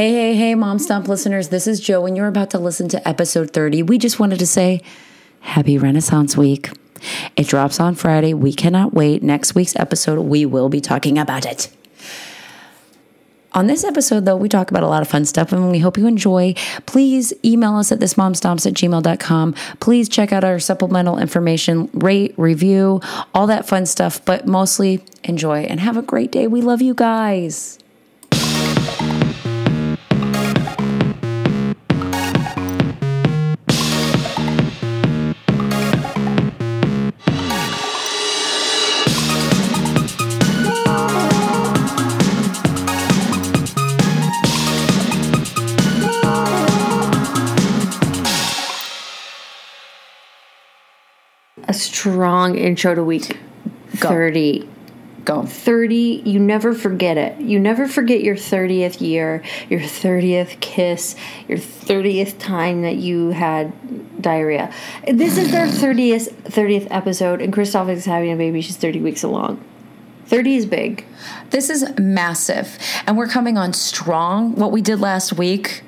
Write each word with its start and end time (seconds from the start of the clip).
Hey, 0.00 0.12
hey, 0.12 0.34
hey, 0.34 0.54
Mom 0.54 0.78
Stomp 0.78 1.08
listeners. 1.08 1.50
This 1.50 1.66
is 1.66 1.78
Joe, 1.78 2.06
and 2.06 2.16
you're 2.16 2.26
about 2.26 2.48
to 2.52 2.58
listen 2.58 2.88
to 2.88 3.06
episode 3.06 3.50
30. 3.50 3.82
We 3.82 3.98
just 3.98 4.18
wanted 4.18 4.38
to 4.38 4.46
say 4.46 4.80
happy 5.40 5.76
Renaissance 5.76 6.38
Week. 6.38 6.70
It 7.36 7.46
drops 7.46 7.78
on 7.78 7.96
Friday. 7.96 8.32
We 8.32 8.54
cannot 8.54 8.94
wait. 8.94 9.22
Next 9.22 9.54
week's 9.54 9.76
episode, 9.76 10.18
we 10.20 10.46
will 10.46 10.70
be 10.70 10.80
talking 10.80 11.18
about 11.18 11.44
it. 11.44 11.68
On 13.52 13.66
this 13.66 13.84
episode, 13.84 14.24
though, 14.24 14.38
we 14.38 14.48
talk 14.48 14.70
about 14.70 14.84
a 14.84 14.86
lot 14.86 15.02
of 15.02 15.08
fun 15.08 15.26
stuff 15.26 15.52
and 15.52 15.70
we 15.70 15.80
hope 15.80 15.98
you 15.98 16.06
enjoy. 16.06 16.54
Please 16.86 17.34
email 17.44 17.76
us 17.76 17.92
at 17.92 17.98
thismomstomps 17.98 18.66
at 18.66 18.72
gmail.com. 18.72 19.54
Please 19.80 20.08
check 20.08 20.32
out 20.32 20.44
our 20.44 20.58
supplemental 20.58 21.18
information, 21.18 21.90
rate, 21.92 22.32
review, 22.38 23.02
all 23.34 23.46
that 23.48 23.68
fun 23.68 23.84
stuff, 23.84 24.24
but 24.24 24.46
mostly 24.46 25.04
enjoy 25.24 25.64
and 25.64 25.78
have 25.78 25.98
a 25.98 26.02
great 26.02 26.32
day. 26.32 26.46
We 26.46 26.62
love 26.62 26.80
you 26.80 26.94
guys. 26.94 27.78
Strong 52.00 52.56
intro 52.56 52.94
to 52.94 53.04
week 53.04 53.36
Go. 53.98 54.08
30. 54.08 54.68
Go. 55.24 55.44
30, 55.44 56.22
you 56.24 56.40
never 56.40 56.72
forget 56.72 57.18
it. 57.18 57.38
You 57.38 57.60
never 57.60 57.86
forget 57.86 58.22
your 58.22 58.36
30th 58.36 59.02
year, 59.02 59.42
your 59.68 59.80
30th 59.80 60.60
kiss, 60.60 61.14
your 61.46 61.58
30th 61.58 62.38
time 62.38 62.82
that 62.82 62.96
you 62.96 63.30
had 63.30 64.22
diarrhea. 64.22 64.72
This 65.06 65.36
is 65.36 65.50
their 65.50 65.66
30th 65.66 66.32
30th 66.44 66.88
episode 66.90 67.42
and 67.42 67.52
Kristoff 67.52 67.90
is 67.90 68.06
having 68.06 68.32
a 68.32 68.36
baby. 68.36 68.62
She's 68.62 68.78
30 68.78 69.00
weeks 69.00 69.22
along. 69.22 69.62
30 70.26 70.56
is 70.56 70.66
big. 70.66 71.04
This 71.50 71.68
is 71.68 71.84
massive. 71.98 72.78
And 73.06 73.18
we're 73.18 73.28
coming 73.28 73.58
on 73.58 73.74
strong. 73.74 74.54
What 74.54 74.72
we 74.72 74.80
did 74.80 75.00
last 75.00 75.34
week 75.34 75.82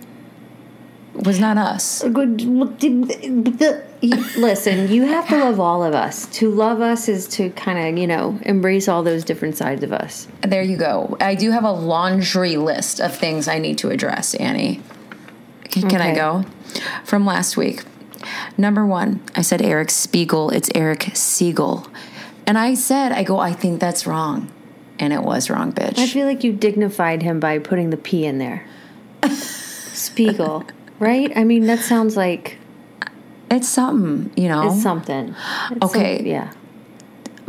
was 1.15 1.39
not 1.39 1.57
us. 1.57 2.03
Good. 2.03 2.39
Listen, 4.03 4.91
you 4.91 5.07
have 5.07 5.29
to 5.29 5.39
love 5.39 5.61
all 5.61 5.85
of 5.85 5.95
us. 5.95 6.27
To 6.39 6.51
love 6.51 6.81
us 6.81 7.09
is 7.09 7.29
to 7.29 7.51
kind 7.51 7.79
of, 7.79 8.01
you 8.01 8.09
know, 8.09 8.39
embrace 8.43 8.89
all 8.89 9.05
those 9.05 9.23
different 9.23 9.57
sides 9.57 9.85
of 9.85 9.93
us. 9.93 10.27
There 10.41 10.63
you 10.63 10.77
go. 10.77 11.17
I 11.21 11.37
do 11.37 11.53
have 11.53 11.63
a 11.63 11.71
laundry 11.71 12.57
list 12.57 13.01
of 13.01 13.17
things 13.17 13.47
I 13.47 13.59
need 13.59 13.79
to 13.79 13.91
address, 13.91 14.35
Annie. 14.35 14.83
Can, 15.65 15.89
can 15.89 16.01
I 16.01 16.15
go? 16.15 16.45
From 17.05 17.25
last 17.25 17.57
week. 17.57 17.85
Number 18.59 18.85
one, 18.85 19.23
I 19.37 19.43
said 19.43 19.63
Eric 19.63 19.91
Spiegel. 19.91 20.51
It's 20.51 20.71
Eric 20.75 21.11
Siegel. 21.15 21.87
And 22.45 22.59
I 22.59 22.75
said, 22.75 23.13
I 23.13 23.23
go, 23.23 23.39
I 23.39 23.53
think 23.53 23.81
that's 23.81 24.07
wrong. 24.07 24.51
And 24.99 25.13
it 25.13 25.23
was 25.23 25.49
wrong, 25.49 25.73
bitch. 25.73 25.99
I 25.99 26.07
feel 26.07 26.27
like 26.27 26.43
you 26.43 26.53
dignified 26.53 27.23
him 27.23 27.39
by 27.39 27.61
putting 27.61 27.91
the 27.91 27.97
P 27.97 28.27
in 28.27 28.39
there. 28.39 28.67
Spiegel, 29.31 30.65
right? 30.99 31.33
I 31.37 31.45
mean, 31.45 31.67
that 31.67 31.81
sounds 31.81 32.17
like 32.17 32.59
it's 33.53 33.69
something, 33.69 34.33
you 34.37 34.49
know. 34.49 34.67
it's 34.73 34.83
something. 34.83 35.35
It's 35.71 35.85
Okay. 35.85 36.19
some- 36.19 36.27
yeah. 36.27 36.51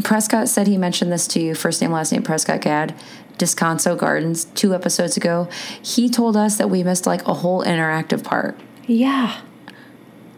Prescott 0.04 0.50
said 0.50 0.68
he 0.68 0.78
mentioned 0.78 1.12
this 1.12 1.28
to 1.30 1.40
you, 1.40 1.56
first 1.56 1.82
name, 1.82 1.92
last 1.92 2.12
name, 2.12 2.24
Prescott 2.24 2.62
Gad, 2.62 2.94
Descanso 3.38 3.98
Gardens, 3.98 4.46
two 4.54 4.74
episodes 4.76 5.16
ago. 5.18 5.48
He 5.82 6.10
told 6.10 6.36
us 6.36 6.58
that 6.58 6.70
we 6.70 6.84
missed 6.84 7.06
like 7.08 7.26
a 7.28 7.34
whole 7.34 7.64
interactive 7.64 8.24
part. 8.24 8.60
Yeah. 8.86 9.38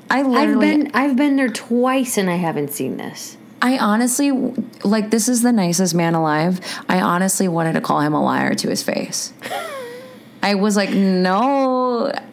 I 0.10 0.20
I've 0.22 0.60
been 0.60 0.92
I've 0.94 1.16
been 1.16 1.36
there 1.36 1.50
twice 1.50 2.18
and 2.18 2.30
I 2.30 2.36
haven't 2.36 2.72
seen 2.72 2.98
this. 2.98 3.38
I 3.62 3.80
honestly, 3.80 4.32
like, 4.84 5.10
this 5.10 5.28
is 5.28 5.42
the 5.42 5.52
nicest 5.52 5.96
man 5.96 6.14
alive. 6.14 6.60
I 6.88 7.02
honestly 7.02 7.48
wanted 7.48 7.74
to 7.74 7.82
call 7.82 8.02
him 8.02 8.14
a 8.14 8.24
liar 8.24 8.54
to 8.54 8.70
his 8.70 8.84
face. 8.84 9.34
I 10.44 10.54
was 10.54 10.76
like, 10.76 10.92
no. 10.92 11.75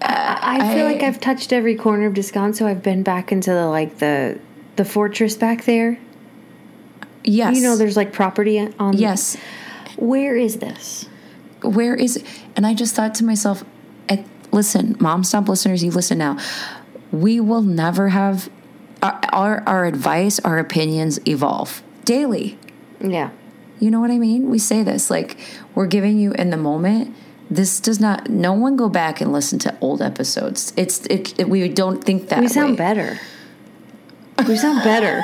I 0.01 0.75
feel 0.75 0.85
like 0.85 1.03
I've 1.03 1.21
touched 1.21 1.53
every 1.53 1.75
corner 1.75 2.07
of 2.07 2.15
Descanso. 2.15 2.67
I've 2.67 2.83
been 2.83 3.03
back 3.03 3.33
into 3.33 3.51
the 3.51 3.67
like 3.67 3.99
the 3.99 4.39
the 4.77 4.85
fortress 4.85 5.37
back 5.37 5.65
there. 5.65 5.99
Yes. 7.25 7.57
You 7.57 7.63
know, 7.63 7.77
there's 7.77 7.97
like 7.97 8.13
property 8.13 8.59
on. 8.59 8.97
Yes. 8.97 9.37
Where 9.97 10.37
is 10.37 10.59
this? 10.59 11.09
Where 11.63 11.95
is 11.95 12.17
it? 12.17 12.27
And 12.57 12.67
I 12.67 12.75
just 12.75 12.95
thought 12.95 13.15
to 13.17 13.25
myself, 13.25 13.63
listen, 14.53 14.97
Mom 15.01 15.25
Stomp 15.25 15.49
listeners, 15.49 15.83
you 15.83 15.91
listen 15.91 16.19
now. 16.19 16.39
We 17.11 17.41
will 17.41 17.63
never 17.63 18.09
have 18.11 18.51
our, 19.03 19.21
our, 19.33 19.63
our 19.67 19.85
advice, 19.85 20.39
our 20.41 20.59
opinions 20.59 21.19
evolve 21.27 21.83
daily. 22.05 22.59
Yeah. 23.01 23.31
You 23.81 23.91
know 23.91 24.01
what 24.01 24.11
I 24.11 24.19
mean? 24.19 24.49
We 24.49 24.59
say 24.59 24.83
this 24.83 25.11
like 25.11 25.37
we're 25.75 25.87
giving 25.87 26.19
you 26.19 26.33
in 26.33 26.51
the 26.51 26.57
moment. 26.57 27.15
This 27.55 27.81
does 27.81 28.01
not. 28.01 28.31
No 28.31 28.53
one 28.55 28.77
go 28.77 28.89
back 28.89 29.21
and 29.21 29.33
listen 29.33 29.59
to 29.61 29.77
old 29.81 30.01
episodes. 30.01 30.73
It's 30.77 31.05
it. 31.07 31.39
it- 31.39 31.49
we 31.51 31.69
don't 31.69 32.03
think 32.03 32.29
that 32.31 32.41
We 32.41 32.49
sound 32.49 32.71
way. 32.73 32.77
better. 32.77 33.21
We 34.49 34.57
sound 34.57 34.83
better. 34.83 35.23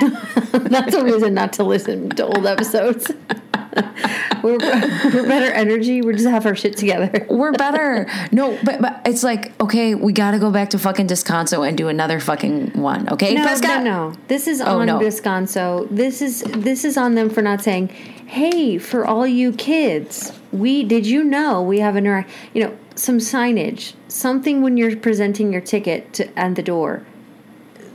That's 0.52 0.94
a 0.94 1.04
reason 1.04 1.34
not 1.34 1.52
to 1.54 1.64
listen 1.64 2.10
to 2.10 2.24
old 2.26 2.46
episodes. 2.46 3.10
we're, 4.42 4.58
we're 4.58 5.28
better 5.28 5.52
energy. 5.52 6.02
We 6.02 6.12
just 6.14 6.26
have 6.26 6.46
our 6.46 6.56
shit 6.56 6.76
together. 6.76 7.26
We're 7.30 7.52
better. 7.52 8.08
no, 8.32 8.58
but 8.64 8.80
but 8.80 9.00
it's 9.06 9.22
like 9.22 9.58
okay, 9.60 9.94
we 9.94 10.12
got 10.12 10.32
to 10.32 10.38
go 10.38 10.50
back 10.50 10.70
to 10.70 10.78
fucking 10.78 11.06
Descanso 11.06 11.66
and 11.66 11.76
do 11.78 11.88
another 11.88 12.18
fucking 12.20 12.72
one. 12.80 13.08
Okay, 13.08 13.34
No, 13.34 13.44
no, 13.44 13.82
no. 13.82 14.14
This 14.26 14.46
is 14.48 14.60
Oh, 14.60 14.80
on 14.80 14.86
no. 14.86 14.98
Descanso. 14.98 15.86
This 15.90 16.22
is 16.22 16.42
this 16.42 16.84
is 16.84 16.96
on 16.96 17.14
them 17.14 17.30
for 17.30 17.42
not 17.42 17.62
saying, 17.62 17.90
"Hey, 18.28 18.78
for 18.78 19.06
all 19.06 19.26
you 19.26 19.52
kids, 19.52 20.32
we 20.52 20.84
did 20.84 21.06
you 21.06 21.24
know 21.24 21.62
we 21.62 21.80
have 21.80 21.96
an 21.96 22.04
interact, 22.04 22.30
you 22.52 22.62
know, 22.62 22.76
some 22.94 23.18
signage, 23.18 23.94
something 24.08 24.60
when 24.62 24.76
you're 24.76 24.96
presenting 24.96 25.52
your 25.52 25.62
ticket 25.62 26.12
to 26.14 26.38
at 26.38 26.54
the 26.54 26.62
door, 26.62 27.04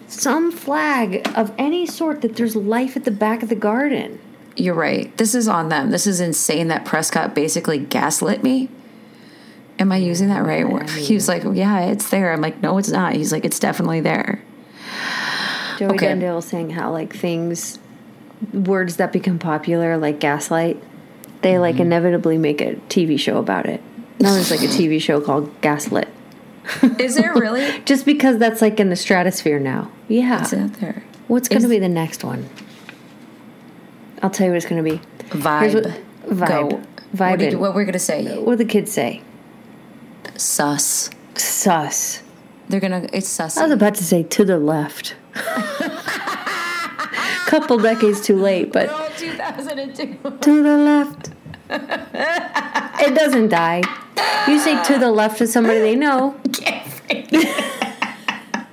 some 0.08 0.52
flag 0.52 1.28
of 1.36 1.52
any 1.58 1.86
sort 1.86 2.22
that 2.22 2.36
there's 2.36 2.56
life 2.56 2.98
at 2.98 3.06
the 3.06 3.12
back 3.12 3.44
of 3.44 3.50
the 3.50 3.56
garden." 3.56 4.20
You're 4.56 4.76
right. 4.76 5.16
This 5.18 5.34
is 5.34 5.48
on 5.48 5.70
them. 5.70 5.92
This 5.92 6.06
is 6.06 6.20
insane 6.20 6.68
that 6.68 6.84
Prescott 6.84 7.34
basically 7.34 7.80
gaslit 7.80 8.44
me. 8.44 8.70
Am 9.80 9.92
I 9.92 9.98
using 9.98 10.30
that 10.30 10.46
right? 10.46 10.68
word? 10.68 10.90
he 10.90 11.14
was 11.14 11.28
like, 11.28 11.44
"Yeah, 11.54 11.82
it's 11.82 12.10
there." 12.10 12.32
I'm 12.34 12.42
like, 12.42 12.62
"No, 12.62 12.78
it's 12.78 12.90
not." 12.90 13.14
He's 13.14 13.32
like, 13.32 13.46
"It's 13.46 13.60
definitely 13.60 14.02
there." 14.02 14.42
Joey 15.78 15.94
Okay. 15.94 16.40
Saying 16.42 16.72
how 16.72 16.92
like 16.92 17.16
things, 17.16 17.80
words 18.54 18.98
that 18.98 19.12
become 19.14 19.40
popular 19.40 19.98
like 19.98 20.20
gaslight, 20.20 20.82
they 21.42 21.58
like 21.60 21.76
Mm-hmm. 21.76 21.82
inevitably 21.84 22.38
make 22.38 22.62
a 22.62 22.76
TV 22.90 23.20
show 23.20 23.38
about 23.38 23.66
it. 23.66 23.82
Now 24.20 24.34
there's 24.34 24.52
like 24.52 24.62
a 24.62 24.66
TV 24.68 25.02
show 25.08 25.22
called 25.22 25.50
Gaslit. 25.62 26.08
Is 27.00 27.16
there 27.16 27.34
really? 27.36 27.80
Just 27.86 28.06
because 28.06 28.38
that's 28.38 28.62
like 28.62 28.80
in 28.80 28.90
the 28.90 28.96
stratosphere 28.96 29.60
now. 29.60 29.92
Yeah. 30.08 30.42
It's 30.42 30.54
out 30.54 30.74
there. 30.74 31.04
What's 31.28 31.50
going 31.50 31.62
to 31.62 31.68
be 31.68 31.80
the 31.80 31.90
next 31.90 32.24
one? 32.24 32.50
I'll 34.22 34.30
tell 34.30 34.46
you 34.48 34.52
what 34.54 34.58
it's 34.58 34.66
going 34.66 34.84
to 34.84 34.90
be. 34.90 35.02
Vibe. 35.38 35.74
What- 35.74 36.38
vibe. 36.38 36.48
Go. 36.48 36.66
What, 36.68 37.38
did, 37.40 37.54
Vibin'. 37.54 37.60
what 37.60 37.76
we're 37.76 37.86
gonna 37.86 38.00
say? 38.00 38.40
What 38.40 38.54
do 38.54 38.56
the 38.64 38.66
kids 38.66 38.92
say? 38.92 39.22
Sus. 40.36 41.10
Sus. 41.36 42.24
They're 42.70 42.80
gonna. 42.80 43.08
It's 43.14 43.28
sus. 43.28 43.56
I 43.58 43.64
was 43.64 43.72
about 43.72 43.94
to 43.96 44.04
say 44.04 44.24
to 44.24 44.44
the 44.46 44.58
left. 44.58 45.16
Couple 47.54 47.78
decades 47.78 48.20
too 48.20 48.36
late, 48.38 48.74
but 48.74 48.90
Oh, 48.92 49.10
2002. 49.16 50.18
to 50.42 50.64
the 50.64 50.76
left. 50.76 51.30
it 51.70 53.14
doesn't 53.14 53.50
die. 53.50 53.84
You 54.48 54.58
say 54.58 54.82
to 54.86 54.98
the 54.98 55.12
left 55.12 55.38
to 55.38 55.46
somebody 55.46 55.78
they 55.78 55.96
know. 55.96 56.36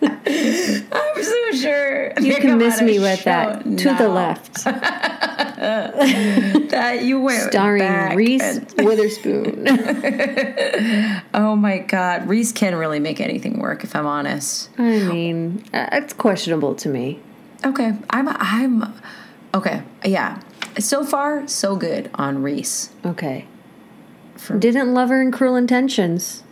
I'm 0.02 1.22
so 1.22 1.52
sure 1.52 2.12
You 2.22 2.36
can 2.36 2.56
miss 2.56 2.80
me 2.80 2.98
with 2.98 3.22
that. 3.24 3.64
To 3.64 3.94
the 3.98 4.08
left. 4.08 4.64
That 6.70 7.02
you 7.02 7.20
went 7.20 7.50
Starring 7.50 8.16
Reese 8.16 8.40
and- 8.42 8.72
Witherspoon. 8.86 9.66
oh 11.34 11.54
my 11.54 11.78
God, 11.80 12.26
Reese 12.26 12.52
can 12.52 12.74
really 12.76 12.98
make 12.98 13.20
anything 13.20 13.58
work. 13.58 13.84
If 13.84 13.94
I'm 13.94 14.06
honest. 14.06 14.70
I 14.78 15.00
mean, 15.00 15.62
uh, 15.74 15.90
it's 15.92 16.14
questionable 16.14 16.74
to 16.76 16.88
me. 16.88 17.20
Okay, 17.64 17.94
I'm. 18.10 18.28
I'm. 18.28 18.94
Okay, 19.54 19.82
yeah. 20.04 20.40
So 20.78 21.04
far, 21.04 21.46
so 21.48 21.76
good 21.76 22.10
on 22.14 22.42
Reese. 22.42 22.90
Okay. 23.04 23.46
For- 24.36 24.58
Didn't 24.58 24.94
love 24.94 25.08
her 25.10 25.20
in 25.20 25.30
Cruel 25.32 25.56
Intentions. 25.56 26.42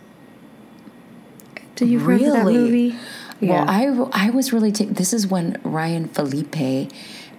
Do 1.75 1.85
you 1.85 1.99
remember 1.99 2.31
that 2.31 2.45
Really? 2.45 2.53
movie? 2.57 2.95
Well, 3.41 3.65
I 3.67 3.87
I 4.27 4.29
was 4.31 4.51
really. 4.51 4.71
ta- 4.71 4.85
this 4.89 5.13
is 5.13 5.25
when 5.27 5.57
Ryan 5.63 6.09
Phillippe 6.09 6.91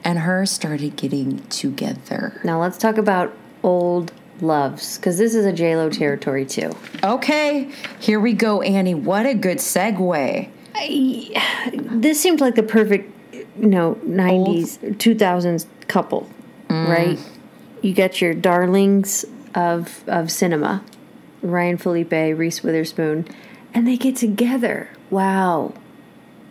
and 0.03 0.21
her 0.21 0.47
started 0.47 0.97
getting 0.97 1.41
together. 1.51 2.41
now 2.43 2.59
let's 2.61 2.79
talk 2.79 2.97
about 2.97 3.37
old 3.63 4.13
loves 4.41 4.97
because 4.97 5.19
this 5.19 5.35
is 5.35 5.45
a 5.45 5.53
J 5.53 5.77
Lo 5.77 5.91
territory 5.91 6.47
too. 6.47 6.75
Okay, 7.05 7.71
here 8.01 8.19
we 8.19 8.33
go, 8.33 8.63
Annie. 8.63 8.95
What 8.95 9.27
a 9.27 9.35
good 9.35 9.59
segue. 9.59 10.49
This 12.01 12.19
seemed 12.19 12.41
like 12.41 12.55
the 12.55 12.63
perfect, 12.63 13.13
know, 13.67 13.99
nineties, 14.03 14.79
two 14.99 15.15
thousands 15.15 15.67
couple, 15.89 16.29
right? 16.69 17.19
You 17.83 17.93
get 17.95 18.21
your 18.21 18.35
darlings 18.35 19.25
of 19.55 20.03
of 20.07 20.31
cinema, 20.31 20.85
Ryan 21.43 21.77
Phillippe, 21.79 22.13
Reese 22.39 22.63
Witherspoon, 22.63 23.27
and 23.75 23.87
they 23.87 23.97
get 23.97 24.17
together. 24.17 24.91
Wow, 25.11 25.75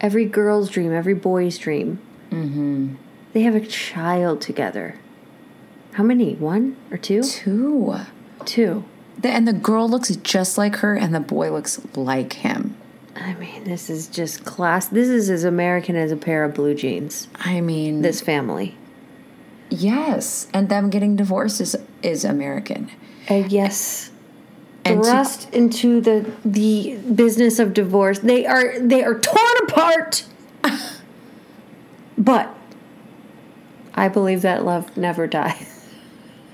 every 0.01 0.25
girl's 0.25 0.69
dream, 0.69 0.91
every 0.94 1.13
boy's 1.13 1.57
dream. 1.57 2.00
Mm-hmm. 2.31 2.95
They 3.33 3.41
have 3.41 3.56
a 3.56 3.65
child 3.65 4.41
together. 4.41 4.95
How 5.94 6.03
many? 6.03 6.35
One 6.35 6.77
or 6.91 6.97
two? 6.97 7.23
Two. 7.23 7.95
Two. 8.45 8.83
The- 9.19 9.29
And 9.29 9.47
the 9.47 9.53
girl 9.53 9.88
looks 9.89 10.15
just 10.17 10.57
like 10.57 10.77
her, 10.77 10.95
and 10.95 11.13
the 11.13 11.19
boy 11.19 11.51
looks 11.51 11.79
like 11.95 12.33
him. 12.33 12.75
I 13.19 13.33
mean, 13.36 13.63
this 13.66 13.89
is 13.89 14.07
just 14.07 14.45
class. 14.45 14.88
This 14.88 15.10
is 15.10 15.30
as 15.30 15.44
American 15.44 15.95
as 15.95 16.12
a 16.12 16.16
pair 16.18 16.44
of 16.44 16.54
blue 16.54 16.74
jeans. 16.74 17.27
I 17.39 17.62
mean, 17.62 18.01
This 18.01 18.21
family. 18.21 18.75
yes, 19.69 20.48
and 20.54 20.69
them 20.69 20.89
getting 20.89 21.16
divorced 21.16 21.60
is 21.62 21.75
is 22.01 22.24
American. 22.25 22.89
Uh, 23.30 23.36
yes. 23.48 24.12
And 24.86 25.04
to- 25.04 25.10
Thrust 25.10 25.54
into 25.54 26.00
the 26.01 26.31
the 26.45 26.98
business 27.13 27.60
of 27.60 27.74
divorce. 27.74 28.19
They 28.19 28.45
are 28.45 28.80
they 28.80 29.04
are 29.04 29.19
torn 29.19 29.56
apart. 29.68 30.24
but 32.18 32.56
I 33.94 34.07
believe 34.07 34.42
that 34.44 34.63
love 34.66 34.95
never 34.98 35.27
dies. 35.27 35.75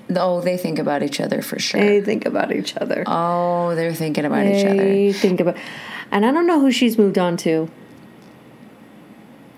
Oh, 0.08 0.40
they 0.40 0.56
think 0.56 0.78
about 0.78 1.02
each 1.02 1.20
other 1.20 1.42
for 1.42 1.58
sure. 1.58 1.80
They 1.80 2.00
think 2.00 2.26
about 2.26 2.52
each 2.52 2.76
other. 2.76 3.02
Oh, 3.08 3.74
they're 3.74 3.92
thinking 3.92 4.24
about 4.24 4.46
each 4.46 4.64
other. 4.64 4.76
They 4.76 5.12
think 5.12 5.40
about, 5.40 5.56
and 6.10 6.24
I 6.24 6.32
don't 6.32 6.46
know 6.46 6.60
who 6.60 6.70
she's 6.70 6.98
moved 6.98 7.18
on 7.18 7.36
to. 7.38 7.70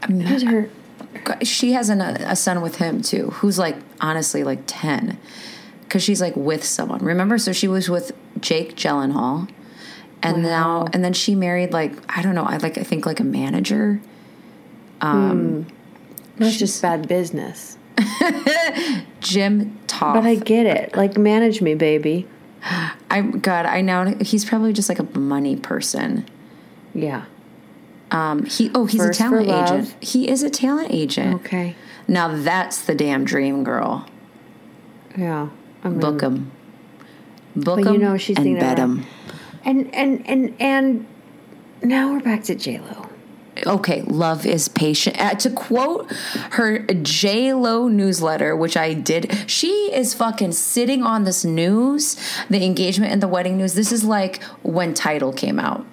Who's 0.07 0.43
her? 0.43 0.71
She 1.43 1.73
has 1.73 1.89
an, 1.89 2.01
a 2.01 2.37
son 2.37 2.61
with 2.61 2.77
him 2.77 3.03
too, 3.03 3.31
who's 3.31 3.59
like 3.59 3.77
honestly 4.01 4.45
like 4.45 4.61
ten, 4.67 5.19
because 5.83 6.03
she's 6.03 6.21
like 6.21 6.37
with 6.37 6.65
someone. 6.65 7.01
Remember, 7.01 7.39
so 7.39 7.53
she 7.53 7.69
was 7.69 7.89
with 7.89 8.13
Jake 8.41 8.77
Gyllenhaal, 8.77 9.49
and 10.23 10.43
now 10.43 10.87
and 10.93 11.05
then 11.05 11.13
she 11.13 11.35
married 11.35 11.73
like 11.73 11.93
I 12.17 12.23
don't 12.23 12.35
know, 12.35 12.45
I 12.45 12.57
like 12.59 12.79
I 12.79 12.83
think 12.83 13.07
like 13.07 13.21
a 13.21 13.25
manager. 13.25 14.01
Um, 15.01 15.67
That's 16.37 16.57
just 16.57 16.81
bad 16.83 17.09
business. 17.09 17.77
Jim 19.21 19.79
Toth. 19.87 20.15
But 20.15 20.25
I 20.25 20.37
get 20.37 20.67
it. 20.67 20.97
Like 20.97 21.17
manage 21.17 21.61
me, 21.61 21.75
baby. 21.75 22.27
I 23.11 23.23
God, 23.23 23.67
I 23.67 23.81
know 23.81 24.17
he's 24.21 24.45
probably 24.45 24.73
just 24.73 24.89
like 24.89 24.99
a 24.99 25.19
money 25.19 25.57
person. 25.57 26.27
Yeah. 27.03 27.25
Um, 28.11 28.45
he 28.47 28.71
oh 28.75 28.87
he's 28.87 29.01
First 29.01 29.21
a 29.21 29.23
talent 29.23 29.49
agent. 29.49 29.97
He 30.03 30.29
is 30.29 30.43
a 30.43 30.51
talent 30.51 30.89
agent. 30.91 31.35
Okay. 31.45 31.77
Now 32.07 32.37
that's 32.37 32.83
the 32.83 32.95
damn 32.95 33.25
dream 33.25 33.65
girl. 33.65 34.07
Yeah. 35.17 35.49
I 35.85 35.89
mean, 35.89 36.01
Book 36.01 36.21
him. 36.23 36.51
Book 37.55 37.81
him 37.81 37.95
you 37.95 37.99
know 37.99 38.17
she's 38.17 38.39
and 38.39 38.59
bet 38.59 38.79
him. 38.79 39.05
And 39.65 39.95
and 39.95 40.27
and 40.29 40.55
and 40.59 41.07
now 41.83 42.13
we're 42.13 42.21
back 42.21 42.45
to 42.45 42.55
J 42.55 42.81
Lo. 42.81 43.09
Okay, 43.67 44.03
love 44.03 44.47
is 44.47 44.69
patient. 44.69 45.21
Uh, 45.21 45.35
to 45.35 45.51
quote 45.51 46.11
her 46.53 46.79
J 46.79 47.53
Lo 47.53 47.89
newsletter, 47.89 48.55
which 48.57 48.77
I 48.77 48.95
did, 48.95 49.51
she 49.51 49.93
is 49.93 50.15
fucking 50.15 50.53
sitting 50.53 51.03
on 51.03 51.25
this 51.25 51.45
news, 51.45 52.17
the 52.49 52.65
engagement 52.65 53.13
and 53.13 53.23
the 53.23 53.29
wedding 53.29 53.57
news. 53.57 53.75
This 53.75 53.91
is 53.91 54.05
like 54.05 54.43
when 54.63 54.95
Tidal 54.95 55.33
came 55.33 55.59
out, 55.59 55.85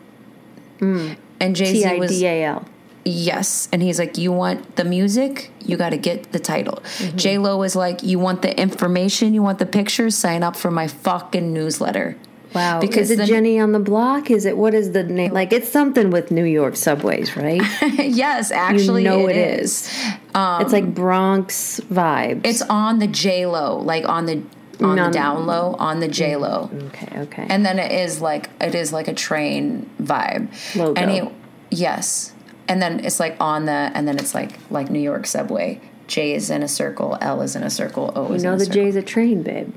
and 0.79 1.55
Jay 1.55 1.81
Z 1.81 1.99
was 1.99 2.11
D 2.11 2.25
A 2.25 2.43
L. 2.45 2.65
yes, 3.03 3.67
and 3.71 3.81
he's 3.81 3.99
like, 3.99 4.17
"You 4.17 4.31
want 4.31 4.75
the 4.75 4.83
music? 4.85 5.51
You 5.65 5.77
got 5.77 5.89
to 5.89 5.97
get 5.97 6.31
the 6.31 6.39
Tidal." 6.39 6.75
Mm-hmm. 6.97 7.17
J 7.17 7.37
Lo 7.37 7.61
is 7.63 7.75
like, 7.75 8.03
"You 8.03 8.19
want 8.19 8.41
the 8.41 8.57
information? 8.59 9.33
You 9.33 9.41
want 9.43 9.59
the 9.59 9.65
pictures? 9.65 10.15
Sign 10.15 10.43
up 10.43 10.55
for 10.55 10.71
my 10.71 10.87
fucking 10.87 11.53
newsletter." 11.53 12.17
Wow. 12.53 12.79
Because 12.79 13.11
is 13.11 13.11
it 13.11 13.17
then- 13.17 13.27
Jenny 13.27 13.59
on 13.59 13.73
the 13.73 13.79
block? 13.81 14.31
Is 14.31 14.45
it 14.45 14.55
what 14.55 14.73
is 14.73 14.93
the 14.93 15.03
name? 15.03 15.33
Like 15.33 15.51
it's 15.51 15.67
something 15.67 16.09
with 16.09 16.31
New 16.31 16.45
York 16.45 16.77
subways, 16.77 17.35
right? 17.35 17.61
yes, 17.97 18.49
actually, 18.49 19.03
know 19.03 19.27
it 19.27 19.35
it 19.35 19.59
is. 19.59 19.91
it's 20.33 20.71
like 20.71 20.95
Bronx 20.95 21.81
vibes. 21.91 22.45
It's 22.45 22.61
on 22.61 22.99
the 22.99 23.07
J 23.07 23.45
Lo, 23.45 23.77
like 23.79 24.07
on 24.07 24.25
the 24.25 24.41
on 24.81 24.97
On- 24.99 25.11
the 25.11 25.13
down 25.17 25.45
low, 25.45 25.75
on 25.79 25.99
the 25.99 26.07
J 26.07 26.35
Lo, 26.35 26.69
okay, 26.87 27.19
okay. 27.21 27.47
and 27.49 27.65
then 27.65 27.79
it 27.79 27.91
is 27.91 28.21
like 28.21 28.49
it 28.61 28.75
is 28.75 28.91
like 28.93 29.07
a 29.07 29.13
train 29.13 29.89
vibe. 30.01 30.49
Logo. 30.75 30.99
And 30.99 31.11
it, 31.11 31.33
yes, 31.71 32.33
and 32.67 32.81
then 32.81 33.03
it's 33.05 33.19
like 33.19 33.35
on 33.39 33.65
the, 33.65 33.71
and 33.93 34.07
then 34.07 34.17
it's 34.17 34.33
like 34.33 34.59
like 34.69 34.89
New 34.89 34.99
York 34.99 35.25
subway. 35.27 35.79
J 36.07 36.33
is 36.33 36.49
in 36.49 36.61
a 36.61 36.67
circle, 36.67 37.17
L 37.21 37.41
is 37.41 37.55
in 37.55 37.63
a 37.63 37.69
circle, 37.69 38.11
O 38.15 38.29
you 38.29 38.35
is 38.35 38.43
know 38.43 38.53
in 38.53 38.61
a 38.61 38.65
the 38.65 38.69
J 38.69 38.87
is 38.87 38.95
a 38.95 39.01
train, 39.01 39.43
babe. 39.43 39.73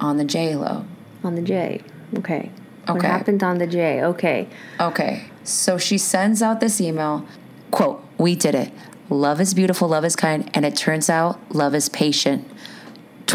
on 0.00 0.16
the 0.16 0.24
J 0.24 0.54
Lo. 0.56 0.84
On 1.24 1.34
the 1.34 1.42
J. 1.42 1.80
Okay. 2.18 2.50
Okay. 2.88 2.92
What 2.92 3.02
happened 3.04 3.42
on 3.44 3.58
the 3.58 3.66
J? 3.66 4.02
Okay. 4.02 4.48
Okay, 4.80 5.24
so 5.44 5.78
she 5.78 5.96
sends 5.98 6.42
out 6.42 6.58
this 6.60 6.80
email. 6.80 7.24
Quote: 7.70 8.04
We 8.18 8.34
did 8.34 8.54
it. 8.56 8.72
Love 9.08 9.40
is 9.40 9.54
beautiful. 9.54 9.88
Love 9.88 10.04
is 10.04 10.16
kind, 10.16 10.50
and 10.54 10.64
it 10.64 10.74
turns 10.74 11.08
out 11.10 11.38
love 11.54 11.74
is 11.74 11.88
patient. 11.88 12.48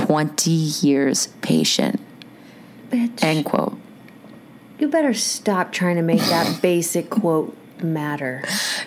Twenty 0.06 0.52
years 0.52 1.28
patient. 1.42 2.00
Bitch. 2.90 3.24
End 3.24 3.46
quote. 3.46 3.78
you 4.80 4.88
better 4.88 5.14
stop 5.14 5.72
trying 5.72 5.96
to 5.98 6.02
make 6.02 6.22
that 6.22 6.62
basic 6.62 7.10
quote 7.10 7.56
matter. 7.82 8.44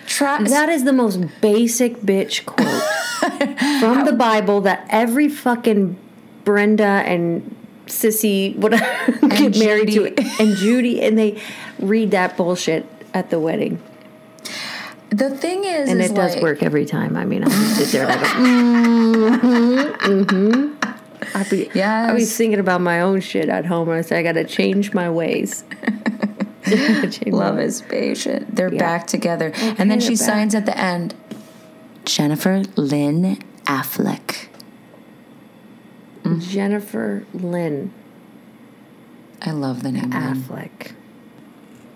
Try, 0.07 0.43
That 0.43 0.69
is 0.69 0.83
the 0.83 0.93
most 0.93 1.19
basic 1.41 1.97
bitch 1.97 2.45
quote 2.45 2.67
from 3.79 4.05
the 4.05 4.13
Bible 4.13 4.61
that 4.61 4.85
every 4.89 5.29
fucking 5.29 5.97
Brenda 6.43 6.83
and 6.83 7.55
Sissy 7.85 8.55
whatever 8.55 9.11
get 9.27 9.57
married 9.57 9.89
Judy. 9.89 10.15
to, 10.15 10.31
and 10.39 10.55
Judy, 10.55 11.01
and 11.01 11.17
they 11.17 11.41
read 11.79 12.11
that 12.11 12.37
bullshit 12.37 12.85
at 13.13 13.29
the 13.29 13.39
wedding, 13.39 13.81
the 15.09 15.29
thing 15.29 15.65
is, 15.65 15.89
and 15.89 16.01
is 16.01 16.11
it 16.11 16.15
does 16.15 16.37
work 16.41 16.63
every 16.63 16.85
time. 16.85 17.15
I 17.17 17.25
mean, 17.25 17.43
I 17.43 17.47
just 17.49 17.75
sit 17.77 17.87
there 17.89 18.07
and 18.07 18.11
I 18.11 18.23
go, 18.23 18.27
mm-hmm, 19.41 20.23
mm-hmm. 20.23 20.80
I 21.33 21.43
be, 21.49 21.69
I 21.81 22.13
be 22.15 22.25
thinking 22.25 22.59
about 22.59 22.81
my 22.81 23.01
own 23.01 23.21
shit 23.21 23.49
at 23.49 23.65
home. 23.65 23.89
I 23.89 24.01
say 24.01 24.19
I 24.19 24.23
got 24.23 24.33
to 24.33 24.43
change 24.43 24.93
my 24.93 25.09
ways. 25.09 25.63
Change 26.63 27.27
Love 27.27 27.55
ways. 27.57 27.75
is 27.77 27.81
patient. 27.81 28.55
They're 28.55 28.71
Yeah. 28.71 28.79
back 28.79 29.07
together. 29.07 29.51
and 29.55 29.89
then 29.91 29.99
she 29.99 30.09
back. 30.09 30.17
signs 30.19 30.55
at 30.55 30.65
the 30.65 30.77
end 30.77 31.15
Jennifer 32.05 32.63
Lynn 32.75 33.39
Affleck. 33.65 34.47
Jennifer 36.39 37.25
Lynn. 37.33 37.91
I 39.41 39.51
love 39.51 39.83
the 39.83 39.91
name. 39.91 40.11
Lynn. 40.11 40.11
Affleck. 40.11 40.91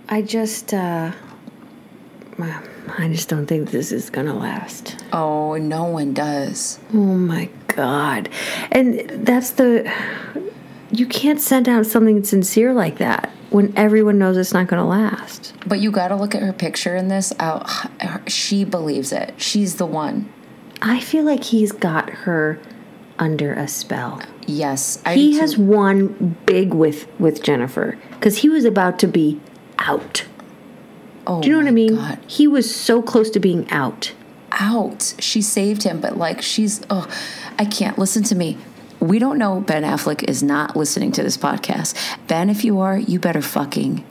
I 0.10 0.22
just, 0.22 0.74
uh, 0.74 1.12
I 2.38 3.08
just 3.10 3.30
don't 3.30 3.46
think 3.46 3.72
this 3.72 3.92
is 3.92 4.10
gonna 4.10 4.36
last. 4.38 4.98
Oh, 5.14 5.56
no 5.56 5.86
one 5.86 6.14
does. 6.14 6.80
Oh 6.94 6.98
my 6.98 7.50
god! 7.68 8.30
And 8.72 9.10
that's 9.26 9.52
the, 9.52 9.92
you 10.92 11.06
can't 11.08 11.40
send 11.40 11.70
out 11.70 11.86
something 11.86 12.24
sincere 12.24 12.74
like 12.74 12.98
that 12.98 13.32
when 13.52 13.74
everyone 13.78 14.18
knows 14.18 14.36
it's 14.38 14.54
not 14.54 14.68
gonna 14.68 14.88
last. 14.88 15.54
But 15.66 15.80
you 15.80 15.92
got 15.92 16.10
to 16.10 16.16
look 16.16 16.36
at 16.36 16.42
her 16.42 16.54
picture 16.54 16.96
in 16.96 17.08
this. 17.08 17.32
Out, 17.40 17.70
she 18.30 18.64
believes 18.66 19.12
it. 19.12 19.34
She's 19.38 19.76
the 19.76 19.86
one. 19.86 20.32
I 20.82 21.00
feel 21.00 21.24
like 21.24 21.44
he's 21.46 21.72
got 21.72 22.10
her 22.10 22.60
under 23.18 23.54
a 23.54 23.68
spell. 23.68 24.22
Yes, 24.46 25.02
I 25.06 25.16
He 25.16 25.40
has 25.40 25.54
too. 25.56 25.62
won 25.64 26.38
big 26.46 26.74
with 26.74 27.08
with 27.20 27.42
Jennifer 27.42 27.98
because 28.12 28.40
he 28.40 28.50
was 28.50 28.66
about 28.66 29.00
to 29.00 29.08
be 29.08 29.40
out. 29.80 30.26
Oh, 31.28 31.42
Do 31.42 31.48
you 31.48 31.54
know 31.54 31.60
what 31.60 31.68
I 31.68 31.72
mean? 31.72 31.96
God. 31.96 32.20
He 32.28 32.48
was 32.48 32.74
so 32.74 33.02
close 33.02 33.30
to 33.32 33.40
being 33.40 33.70
out. 33.72 34.14
out. 34.52 35.16
She 35.20 35.42
saved 35.42 35.84
him, 35.84 36.00
but 36.00 36.18
like 36.18 36.42
she's 36.42 36.82
oh, 36.90 37.08
I 37.58 37.66
can't 37.66 37.98
listen 37.98 38.24
to 38.24 38.36
me. 38.36 38.58
We 39.00 39.20
don't 39.20 39.38
know 39.38 39.60
Ben 39.60 39.84
Affleck 39.84 40.24
is 40.24 40.42
not 40.42 40.76
listening 40.76 41.12
to 41.14 41.24
this 41.24 41.38
podcast. 41.38 41.96
Ben, 42.28 42.50
if 42.50 42.64
you 42.64 42.80
are, 42.80 42.98
you 42.98 43.20
better 43.20 43.42
fucking 43.42 44.04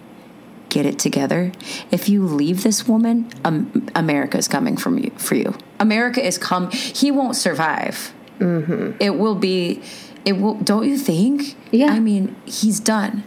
get 0.68 0.87
it 0.87 0.99
together. 0.99 1.52
If 1.90 2.09
you 2.09 2.25
leave 2.25 2.62
this 2.62 2.87
woman, 2.87 3.30
um, 3.44 3.88
America 3.94 4.37
is 4.37 4.49
coming 4.49 4.76
from 4.76 4.99
you 4.99 5.11
for 5.16 5.37
you. 5.37 5.54
America 5.80 6.25
is 6.25 6.37
come. 6.37 6.71
He 6.71 7.11
won't 7.11 7.37
survive. 7.37 8.12
Mm-hmm. 8.40 8.97
It 9.00 9.16
will 9.16 9.37
be. 9.37 9.83
It 10.25 10.33
will. 10.35 10.54
Don't 10.54 10.87
you 10.88 10.99
think? 10.99 11.56
Yeah. 11.71 11.92
I 11.92 12.00
mean, 12.00 12.35
he's 12.44 12.80
done. 12.80 13.23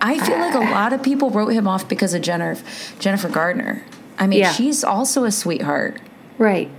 I 0.00 0.18
feel 0.24 0.38
like 0.38 0.54
a 0.54 0.58
lot 0.72 0.92
of 0.92 1.02
people 1.02 1.30
wrote 1.30 1.48
him 1.48 1.66
off 1.66 1.88
because 1.88 2.14
of 2.14 2.22
Jennifer 2.22 2.64
Jennifer 2.98 3.28
Gardner. 3.28 3.84
I 4.18 4.26
mean, 4.26 4.40
Yeah. 4.40 4.52
she's 4.52 4.82
also 4.84 5.24
a 5.24 5.30
sweetheart. 5.30 6.00
Right. 6.38 6.70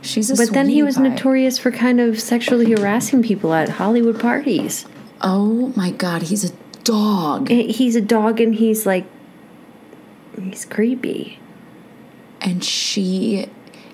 She's 0.00 0.30
a 0.30 0.36
sweetheart. 0.36 0.48
But 0.50 0.54
then 0.54 0.68
he 0.68 0.82
was 0.82 0.96
pie. 0.96 1.02
notorious 1.08 1.58
for 1.58 1.70
kind 1.70 2.00
of 2.00 2.20
sexually 2.20 2.70
harassing 2.70 3.22
people 3.22 3.52
at 3.52 3.68
Hollywood 3.68 4.20
parties. 4.20 4.86
Oh 5.20 5.72
my 5.76 5.90
god, 5.90 6.22
he's 6.22 6.44
a 6.44 6.52
dog. 6.84 7.50
Eh, 7.50 7.64
he's 7.72 7.96
a 7.96 8.00
dog 8.00 8.40
and 8.40 8.54
he's 8.54 8.86
like 8.86 9.06
he's 10.40 10.64
creepy. 10.64 11.38
And 12.40 12.62
she 12.64 13.48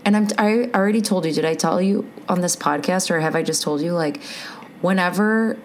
and 0.04 0.16
I'm 0.16 0.28
I 0.38 0.70
already 0.74 1.00
told 1.00 1.24
you, 1.24 1.32
did 1.32 1.46
I 1.46 1.54
tell 1.54 1.80
you 1.80 2.10
on 2.28 2.42
this 2.42 2.56
podcast 2.56 3.10
or 3.10 3.20
have 3.20 3.34
I 3.34 3.42
just 3.42 3.62
told 3.62 3.80
you 3.80 3.92
like 3.94 4.22
whenever 4.82 5.56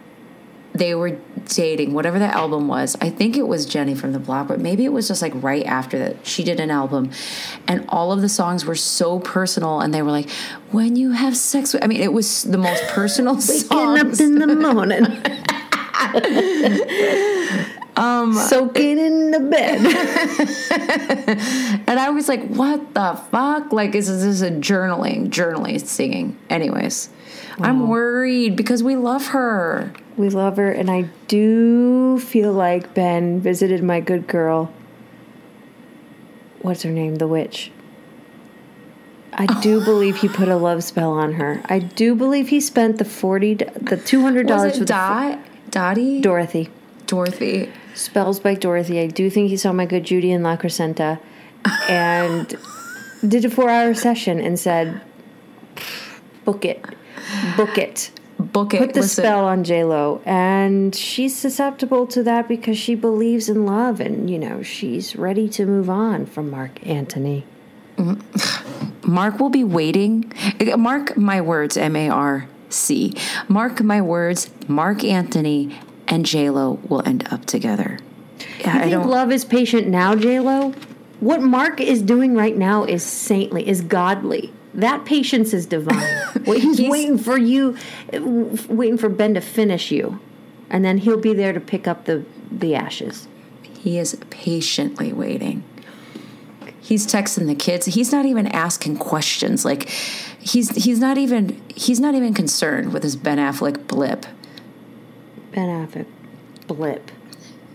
they 0.80 0.96
were 0.96 1.20
dating, 1.46 1.94
whatever 1.94 2.18
the 2.18 2.26
album 2.26 2.68
was. 2.68 2.96
I 3.02 3.10
think 3.10 3.38
it 3.38 3.48
was 3.48 3.66
Jenny 3.66 3.94
from 3.94 4.14
the 4.14 4.20
Block, 4.20 4.48
but 4.48 4.60
maybe 4.60 4.86
it 4.86 4.94
was 4.94 5.08
just 5.08 5.22
like 5.22 5.34
right 5.36 5.66
after 5.66 6.00
that. 6.00 6.26
She 6.26 6.44
did 6.44 6.60
an 6.60 6.72
album, 6.72 7.12
and 7.68 7.86
all 7.90 8.12
of 8.12 8.22
the 8.22 8.30
songs 8.30 8.66
were 8.66 8.76
so 8.76 9.20
personal, 9.20 9.82
and 9.82 9.94
they 9.94 10.02
were 10.02 10.12
like, 10.12 10.30
"When 10.72 10.96
you 10.96 11.12
have 11.12 11.38
sex 11.38 11.74
with," 11.74 11.84
I 11.84 11.88
mean, 11.88 12.02
it 12.02 12.14
was 12.14 12.44
the 12.44 12.58
most 12.58 12.84
personal 12.88 13.36
Waking 13.48 13.78
up 13.78 14.20
in 14.20 14.40
the 14.40 14.56
morning. 14.56 15.06
um, 17.98 18.34
soaking 18.34 18.98
in 18.98 19.32
the 19.32 19.42
bed. 19.42 19.80
and 21.88 22.00
I 22.00 22.10
was 22.10 22.30
like, 22.30 22.48
"What 22.48 22.94
the 22.94 23.20
fuck? 23.32 23.74
Like, 23.74 23.96
is 23.96 24.08
this 24.08 24.42
a 24.42 24.52
journaling, 24.52 25.30
journaling, 25.30 25.86
singing?" 25.86 26.38
Anyways, 26.50 27.10
I'm 27.60 27.90
worried 27.90 28.56
because 28.56 28.82
we 28.82 28.96
love 28.96 29.28
her. 29.28 29.92
We 30.20 30.28
love 30.28 30.58
her, 30.58 30.70
and 30.70 30.92
I 30.92 31.04
do 31.30 32.20
feel 32.20 32.52
like 32.52 32.94
Ben 32.94 33.40
visited 33.40 33.82
my 33.82 34.02
good 34.02 34.28
girl. 34.28 34.70
What's 36.62 36.84
her 36.84 36.92
name? 36.92 37.16
The 37.16 37.28
witch. 37.28 37.72
I 39.32 39.46
do 39.62 39.82
believe 39.86 40.18
he 40.18 40.28
put 40.28 40.50
a 40.50 40.58
love 40.58 40.84
spell 40.84 41.14
on 41.14 41.32
her. 41.36 41.62
I 41.70 41.80
do 41.80 42.16
believe 42.16 42.50
he 42.50 42.60
spent 42.60 42.98
the 42.98 43.06
forty, 43.06 43.54
the 43.54 43.96
two 43.96 44.22
hundred 44.22 44.50
Was 44.50 44.58
dollars 44.58 44.74
it 44.74 44.80
for 44.80 44.80
the 44.80 44.86
Dot, 44.88 45.40
Dottie, 45.70 46.20
Dorothy 46.20 46.70
Dorothy? 47.08 47.72
spells 47.96 48.42
by 48.42 48.56
Dorothy. 48.56 49.00
I 49.00 49.08
do 49.08 49.30
think 49.30 49.50
he 49.50 49.56
saw 49.56 49.72
my 49.72 49.86
good 49.86 50.04
Judy 50.04 50.34
and 50.34 50.44
La 50.44 50.58
Crescenta, 50.58 51.22
and 51.88 52.58
did 53.26 53.46
a 53.46 53.50
four-hour 53.50 53.94
session 53.94 54.42
and 54.42 54.60
said, 54.60 55.00
"Book 56.44 56.66
it, 56.66 56.84
book 57.56 57.78
it." 57.78 58.12
Book 58.40 58.74
it. 58.74 58.80
put 58.80 58.94
the 58.94 59.02
Listen, 59.02 59.24
spell 59.24 59.46
on 59.46 59.66
J 59.66 59.84
Lo, 59.84 60.22
and 60.26 60.96
she's 60.96 61.38
susceptible 61.38 62.08
to 62.08 62.24
that 62.24 62.48
because 62.48 62.78
she 62.78 62.96
believes 62.96 63.50
in 63.50 63.66
love, 63.66 64.00
and 64.00 64.30
you 64.30 64.40
know 64.40 64.64
she's 64.64 65.16
ready 65.16 65.50
to 65.50 65.66
move 65.66 65.90
on 65.90 66.26
from 66.26 66.50
Marc 66.50 66.86
Anthony. 66.88 67.46
Mark 69.04 69.40
will 69.40 69.50
be 69.50 69.64
waiting. 69.64 70.32
Mark 70.78 71.18
my 71.18 71.42
words, 71.42 71.76
M 71.76 71.96
A 71.98 72.10
R 72.10 72.48
C. 72.70 73.14
Mark 73.50 73.82
my 73.82 74.02
words, 74.02 74.50
Marc 74.68 75.04
Anthony 75.04 75.78
and 76.08 76.26
J 76.26 76.50
Lo 76.50 76.80
will 76.88 77.06
end 77.06 77.28
up 77.32 77.46
together. 77.46 78.00
Yeah, 78.62 78.78
I, 78.78 78.90
think 78.90 79.06
love 79.06 79.32
is 79.32 79.46
patient 79.46 79.88
now, 79.88 80.16
J 80.16 80.40
Lo. 80.40 80.74
What 81.20 81.42
Mark 81.42 81.82
is 81.82 82.02
doing 82.02 82.36
right 82.36 82.56
now 82.56 82.84
is 82.86 83.04
saintly, 83.04 83.68
is 83.68 83.82
godly. 83.82 84.54
That 84.80 85.06
patience 85.06 85.54
is 85.54 85.66
divine. 85.66 86.22
He's, 86.46 86.78
He's- 86.78 86.92
waiting 86.92 87.18
for 87.18 87.38
you, 87.38 87.78
waiting 88.70 88.98
for 88.98 89.10
Ben 89.10 89.34
to 89.34 89.42
finish 89.42 89.92
you, 89.92 90.20
and 90.70 90.84
then 90.86 90.98
he'll 91.00 91.20
be 91.20 91.34
there 91.34 91.54
to 91.54 91.60
pick 91.60 91.88
up 91.88 92.06
the 92.06 92.24
the 92.52 92.76
ashes. 92.76 93.28
He 93.62 93.98
is 93.98 94.18
patiently 94.30 95.14
waiting. 95.14 95.64
He's 96.82 97.06
texting 97.06 97.46
the 97.48 97.56
kids. 97.56 97.86
He's 97.86 98.12
not 98.12 98.26
even 98.26 98.48
asking 98.48 98.98
questions. 98.98 99.64
Like 99.64 99.88
he's 99.90 100.70
he's 100.84 101.00
not 101.00 101.18
even 101.18 101.62
he's 101.76 102.00
not 102.00 102.16
even 102.16 102.34
concerned 102.34 102.94
with 102.94 103.04
his 103.04 103.16
Ben 103.16 103.38
Affleck 103.38 103.88
blip. 103.88 104.26
Ben 105.52 105.68
Affleck, 105.88 106.06
blip. 106.68 107.12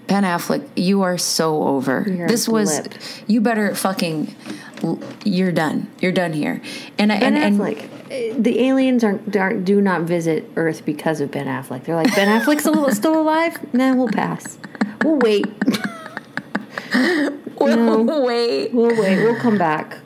Ben 0.07 0.23
Affleck, 0.23 0.69
you 0.77 1.03
are 1.03 1.17
so 1.17 1.63
over. 1.63 2.05
You're 2.07 2.29
this 2.29 2.49
was 2.49 2.81
you 3.27 3.41
better 3.41 3.75
fucking 3.75 4.35
you're 5.25 5.53
done. 5.53 5.91
You're 6.01 6.13
done 6.13 6.33
here. 6.33 6.61
And 6.99 7.13
I 7.13 7.19
Ben 7.21 7.37
and, 7.37 7.45
and 7.45 7.61
Affleck. 7.61 7.85
uh, 7.85 8.35
the 8.39 8.61
aliens 8.61 9.03
aren't, 9.03 9.35
aren't 9.37 9.65
do 9.65 9.81
not 9.81 10.03
visit 10.03 10.51
Earth 10.57 10.85
because 10.85 11.21
of 11.21 11.31
Ben 11.31 11.47
Affleck. 11.47 11.85
They're 11.85 11.97
like 11.97 12.15
Ben 12.15 12.41
Affleck's 12.41 12.61
still, 12.61 12.91
still 12.95 13.21
alive. 13.21 13.73
Nah, 13.75 13.95
we'll 13.95 14.09
pass. 14.09 14.59
We'll 15.03 15.19
wait. 15.19 15.47
we'll 17.59 18.25
wait. 18.25 18.73
We'll 18.73 19.01
wait. 19.01 19.23
We'll 19.23 19.41
come 19.41 19.59
back. 19.59 19.99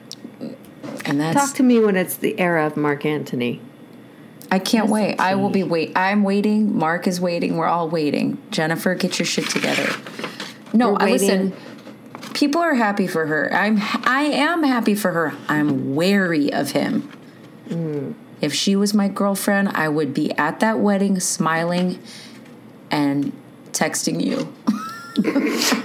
And 1.05 1.21
that's 1.21 1.35
Talk 1.35 1.57
to 1.57 1.63
me 1.63 1.81
when 1.81 1.97
it's 1.97 2.17
the 2.17 2.39
era 2.39 2.67
of 2.67 2.77
Marc 2.77 3.05
Anthony. 3.05 3.61
I 4.51 4.59
can't 4.59 4.89
wait. 4.89 5.21
I 5.21 5.35
will 5.35 5.51
be 5.51 5.63
wait. 5.63 5.93
I'm 5.97 6.23
waiting. 6.23 6.77
Mark 6.77 7.07
is 7.07 7.21
waiting. 7.21 7.57
We're 7.57 7.67
all 7.67 7.89
waiting. 7.89 8.39
Jennifer, 8.51 8.95
get 8.95 9.19
your 9.19 9.27
shit 9.27 9.49
together. 9.49 9.89
No, 10.73 10.97
I 10.97 11.11
listen. 11.11 11.55
People 12.35 12.61
are 12.61 12.75
happy 12.75 13.07
for 13.07 13.27
her. 13.27 13.53
I'm. 13.53 13.79
I 14.05 14.23
am 14.23 14.63
happy 14.63 14.95
for 14.95 15.13
her. 15.13 15.35
I'm 15.49 15.95
wary 15.95 16.53
of 16.53 16.73
him. 16.73 17.11
Mm. 17.69 18.15
If 18.41 18.55
she 18.55 18.77
was 18.77 18.95
my 18.95 19.09
girlfriend, 19.09 19.71
I 19.71 19.89
would 19.89 20.15
be 20.15 20.33
at 20.39 20.61
that 20.61 20.79
wedding, 20.79 21.19
smiling, 21.21 21.99
and 22.91 23.33
texting 23.73 24.25
you. 24.25 24.55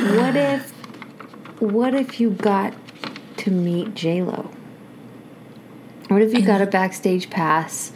What 0.00 0.34
if? 0.34 0.70
What 1.60 1.94
if 1.94 2.20
you 2.20 2.30
got 2.30 2.74
to 3.38 3.50
meet 3.50 3.94
J 3.94 4.22
Lo? 4.22 4.50
What 6.10 6.22
if 6.22 6.34
you 6.34 6.44
got 6.44 6.60
a 6.60 6.66
backstage 6.66 7.30
pass? 7.30 7.92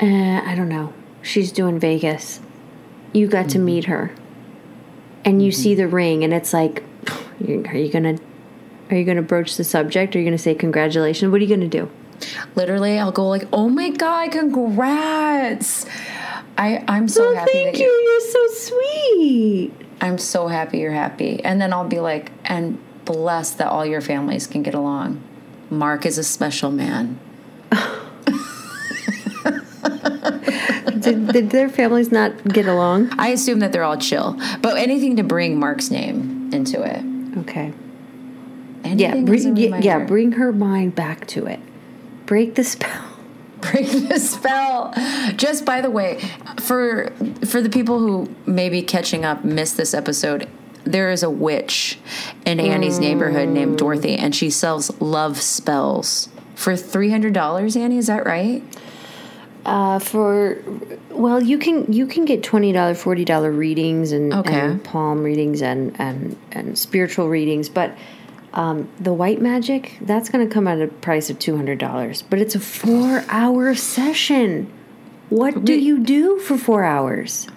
Uh, 0.00 0.06
I 0.06 0.54
don't 0.56 0.70
know. 0.70 0.94
She's 1.20 1.52
doing 1.52 1.78
Vegas. 1.78 2.40
You 3.12 3.26
got 3.26 3.50
to 3.50 3.58
meet 3.58 3.84
her, 3.84 4.14
and 5.26 5.44
you 5.44 5.52
see 5.52 5.74
the 5.74 5.86
ring, 5.86 6.24
and 6.24 6.32
it's 6.32 6.54
like, 6.54 6.82
are 7.46 7.76
you 7.76 7.92
gonna, 7.92 8.16
are 8.88 8.96
you 8.96 9.04
gonna 9.04 9.20
broach 9.20 9.58
the 9.58 9.62
subject? 9.62 10.16
Are 10.16 10.18
you 10.18 10.24
gonna 10.24 10.38
say 10.38 10.54
congratulations? 10.54 11.30
What 11.30 11.42
are 11.42 11.44
you 11.44 11.54
gonna 11.54 11.68
do? 11.68 11.90
Literally, 12.54 12.98
I'll 12.98 13.12
go 13.12 13.28
like, 13.28 13.46
"Oh 13.52 13.68
my 13.68 13.90
god, 13.90 14.32
congrats!" 14.32 15.84
I 16.56 16.82
I'm 16.88 17.08
so 17.08 17.28
oh, 17.28 17.34
happy. 17.34 17.52
thank 17.52 17.78
you. 17.78 17.84
You're 17.84 18.20
so 18.20 18.70
sweet. 18.70 19.72
I'm 20.00 20.16
so 20.16 20.48
happy 20.48 20.78
you're 20.78 20.92
happy. 20.92 21.44
And 21.44 21.60
then 21.60 21.74
I'll 21.74 21.88
be 21.88 22.00
like, 22.00 22.32
and 22.46 22.78
blessed 23.04 23.58
that 23.58 23.66
all 23.66 23.84
your 23.84 24.00
families 24.00 24.46
can 24.46 24.62
get 24.62 24.72
along. 24.72 25.22
Mark 25.78 26.06
is 26.06 26.18
a 26.18 26.24
special 26.24 26.70
man. 26.70 27.18
did, 31.00 31.28
did 31.28 31.50
their 31.50 31.68
families 31.68 32.10
not 32.10 32.44
get 32.48 32.66
along? 32.66 33.10
I 33.18 33.28
assume 33.28 33.58
that 33.60 33.72
they're 33.72 33.84
all 33.84 33.98
chill, 33.98 34.38
but 34.60 34.76
anything 34.76 35.16
to 35.16 35.22
bring 35.22 35.58
Mark's 35.58 35.90
name 35.90 36.50
into 36.52 36.82
it. 36.82 37.04
Okay. 37.40 37.72
Yeah, 38.84 39.14
Anything 39.14 39.22
a 39.22 39.26
bring, 39.26 39.56
yeah, 39.56 39.78
yeah, 39.78 40.04
bring 40.04 40.32
her 40.32 40.52
mind 40.52 40.94
back 40.94 41.26
to 41.28 41.46
it. 41.46 41.60
Break 42.26 42.54
the 42.54 42.64
spell. 42.64 43.04
break 43.60 43.86
the 44.08 44.18
spell. 44.18 44.92
Just 45.36 45.64
by 45.64 45.80
the 45.80 45.90
way, 45.90 46.20
for 46.60 47.10
for 47.46 47.62
the 47.62 47.70
people 47.70 47.98
who 47.98 48.34
may 48.46 48.68
be 48.68 48.82
catching 48.82 49.24
up, 49.24 49.44
missed 49.44 49.76
this 49.76 49.94
episode. 49.94 50.48
There 50.84 51.10
is 51.10 51.22
a 51.22 51.30
witch 51.30 51.98
in 52.44 52.60
Annie's 52.60 52.98
neighborhood 52.98 53.48
named 53.48 53.78
Dorothy, 53.78 54.16
and 54.16 54.34
she 54.34 54.50
sells 54.50 55.00
love 55.00 55.40
spells 55.40 56.28
for 56.54 56.76
three 56.76 57.10
hundred 57.10 57.32
dollars. 57.32 57.76
Annie, 57.76 57.98
is 57.98 58.06
that 58.08 58.26
right? 58.26 58.62
Uh, 59.64 59.98
for 59.98 60.58
well, 61.10 61.42
you 61.42 61.56
can 61.56 61.90
you 61.90 62.06
can 62.06 62.26
get 62.26 62.42
twenty 62.42 62.70
dollar, 62.72 62.94
forty 62.94 63.24
dollar 63.24 63.50
readings 63.50 64.12
and, 64.12 64.32
Okay. 64.32 64.60
and 64.60 64.84
palm 64.84 65.22
readings 65.22 65.62
and 65.62 65.98
and 65.98 66.36
and 66.52 66.78
spiritual 66.78 67.28
readings, 67.30 67.70
but 67.70 67.96
um, 68.52 68.88
the 69.00 69.12
white 69.12 69.40
magic 69.40 69.96
that's 70.02 70.28
going 70.28 70.46
to 70.46 70.52
come 70.52 70.68
at 70.68 70.80
a 70.82 70.86
price 70.86 71.30
of 71.30 71.38
two 71.38 71.56
hundred 71.56 71.78
dollars. 71.78 72.20
But 72.20 72.40
it's 72.40 72.54
a 72.54 72.60
four 72.60 73.24
hour 73.28 73.74
session. 73.74 74.70
What 75.30 75.64
do 75.64 75.72
you 75.72 75.98
do 76.00 76.38
for 76.40 76.58
four 76.58 76.84
hours? 76.84 77.48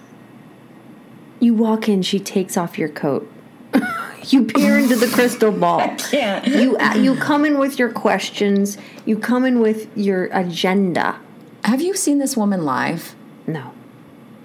You 1.40 1.54
walk 1.54 1.88
in, 1.88 2.02
she 2.02 2.18
takes 2.18 2.56
off 2.56 2.78
your 2.78 2.88
coat. 2.88 3.30
you 4.26 4.44
peer 4.44 4.78
into 4.78 4.96
the 4.96 5.06
crystal 5.08 5.52
ball. 5.52 5.94
Yeah. 6.12 6.44
You 6.46 6.76
uh, 6.78 6.94
you 6.94 7.16
come 7.16 7.44
in 7.44 7.58
with 7.58 7.78
your 7.78 7.90
questions. 7.92 8.78
You 9.04 9.18
come 9.18 9.44
in 9.44 9.60
with 9.60 9.88
your 9.96 10.26
agenda. 10.32 11.20
Have 11.64 11.80
you 11.80 11.94
seen 11.94 12.18
this 12.18 12.36
woman 12.36 12.64
live? 12.64 13.14
No. 13.46 13.72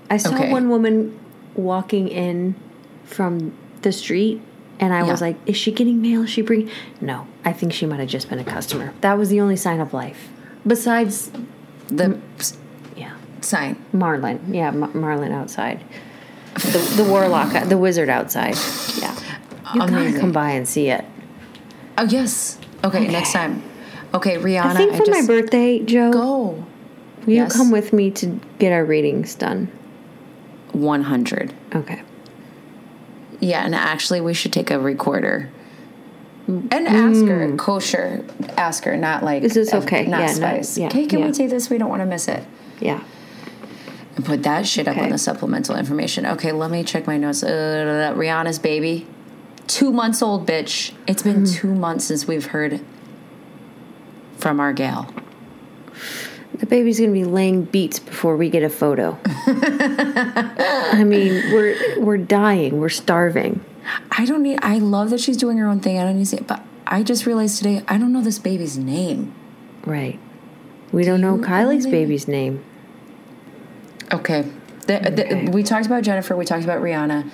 I 0.10 0.18
saw 0.18 0.36
Okay. 0.36 0.52
one 0.52 0.70
woman 0.70 1.18
walking 1.56 2.08
in 2.08 2.56
from 3.06 3.54
the 3.82 3.92
street 3.92 4.42
and 4.80 4.94
I 4.94 5.04
was 5.04 5.22
like, 5.22 5.38
is 5.46 5.56
she 5.56 5.72
getting 5.72 6.02
mail? 6.02 6.24
Is 6.24 6.30
she 6.30 6.42
bring 6.42 6.70
No, 7.00 7.28
I 7.46 7.54
think 7.54 7.72
she 7.74 7.86
might 7.86 8.00
have 8.00 8.10
just 8.10 8.30
been 8.30 8.40
a 8.40 8.44
customer. 8.44 8.94
That 9.02 9.18
was 9.18 9.30
the 9.30 9.40
only 9.40 9.56
sign 9.56 9.80
of 9.80 9.94
life. 9.94 10.30
Besides, 10.68 11.32
The 11.88 12.20
yeah, 12.96 13.16
sign. 13.42 13.84
Marlin. 13.94 14.54
Yeah, 14.54 14.72
Ma- 14.72 14.88
Marlin 14.94 15.32
outside. 15.32 15.84
The, 16.56 16.94
the 17.04 17.10
warlock, 17.10 17.68
the 17.68 17.78
wizard 17.78 18.10
outside. 18.10 18.56
Yeah. 19.00 19.16
You 19.74 19.80
gotta 19.80 20.20
come 20.20 20.32
by 20.32 20.52
and 20.52 20.68
see 20.68 20.90
it. 20.90 21.04
Oh 21.98 22.04
yes. 22.04 22.60
Okay, 22.84 23.08
next 23.08 23.32
time. 23.34 23.64
Okay, 24.14 24.38
Rihanna. 24.38 24.66
I 24.66 24.74
think 24.76 24.92
for 24.92 25.06
my 25.10 25.18
just 25.18 25.28
birthday, 25.28 25.80
Joe, 25.80 26.12
go. 26.12 26.66
Will 27.26 27.34
Yes. 27.34 27.54
you 27.54 27.60
come 27.60 27.72
with 27.72 27.94
me 27.94 28.12
to 28.12 28.40
get 28.60 28.72
our 28.72 28.84
readings 28.86 29.34
done? 29.34 29.72
100. 30.74 31.54
Okay. 31.74 32.02
Yeah, 33.40 33.66
and 33.66 33.74
actually, 33.74 34.22
we 34.22 34.34
should 34.34 34.54
take 34.54 34.70
a 34.72 34.80
recorder 34.80 35.50
and 36.48 36.74
ask 36.74 37.26
her 37.26 37.56
kosher. 37.56 38.24
Ask 38.58 38.84
her, 38.84 38.96
not 38.98 39.24
like 39.24 39.42
Mm. 39.42 39.46
Is 39.46 39.54
this 39.54 39.74
okay? 39.74 40.06
Not 40.06 40.22
Yeah, 40.22 40.28
spice. 40.28 40.78
yeah, 40.78 40.88
okay, 40.88 41.06
can 41.08 41.20
yeah. 41.20 41.26
we 41.28 41.32
take 41.32 41.50
this? 41.50 41.70
We 41.70 41.78
don't 41.78 41.90
want 41.90 42.02
to 42.02 42.06
miss 42.06 42.28
it. 42.28 42.44
Yeah. 42.80 43.02
And 44.16 44.24
put 44.24 44.44
that 44.44 44.68
shit 44.68 44.88
up 44.88 44.98
on 44.98 45.10
the 45.10 45.18
supplemental 45.18 45.76
information. 45.76 46.26
Okay, 46.26 46.52
let 46.52 46.70
me 46.70 46.84
check 46.84 47.08
my 47.08 47.18
notes. 47.18 47.42
Uh, 47.44 48.14
Rihanna's 48.16 48.60
baby, 48.60 49.08
two 49.68 49.92
months 49.92 50.22
old, 50.22 50.48
bitch. 50.48 50.94
It's 51.08 51.24
been 51.24 51.44
Mm-hmm. 51.44 51.56
two 51.56 51.74
months 51.74 52.06
since 52.06 52.28
we've 52.28 52.46
heard 52.48 52.80
from 54.38 54.60
our 54.60 54.72
gal. 54.74 55.12
The 56.60 56.68
baby's 56.68 57.00
gonna 57.00 57.12
be 57.12 57.24
laying 57.26 57.64
beats 57.66 57.98
before 58.00 58.38
we 58.38 58.50
get 58.52 58.62
a 58.62 58.70
photo. 58.70 59.18
I 59.26 61.04
mean, 61.06 61.52
we're 61.52 62.00
we're 62.00 62.18
dying. 62.18 62.80
We're 62.80 62.90
starving. 62.90 63.64
I 64.12 64.26
don't 64.26 64.44
need. 64.44 64.60
I 64.62 64.78
love 64.78 65.10
that 65.10 65.20
she's 65.20 65.38
doing 65.38 65.58
her 65.58 65.68
own 65.68 65.80
thing. 65.80 65.98
I 66.00 66.04
don't 66.04 66.18
need 66.18 66.26
to 66.26 66.30
say, 66.30 66.38
it, 66.38 66.48
but 66.48 66.62
I 66.86 67.02
just 67.04 67.26
realized 67.26 67.58
today 67.58 67.82
I 67.88 67.98
don't 67.98 68.14
know 68.14 68.22
this 68.22 68.40
baby's 68.40 68.78
name. 68.78 69.34
Right. 69.86 70.20
We 70.92 71.04
don't 71.04 71.20
know 71.22 71.36
know 71.38 71.48
Kylie's 71.48 71.86
the- 71.86 71.92
baby's 71.92 72.28
name. 72.28 72.64
Okay. 74.14 74.46
The, 74.88 75.00
the, 75.00 75.26
Okay. 75.26 75.48
we 75.50 75.64
talked 75.64 75.86
about 75.86 76.04
Jennifer. 76.04 76.36
We 76.36 76.46
talked 76.46 76.64
about 76.64 76.82
Rihanna. 76.82 77.30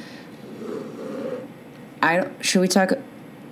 I 2.02 2.28
should 2.42 2.62
we 2.62 2.68
talk 2.68 2.94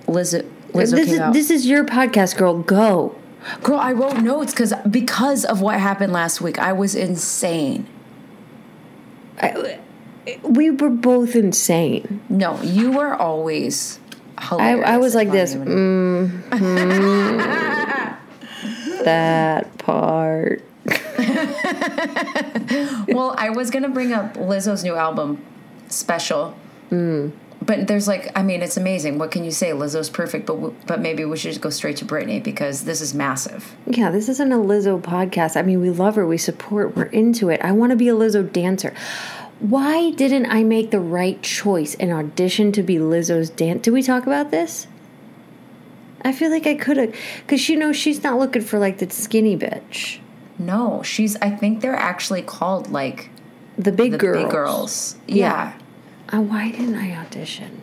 Liz? 0.06 0.32
Liz 0.72 0.90
this 0.90 1.12
is 1.12 1.20
this 1.32 1.50
is 1.50 1.66
your 1.66 1.84
podcast, 1.84 2.36
girl. 2.36 2.58
Go. 2.62 3.14
Girl, 3.62 3.78
I 3.78 3.92
wrote 3.92 4.18
notes 4.18 4.52
because 4.52 4.72
because 4.90 5.44
of 5.44 5.60
what 5.60 5.78
happened 5.80 6.12
last 6.12 6.40
week, 6.40 6.58
I 6.58 6.72
was 6.72 6.94
insane. 6.94 7.86
I, 9.40 9.78
we 10.42 10.70
were 10.70 10.90
both 10.90 11.36
insane. 11.36 12.20
No, 12.28 12.60
you 12.62 12.90
were 12.92 13.14
always 13.14 13.98
I, 14.38 14.46
hilarious. 14.48 14.88
I 14.88 14.96
was 14.98 15.14
like 15.14 15.30
this. 15.30 15.54
even- 15.54 15.68
mm, 15.68 16.58
that 19.04 19.78
part. 19.78 20.62
Well, 23.08 23.34
I 23.38 23.50
was 23.50 23.70
gonna 23.70 23.88
bring 23.88 24.12
up 24.12 24.34
Lizzo's 24.34 24.84
new 24.84 24.94
album, 24.94 25.44
Special. 25.88 26.50
Hmm. 26.90 27.30
But 27.60 27.88
there's 27.88 28.06
like, 28.06 28.30
I 28.36 28.42
mean, 28.42 28.62
it's 28.62 28.76
amazing. 28.76 29.18
What 29.18 29.30
can 29.30 29.44
you 29.44 29.50
say? 29.50 29.70
Lizzo's 29.70 30.08
perfect, 30.08 30.46
but 30.46 30.54
w- 30.54 30.74
but 30.86 31.00
maybe 31.00 31.24
we 31.24 31.36
should 31.36 31.50
just 31.50 31.60
go 31.60 31.70
straight 31.70 31.96
to 31.98 32.04
Britney 32.04 32.42
because 32.42 32.84
this 32.84 33.00
is 33.00 33.14
massive. 33.14 33.74
Yeah, 33.86 34.10
this 34.10 34.28
isn't 34.28 34.52
a 34.52 34.56
Lizzo 34.56 35.00
podcast. 35.00 35.56
I 35.56 35.62
mean, 35.62 35.80
we 35.80 35.90
love 35.90 36.14
her, 36.16 36.26
we 36.26 36.38
support, 36.38 36.96
we're 36.96 37.04
into 37.04 37.48
it. 37.48 37.60
I 37.62 37.72
want 37.72 37.90
to 37.90 37.96
be 37.96 38.08
a 38.08 38.14
Lizzo 38.14 38.50
dancer. 38.50 38.94
Why 39.60 40.12
didn't 40.12 40.46
I 40.46 40.62
make 40.62 40.92
the 40.92 41.00
right 41.00 41.42
choice 41.42 41.94
and 41.96 42.12
audition 42.12 42.70
to 42.72 42.82
be 42.82 42.96
Lizzo's 42.96 43.50
dance? 43.50 43.82
Did 43.82 43.92
we 43.92 44.02
talk 44.02 44.22
about 44.26 44.50
this? 44.52 44.86
I 46.22 46.32
feel 46.32 46.50
like 46.50 46.66
I 46.66 46.74
could 46.74 46.96
have, 46.96 47.14
because 47.40 47.68
you 47.68 47.76
know 47.76 47.92
she's 47.92 48.22
not 48.22 48.38
looking 48.38 48.62
for 48.62 48.78
like 48.78 48.98
the 48.98 49.10
skinny 49.10 49.56
bitch, 49.56 50.20
No, 50.58 51.02
she's. 51.02 51.36
I 51.36 51.50
think 51.50 51.80
they're 51.80 51.94
actually 51.94 52.42
called 52.42 52.90
like 52.90 53.30
the 53.76 53.92
big 53.92 54.12
the 54.12 54.18
girls. 54.18 54.42
big 54.42 54.50
girls. 54.50 55.16
Yeah. 55.26 55.74
Yeah. 56.30 56.38
Uh, 56.38 56.42
why 56.42 56.70
didn't 56.70 56.96
I 56.96 57.16
audition? 57.16 57.82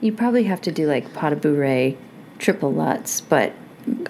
You 0.00 0.12
probably 0.12 0.44
have 0.44 0.60
to 0.62 0.72
do 0.72 0.86
like 0.86 1.14
pas 1.14 1.30
de 1.30 1.36
bourrée, 1.36 1.96
triple 2.38 2.72
Lutz, 2.72 3.20
but 3.20 3.52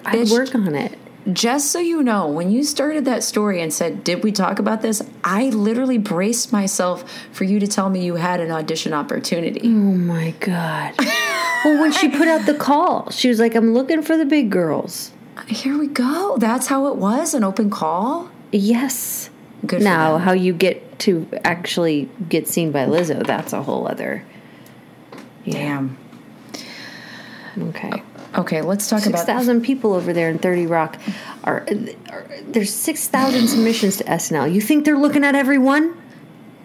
I'd 0.05 0.29
work 0.29 0.55
on 0.55 0.75
it. 0.75 0.97
Just 1.31 1.71
so 1.71 1.79
you 1.79 2.03
know, 2.03 2.27
when 2.27 2.51
you 2.51 2.63
started 2.63 3.05
that 3.05 3.23
story 3.23 3.61
and 3.61 3.71
said, 3.71 4.03
"Did 4.03 4.23
we 4.23 4.31
talk 4.31 4.59
about 4.59 4.81
this?" 4.81 5.01
I 5.23 5.49
literally 5.49 5.97
braced 5.97 6.51
myself 6.51 7.09
for 7.31 7.45
you 7.45 7.59
to 7.59 7.67
tell 7.67 7.89
me 7.89 8.03
you 8.03 8.15
had 8.15 8.41
an 8.41 8.51
audition 8.51 8.91
opportunity. 8.91 9.61
Oh 9.63 9.67
my 9.69 10.33
god. 10.41 10.95
well, 11.63 11.79
when 11.79 11.93
she 11.93 12.09
put 12.09 12.27
out 12.27 12.45
the 12.45 12.55
call, 12.55 13.09
she 13.11 13.29
was 13.29 13.39
like, 13.39 13.55
"I'm 13.55 13.73
looking 13.73 14.01
for 14.01 14.17
the 14.17 14.25
big 14.25 14.49
girls." 14.49 15.11
Here 15.47 15.77
we 15.77 15.87
go. 15.87 16.37
That's 16.37 16.67
how 16.67 16.87
it 16.87 16.95
was 16.95 17.33
an 17.33 17.43
open 17.43 17.69
call. 17.69 18.29
Yes. 18.51 19.29
Good 19.65 19.81
now, 19.81 20.17
how 20.17 20.33
you 20.33 20.53
get 20.53 20.99
to 20.99 21.27
actually 21.43 22.09
get 22.27 22.47
seen 22.47 22.71
by 22.71 22.85
Lizzo, 22.85 23.25
that's 23.25 23.53
a 23.53 23.63
whole 23.63 23.87
other. 23.87 24.25
Damn. 25.45 25.97
Okay. 27.57 28.03
Okay, 28.35 28.61
let's 28.61 28.89
talk 28.89 28.99
Six 28.99 29.09
about. 29.09 29.25
thousand 29.25 29.61
people 29.61 29.93
over 29.93 30.11
there 30.11 30.29
in 30.29 30.39
Thirty 30.39 30.65
Rock 30.65 30.97
are, 31.43 31.65
are 32.09 32.27
there's 32.47 32.73
six 32.73 33.07
thousand 33.07 33.47
submissions 33.47 33.97
to 33.97 34.03
SNL. 34.05 34.51
You 34.53 34.59
think 34.59 34.85
they're 34.85 34.97
looking 34.97 35.23
at 35.23 35.35
everyone? 35.35 35.95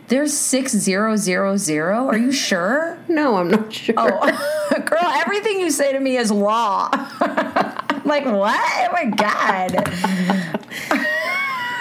There's 0.08 0.32
six 0.32 0.72
zero 0.72 1.16
zero 1.16 1.56
zero. 1.58 2.06
Are 2.06 2.16
you 2.16 2.32
sure? 2.32 2.98
No, 3.08 3.36
I'm 3.36 3.48
not 3.48 3.72
sure. 3.72 3.94
Oh, 3.98 4.80
girl, 4.86 5.04
everything 5.04 5.60
you 5.60 5.70
say 5.70 5.92
to 5.92 6.00
me 6.00 6.16
is 6.16 6.30
law. 6.30 6.88
Like 8.08 8.24
what? 8.24 8.58
Oh 8.58 8.88
my 8.92 9.04
god. 9.04 9.88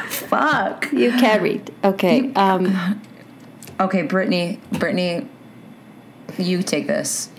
Fuck. 0.09 0.91
You 0.91 1.11
carried. 1.13 1.73
Okay. 1.83 2.31
Um, 2.33 3.01
Okay, 3.79 4.07
Britney. 4.07 4.59
Britney, 4.71 5.27
you 6.37 6.63
take 6.63 6.87
this. 6.87 7.29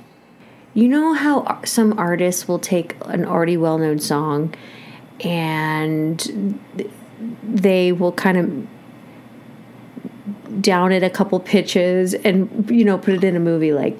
you 0.72 0.87
know 0.88 1.12
how 1.12 1.61
some 1.64 1.98
artists 1.98 2.46
will 2.46 2.61
take 2.61 2.94
an 3.07 3.24
already 3.24 3.57
well-known 3.57 3.98
song 3.98 4.55
and 5.20 6.61
they 7.42 7.90
will 7.90 8.12
kind 8.12 8.38
of 8.38 8.68
down 10.62 10.92
it 10.92 11.03
a 11.03 11.11
couple 11.11 11.40
pitches 11.40 12.14
and 12.14 12.70
you 12.70 12.85
know 12.85 12.96
put 12.96 13.14
it 13.14 13.24
in 13.24 13.35
a 13.35 13.40
movie 13.40 13.72
like 13.72 13.98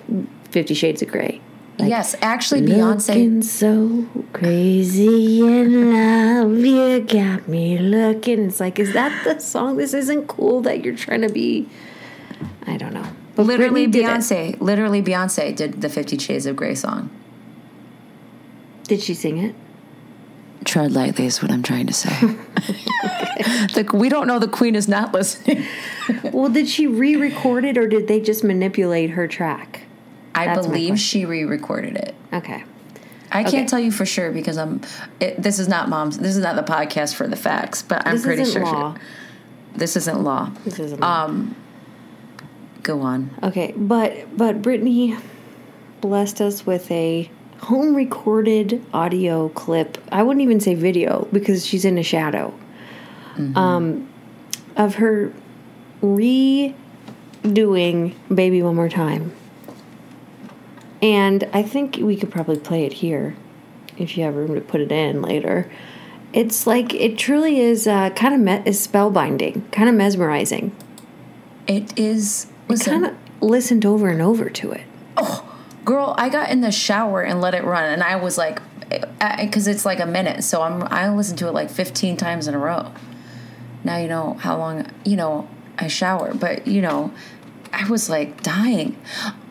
50 0.51 0.75
shades 0.75 1.03
of 1.03 1.09
gray 1.09 1.41
yes, 1.87 2.15
actually, 2.21 2.63
Beyonce. 2.63 3.09
looking 3.09 3.43
so 3.43 4.07
crazy 4.33 5.41
in 5.41 5.93
love 5.93 6.59
you 6.59 7.01
got 7.01 7.47
me 7.49 7.79
looking 7.79 8.47
it's 8.47 8.61
like 8.61 8.79
is 8.79 8.93
that 8.93 9.25
the 9.25 9.39
song 9.41 9.77
this 9.77 9.95
isn't 9.95 10.27
cool 10.27 10.61
that 10.61 10.85
you're 10.85 10.97
trying 10.97 11.23
to 11.23 11.29
be 11.29 11.69
i 12.67 12.77
don't 12.77 12.93
know 12.93 13.07
but 13.35 13.47
Literally, 13.47 13.87
Britney. 13.87 14.03
Beyonce. 14.03 14.61
Literally, 14.61 15.01
Beyonce 15.01 15.55
did 15.55 15.81
the 15.81 15.89
Fifty 15.89 16.19
Shades 16.19 16.45
of 16.45 16.57
Grey 16.57 16.75
song. 16.75 17.09
did 18.83 19.01
she 19.01 19.15
sing 19.15 19.39
it 19.39 19.55
Tread 20.65 20.91
lightly 20.91 21.27
is 21.27 21.41
what 21.41 21.53
I'm 21.53 21.63
trying 21.63 21.87
to 21.87 21.93
say. 21.93 22.09
the, 23.75 23.89
we 23.95 24.09
don't 24.09 24.27
know 24.27 24.41
the 24.41 24.49
queen 24.49 24.75
is 24.75 24.89
not 24.89 25.15
listening. 25.15 25.65
Well, 26.33 26.49
did 26.49 26.69
she 26.69 26.87
re-record 26.89 27.65
it 27.65 27.79
or 27.79 27.87
did 27.87 28.09
they 28.09 28.21
just 28.21 28.43
manipulate 28.43 29.11
her 29.11 29.29
track? 29.29 29.83
I 30.43 30.55
That's 30.55 30.67
believe 30.67 30.99
she 30.99 31.25
re-recorded 31.25 31.97
it. 31.97 32.15
Okay. 32.33 32.65
I 33.31 33.43
Okay. 33.43 33.51
can't 33.51 33.69
tell 33.69 33.79
you 33.81 33.91
for 33.93 34.07
sure 34.07 34.31
because 34.33 34.57
I'm. 34.57 34.81
It, 35.21 35.43
this 35.43 35.59
is 35.59 35.69
not 35.69 35.89
mom's. 35.89 36.19
This 36.19 36.35
is 36.37 36.43
not 36.43 36.57
the 36.57 36.63
podcast 36.63 37.15
for 37.15 37.27
the 37.27 37.37
facts, 37.37 37.83
but 37.83 38.07
I'm 38.07 38.15
This 38.15 38.25
pretty 38.25 38.45
sure. 38.45 38.95
she- 38.97 39.79
this 39.79 39.97
isn't 39.97 40.23
law. 40.25 40.51
This 40.65 40.79
isn't. 40.79 41.01
Law. 41.01 41.25
Um, 41.25 41.55
go 42.83 43.01
on. 43.03 43.31
okay, 43.43 43.75
but 43.77 44.35
but 44.37 44.63
Britney 44.63 45.21
blessed 46.01 46.41
us 46.41 46.65
with 46.65 46.91
a 46.91 47.31
home 47.61 47.95
recorded 47.95 48.83
audio 48.95 49.51
clip. 49.51 49.99
I 50.11 50.23
wouldn't 50.23 50.43
even 50.43 50.59
say 50.61 50.75
video 50.75 51.29
because 51.33 51.67
she's 51.67 51.85
in 51.85 51.99
a 51.99 52.03
shadow. 52.03 52.55
Um, 53.55 54.09
of 54.77 54.97
her 54.97 55.33
redoing 56.03 56.75
"Baby 58.35 58.63
One 58.63 58.75
More 58.77 58.89
Time," 58.89 59.33
and 61.03 61.49
I 61.53 61.63
think 61.63 61.97
we 61.97 62.17
could 62.17 62.31
probably 62.31 62.59
play 62.59 62.85
it 62.85 62.95
here 62.95 63.37
if 63.97 64.17
you 64.17 64.25
have 64.25 64.35
room 64.35 64.55
to 64.55 64.61
put 64.61 64.81
it 64.81 64.93
in 64.93 65.23
later. 65.23 65.71
It's 66.33 66.67
like 66.67 66.93
it 66.95 67.17
truly 67.17 67.61
is 67.61 67.87
uh, 67.87 68.11
kind 68.11 68.35
of 68.35 68.41
me- 68.41 68.63
is 68.71 68.87
spellbinding, 68.87 69.71
kind 69.73 69.89
of 69.89 69.95
mesmerizing. 69.95 70.75
It 71.67 71.99
is. 71.99 72.49
Listen, 72.69 73.03
Kind 73.03 73.07
of 73.07 73.43
listened 73.43 73.87
over 73.87 74.09
and 74.09 74.21
over 74.21 74.51
to 74.51 74.73
it. 74.73 74.83
Oh, 75.17 75.57
girl, 75.85 76.15
I 76.19 76.29
got 76.29 76.51
in 76.51 76.61
the 76.61 76.71
shower 76.71 77.23
and 77.23 77.41
let 77.41 77.55
it 77.55 77.65
run, 77.65 77.85
and 77.85 78.03
I 78.03 78.17
was 78.17 78.37
like, 78.37 78.61
because 79.41 79.67
it's 79.67 79.85
like 79.87 80.01
a 80.01 80.07
minute, 80.07 80.45
so 80.45 80.63
I'm. 80.63 80.83
I 80.85 81.09
listened 81.11 81.39
to 81.39 81.49
it 81.49 81.53
like 81.53 81.71
15 81.71 82.17
times 82.17 82.47
in 82.47 82.55
a 82.55 82.59
row. 82.59 82.93
Now 83.85 83.97
you 83.99 84.09
know 84.09 84.35
how 84.35 84.59
long 84.59 84.87
you 85.05 85.17
know 85.17 85.49
I 85.79 85.89
shower, 85.89 86.35
but 86.35 86.67
you 86.67 86.83
know, 86.83 87.13
I 87.73 87.89
was 87.89 88.09
like 88.09 88.43
dying. 88.43 88.97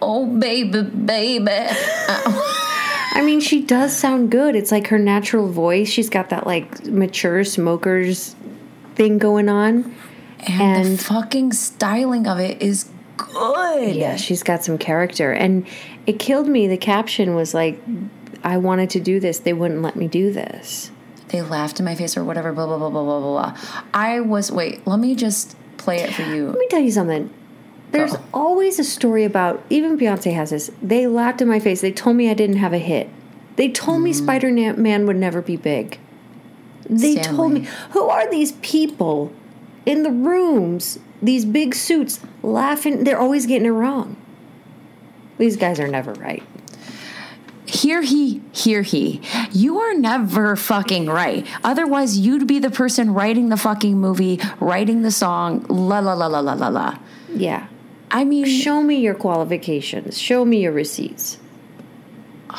Oh 0.01 0.25
baby, 0.25 0.81
baby. 0.83 1.51
I 1.51 3.21
mean, 3.23 3.39
she 3.39 3.63
does 3.63 3.95
sound 3.95 4.31
good. 4.31 4.55
It's 4.55 4.71
like 4.71 4.87
her 4.87 4.99
natural 4.99 5.47
voice. 5.49 5.89
She's 5.89 6.09
got 6.09 6.29
that 6.29 6.45
like 6.45 6.85
mature 6.85 7.43
smokers 7.43 8.35
thing 8.95 9.17
going 9.17 9.49
on. 9.49 9.95
and, 10.47 10.61
And- 10.85 10.97
the 10.97 11.03
fucking 11.03 11.53
styling 11.53 12.27
of 12.27 12.39
it 12.39 12.61
is 12.61 12.89
good. 13.17 13.95
Yeah, 13.95 14.15
she's 14.17 14.43
got 14.43 14.63
some 14.63 14.77
character. 14.77 15.31
And 15.31 15.65
it 16.05 16.19
killed 16.19 16.47
me. 16.47 16.67
The 16.67 16.77
caption 16.77 17.33
was 17.35 17.53
like, 17.53 17.81
I 18.43 18.57
wanted 18.57 18.89
to 18.91 18.99
do 18.99 19.19
this. 19.19 19.39
They 19.39 19.53
wouldn't 19.53 19.81
let 19.81 19.95
me 19.95 20.07
do 20.07 20.31
this. 20.31 20.91
they 21.29 21.41
laughed 21.41 21.79
in 21.79 21.85
my 21.85 21.95
face 21.95 22.15
or 22.15 22.23
whatever, 22.23 22.53
blah, 22.53 22.65
blah, 22.67 22.77
blah, 22.77 22.89
blah, 22.89 23.03
blah, 23.03 23.19
blah, 23.19 23.51
blah. 23.51 23.81
I 23.93 24.19
was, 24.21 24.51
wait, 24.51 24.85
let 24.87 24.99
me 24.99 25.15
just 25.15 25.57
play 25.77 25.97
it 26.01 26.13
for 26.13 26.21
you. 26.21 26.47
Let 26.47 26.57
me 26.59 26.67
tell 26.69 26.79
you 26.79 26.91
something. 26.91 27.33
There's 27.91 28.11
Girl. 28.11 28.25
always 28.33 28.79
a 28.79 28.83
story 28.83 29.23
about, 29.23 29.63
even 29.69 29.97
Beyonce 29.97 30.33
has 30.33 30.49
this. 30.49 30.71
They 30.81 31.07
laughed 31.07 31.41
in 31.41 31.47
my 31.47 31.59
face. 31.59 31.81
They 31.81 31.91
told 31.91 32.15
me 32.15 32.29
I 32.29 32.33
didn't 32.33 32.57
have 32.57 32.73
a 32.73 32.79
hit. 32.79 33.09
They 33.55 33.69
told 33.69 34.01
me 34.01 34.11
mm. 34.11 34.15
Spider 34.15 34.51
Man 34.51 35.07
would 35.07 35.15
never 35.15 35.41
be 35.41 35.55
big. 35.55 35.99
They 36.89 37.15
told 37.15 37.53
me, 37.53 37.67
who 37.91 38.07
are 38.07 38.29
these 38.29 38.53
people 38.53 39.33
in 39.85 40.03
the 40.03 40.11
rooms, 40.11 40.99
these 41.21 41.43
big 41.43 41.75
suits, 41.75 42.19
laughing? 42.43 43.03
They're 43.03 43.19
always 43.19 43.45
getting 43.45 43.65
it 43.65 43.71
wrong. 43.71 44.15
These 45.37 45.57
guys 45.57 45.79
are 45.79 45.87
never 45.87 46.13
right. 46.13 46.43
Hear 47.65 48.01
he, 48.01 48.41
hear 48.53 48.81
he. 48.81 49.21
You 49.51 49.79
are 49.79 49.93
never 49.93 50.55
fucking 50.55 51.07
right. 51.07 51.45
Otherwise, 51.63 52.17
you'd 52.17 52.47
be 52.47 52.59
the 52.59 52.71
person 52.71 53.13
writing 53.13 53.49
the 53.49 53.57
fucking 53.57 53.97
movie, 53.99 54.39
writing 54.61 55.01
the 55.01 55.11
song, 55.11 55.65
la 55.67 55.99
la 55.99 56.13
la 56.13 56.27
la 56.27 56.39
la 56.39 56.53
la 56.53 56.69
la. 56.69 56.97
Yeah. 57.29 57.67
I 58.09 58.23
mean, 58.23 58.45
Show 58.45 58.81
me 58.81 58.99
your 58.99 59.15
qualifications. 59.15 60.17
Show 60.19 60.45
me 60.45 60.61
your 60.61 60.71
receipts. 60.71 61.37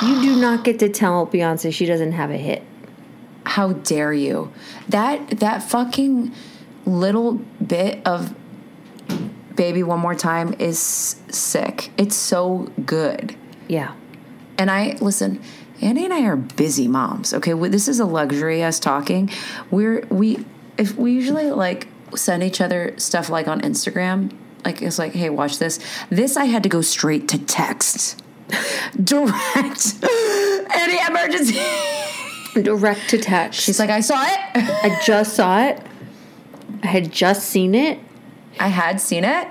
You 0.02 0.20
do 0.20 0.36
not 0.40 0.64
get 0.64 0.78
to 0.80 0.88
tell 0.88 1.26
Beyonce 1.26 1.72
she 1.72 1.86
doesn't 1.86 2.12
have 2.12 2.30
a 2.30 2.36
hit. 2.36 2.62
how 3.44 3.72
dare 3.72 4.12
you? 4.12 4.52
That 4.88 5.40
that 5.40 5.62
fucking 5.62 6.32
little 6.84 7.34
bit 7.66 8.06
of 8.06 8.34
baby 9.56 9.82
one 9.82 9.98
more 10.00 10.14
time 10.14 10.54
is 10.58 10.78
sick. 10.78 11.90
It's 11.96 12.14
so 12.14 12.70
good. 12.84 13.34
Yeah. 13.68 13.94
And 14.58 14.70
I 14.70 14.96
listen, 15.00 15.40
Annie 15.80 16.04
and 16.04 16.12
I 16.12 16.22
are 16.24 16.36
busy 16.36 16.88
moms. 16.88 17.32
Okay, 17.32 17.54
this 17.68 17.88
is 17.88 18.00
a 18.00 18.04
luxury. 18.04 18.62
Us 18.62 18.78
talking, 18.78 19.30
we're 19.70 20.04
we 20.10 20.44
if 20.76 20.94
we 20.96 21.12
usually 21.12 21.50
like 21.50 21.88
send 22.14 22.42
each 22.42 22.60
other 22.60 22.94
stuff 22.98 23.30
like 23.30 23.48
on 23.48 23.60
Instagram. 23.62 24.30
Like 24.68 24.82
it's 24.82 24.98
like, 24.98 25.14
hey, 25.14 25.30
watch 25.30 25.58
this. 25.58 25.80
This 26.10 26.36
I 26.36 26.44
had 26.44 26.62
to 26.64 26.68
go 26.68 26.82
straight 26.82 27.26
to 27.28 27.38
text, 27.38 28.22
direct. 29.02 29.94
Any 30.74 30.98
emergency. 31.06 31.58
Direct 32.52 33.08
to 33.08 33.18
text. 33.18 33.62
She's 33.62 33.78
like, 33.78 33.88
I 33.88 34.00
saw 34.00 34.22
it. 34.22 34.38
I 34.54 35.00
just 35.06 35.32
saw 35.32 35.64
it. 35.64 35.80
I 36.82 36.86
had 36.88 37.10
just 37.10 37.48
seen 37.48 37.74
it. 37.74 37.98
I 38.60 38.68
had 38.68 39.00
seen 39.00 39.24
it. 39.24 39.48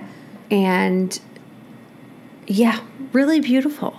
And 0.51 1.19
yeah, 2.45 2.81
really 3.11 3.39
beautiful. 3.39 3.97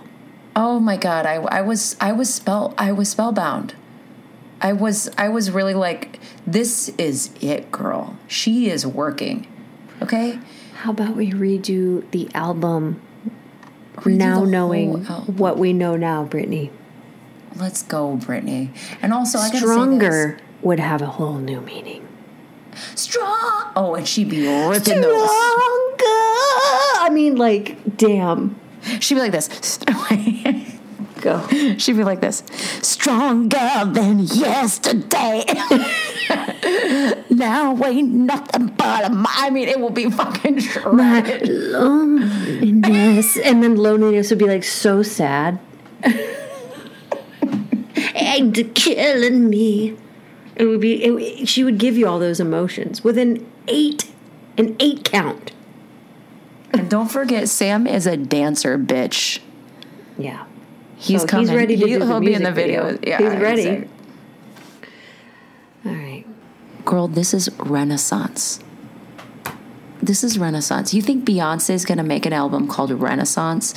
Oh 0.54 0.78
my 0.78 0.96
god, 0.96 1.26
I, 1.26 1.34
I 1.34 1.62
was 1.62 1.96
I 2.00 2.12
was 2.12 2.32
spell 2.32 2.74
I 2.78 2.92
was 2.92 3.08
spellbound. 3.08 3.74
I 4.60 4.72
was 4.72 5.10
I 5.18 5.30
was 5.30 5.50
really 5.50 5.74
like 5.74 6.20
this 6.46 6.90
is 6.90 7.32
it 7.40 7.72
girl. 7.72 8.16
She 8.28 8.70
is 8.70 8.86
working. 8.86 9.48
Okay? 10.00 10.38
How 10.82 10.92
about 10.92 11.16
we 11.16 11.32
redo 11.32 12.08
the 12.12 12.30
album 12.34 13.02
Redo 13.96 14.16
now 14.16 14.44
the 14.44 14.46
knowing 14.46 15.06
album. 15.06 15.36
what 15.36 15.58
we 15.58 15.72
know 15.72 15.96
now, 15.96 16.24
Britney? 16.24 16.70
Let's 17.56 17.82
go, 17.82 18.16
Britney. 18.16 18.70
And 19.02 19.12
also 19.12 19.38
Stronger 19.38 20.38
would 20.62 20.78
have 20.78 21.02
a 21.02 21.06
whole 21.06 21.38
new 21.38 21.60
meaning. 21.62 22.06
Strong 22.94 23.72
Oh, 23.74 23.96
and 23.96 24.06
she'd 24.06 24.30
be 24.30 24.46
ripping 24.46 25.00
those. 25.00 25.30
Stronger! 25.30 26.06
I 27.00 27.08
mean, 27.10 27.34
like, 27.34 27.96
damn. 27.96 28.56
She'd 29.00 29.14
be 29.14 29.20
like 29.20 29.32
this. 29.32 29.48
Go. 31.20 31.46
She'd 31.78 31.96
be 31.96 32.04
like 32.04 32.20
this. 32.20 32.42
Stronger 32.82 33.84
than 33.86 34.20
yesterday. 34.20 35.44
now 37.30 37.76
ain't 37.84 38.12
nothing 38.12 38.68
but 38.68 39.06
a 39.06 39.10
mi- 39.10 39.26
I 39.28 39.50
mean, 39.50 39.68
it 39.68 39.80
will 39.80 39.90
be 39.90 40.10
fucking 40.10 40.60
shredded. 40.60 41.48
loneliness. 41.48 43.36
and 43.36 43.62
then 43.62 43.76
loneliness 43.76 44.30
would 44.30 44.38
be 44.38 44.46
like 44.46 44.64
so 44.64 45.02
sad. 45.02 45.58
and 48.14 48.74
killing 48.74 49.48
me. 49.48 49.96
It 50.56 50.64
would 50.64 50.80
be. 50.80 51.04
It, 51.04 51.48
she 51.48 51.62
would 51.64 51.78
give 51.78 51.96
you 51.96 52.08
all 52.08 52.18
those 52.18 52.40
emotions 52.40 53.04
with 53.04 53.16
an 53.16 53.46
eight, 53.68 54.10
an 54.56 54.76
eight 54.80 55.04
count. 55.04 55.52
And 56.72 56.90
don't 56.90 57.10
forget, 57.10 57.48
Sam 57.48 57.86
is 57.86 58.06
a 58.06 58.16
dancer, 58.16 58.76
bitch. 58.76 59.40
Yeah, 60.18 60.44
He's 60.98 61.20
So 61.22 61.26
coming. 61.28 61.46
He's 61.46 61.54
ready 61.56 61.76
to 61.76 61.86
he, 61.86 61.92
do 61.98 62.04
He'll 62.06 62.20
be 62.20 62.34
in 62.34 62.42
the 62.42 62.52
video. 62.52 62.92
video. 62.92 63.00
Yeah, 63.08 63.18
he's 63.30 63.40
ready. 63.40 63.62
exactly. 63.62 63.88
All 65.86 65.92
right. 65.94 66.24
Girl, 66.84 67.08
this 67.08 67.32
is 67.32 67.48
Renaissance. 67.58 68.60
This 70.02 70.22
is 70.24 70.38
Renaissance. 70.38 70.92
You 70.94 71.02
think 71.02 71.24
Beyonce 71.24 71.70
is 71.70 71.84
going 71.84 71.98
to 71.98 72.04
make 72.04 72.24
an 72.26 72.32
album 72.32 72.66
called 72.68 72.90
Renaissance 72.90 73.74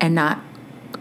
and 0.00 0.14
not 0.14 0.40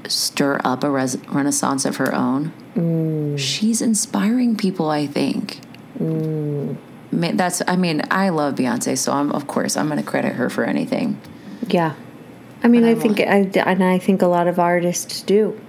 stir 0.07 0.59
up 0.63 0.83
a 0.83 0.89
res- 0.89 1.17
renaissance 1.29 1.85
of 1.85 1.97
her 1.97 2.13
own? 2.13 3.37
She's 3.37 3.81
inspiring 3.81 4.55
people, 4.55 4.89
I 4.89 5.05
think. 5.07 5.59
Ma- 5.99 7.31
That's. 7.33 7.61
I 7.67 7.75
mean, 7.75 8.01
I 8.11 8.29
love 8.29 8.55
Beyonce, 8.55 8.97
so 8.97 9.11
I'm 9.13 9.31
of 9.31 9.47
course 9.47 9.75
I'm 9.77 9.87
going 9.87 9.97
to 9.99 10.05
credit 10.05 10.33
her 10.35 10.49
for 10.49 10.63
anything. 10.63 11.19
Yeah, 11.67 11.95
I 12.63 12.67
mean, 12.67 12.83
I 12.83 12.91
I'm 12.91 12.99
think, 12.99 13.19
I, 13.19 13.23
and 13.71 13.83
I 13.83 13.97
think 13.99 14.21
a 14.21 14.27
lot 14.27 14.47
of 14.47 14.59
artists 14.59 15.21
do 15.21 15.59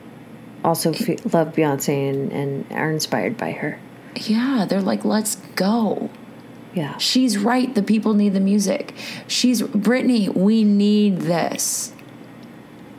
also 0.64 0.90
love 0.90 1.54
Beyonce 1.54 2.10
and, 2.10 2.32
and 2.32 2.72
are 2.72 2.90
inspired 2.90 3.36
by 3.36 3.52
her. 3.52 3.78
Yeah, 4.16 4.66
they're 4.68 4.80
like, 4.82 5.04
let's 5.04 5.36
go. 5.54 6.10
Yeah, 6.74 6.96
She's 6.98 7.38
right. 7.38 7.74
The 7.74 7.82
people 7.82 8.14
need 8.14 8.34
the 8.34 8.40
music. 8.40 8.94
She's 9.26 9.62
Britney. 9.62 10.32
We 10.34 10.64
need 10.64 11.20
this. 11.22 11.92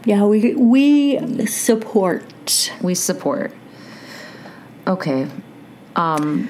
yeah, 0.05 0.25
we 0.25 0.55
we 0.55 1.45
support. 1.45 2.71
We 2.81 2.95
support. 2.95 3.53
Okay. 4.87 5.27
Um, 5.95 6.49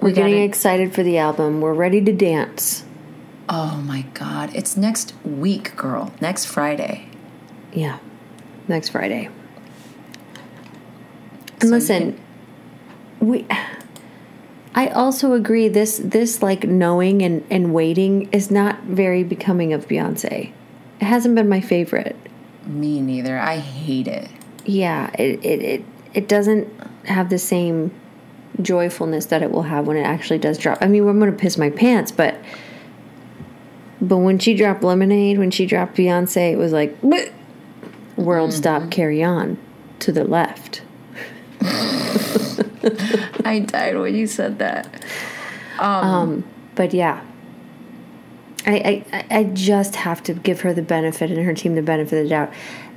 We're 0.00 0.12
getting 0.12 0.34
gotta- 0.34 0.44
excited 0.44 0.94
for 0.94 1.02
the 1.02 1.18
album. 1.18 1.60
We're 1.60 1.74
ready 1.74 2.00
to 2.02 2.12
dance. 2.12 2.84
Oh 3.48 3.76
my 3.86 4.02
God! 4.14 4.50
It's 4.54 4.76
next 4.76 5.14
week, 5.24 5.76
girl. 5.76 6.12
Next 6.20 6.46
Friday. 6.46 7.08
Yeah, 7.72 7.98
next 8.66 8.88
Friday. 8.88 9.28
And 11.60 11.62
So 11.62 11.66
you 11.66 11.72
listen, 11.72 12.20
we. 13.20 13.46
I 14.74 14.88
also 14.88 15.32
agree. 15.32 15.68
This 15.68 16.00
this 16.02 16.42
like 16.42 16.64
knowing 16.64 17.22
and 17.22 17.44
and 17.48 17.72
waiting 17.72 18.28
is 18.32 18.50
not 18.50 18.82
very 18.82 19.22
becoming 19.22 19.72
of 19.72 19.88
Beyonce. 19.88 20.52
It 21.00 21.04
hasn't 21.04 21.34
been 21.34 21.48
my 21.48 21.60
favorite. 21.60 22.16
Me 22.66 23.00
neither. 23.00 23.38
I 23.38 23.58
hate 23.58 24.08
it. 24.08 24.28
Yeah, 24.64 25.10
it 25.18 25.44
it 25.44 25.62
it, 25.62 25.84
it 26.14 26.28
doesn't 26.28 26.68
have 27.04 27.30
the 27.30 27.38
same 27.38 27.92
joyfulness 28.60 29.26
that 29.26 29.42
it 29.42 29.50
will 29.50 29.62
have 29.62 29.86
when 29.86 29.96
it 29.96 30.02
actually 30.02 30.38
does 30.38 30.58
drop. 30.58 30.78
I 30.80 30.88
mean, 30.88 31.08
I'm 31.08 31.18
gonna 31.18 31.32
piss 31.32 31.56
my 31.56 31.70
pants, 31.70 32.10
but 32.10 32.36
but 34.00 34.18
when 34.18 34.38
she 34.38 34.54
dropped 34.54 34.82
Lemonade, 34.82 35.38
when 35.38 35.50
she 35.50 35.66
dropped 35.66 35.96
Beyonce, 35.96 36.52
it 36.52 36.56
was 36.56 36.72
like 36.72 37.00
"Bleh." 37.00 37.32
world 38.16 38.50
mm-hmm. 38.50 38.58
stop, 38.58 38.90
carry 38.90 39.22
on 39.22 39.58
to 40.00 40.12
the 40.12 40.24
left. 40.24 40.82
I 43.44 43.60
died 43.66 43.98
when 43.98 44.14
you 44.14 44.26
said 44.26 44.58
that. 44.58 45.02
Um, 45.78 46.04
um, 46.04 46.44
but 46.74 46.94
yeah. 46.94 47.22
I, 48.66 49.04
I, 49.12 49.26
I 49.30 49.44
just 49.44 49.94
have 49.96 50.22
to 50.24 50.34
give 50.34 50.62
her 50.62 50.74
the 50.74 50.82
benefit 50.82 51.30
and 51.30 51.44
her 51.44 51.54
team 51.54 51.76
the 51.76 51.82
benefit 51.82 52.18
of 52.18 52.24
the 52.24 52.30
doubt 52.30 52.52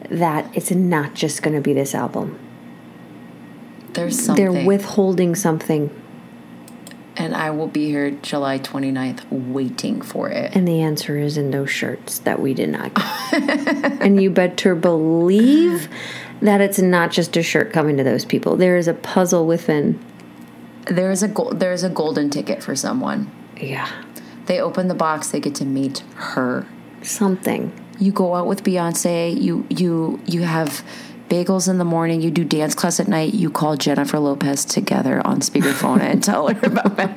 that 0.10 0.50
it's 0.56 0.72
not 0.72 1.14
just 1.14 1.44
going 1.44 1.56
to 1.56 1.62
be 1.62 1.74
this 1.74 1.94
album. 1.94 2.40
There's 3.94 4.20
something. 4.20 4.52
They're 4.52 4.66
withholding 4.66 5.36
something, 5.36 5.90
and 7.20 7.36
I 7.36 7.52
will 7.52 7.68
be 7.68 7.86
here 7.88 8.10
July 8.12 8.58
29th 8.60 9.30
waiting 9.30 10.02
for 10.02 10.30
it. 10.30 10.56
and 10.56 10.68
the 10.68 10.82
answer 10.82 11.18
is 11.18 11.38
in 11.38 11.52
those 11.52 11.70
shirts 11.70 12.20
that 12.20 12.40
we 12.42 12.54
did 12.56 12.70
not 12.70 12.94
get. 12.96 13.04
and 14.02 14.22
you 14.22 14.30
better 14.32 14.74
believe 14.74 15.88
that 16.42 16.62
it's 16.62 16.80
not 16.80 17.12
just 17.12 17.36
a 17.38 17.44
shirt 17.44 17.72
coming 17.74 17.98
to 17.98 18.04
those 18.04 18.26
people. 18.26 18.56
There 18.56 18.78
is 18.78 18.88
a 18.88 18.94
puzzle 18.94 19.46
within. 19.46 20.00
There 20.88 21.12
is 21.12 21.22
a 21.22 21.28
gol- 21.28 21.52
there 21.54 21.74
is 21.74 21.84
a 21.84 21.90
golden 21.90 22.30
ticket 22.30 22.64
for 22.64 22.76
someone. 22.76 23.30
Yeah, 23.60 23.90
They 24.46 24.60
open 24.62 24.88
the 24.88 24.96
box. 24.96 25.30
They 25.30 25.42
get 25.42 25.54
to 25.56 25.66
meet 25.66 26.00
her. 26.16 26.66
something. 27.02 27.72
you 28.00 28.12
go 28.14 28.36
out 28.36 28.48
with 28.48 28.64
Beyonce, 28.64 29.40
you 29.40 29.66
you 29.70 30.20
you 30.26 30.44
have 30.44 30.84
bagels 31.30 31.70
in 31.70 31.78
the 31.78 31.86
morning, 31.86 32.22
you 32.22 32.32
do 32.32 32.44
dance 32.44 32.76
class 32.76 33.00
at 33.00 33.08
night, 33.08 33.34
you 33.34 33.50
call 33.50 33.78
Jennifer 33.78 34.20
Lopez 34.20 34.66
together 34.66 35.26
on 35.26 35.40
speakerphone 35.40 36.02
and 36.02 36.24
tell 36.24 36.48
her 36.48 36.68
about 36.68 36.98
that. 36.98 37.16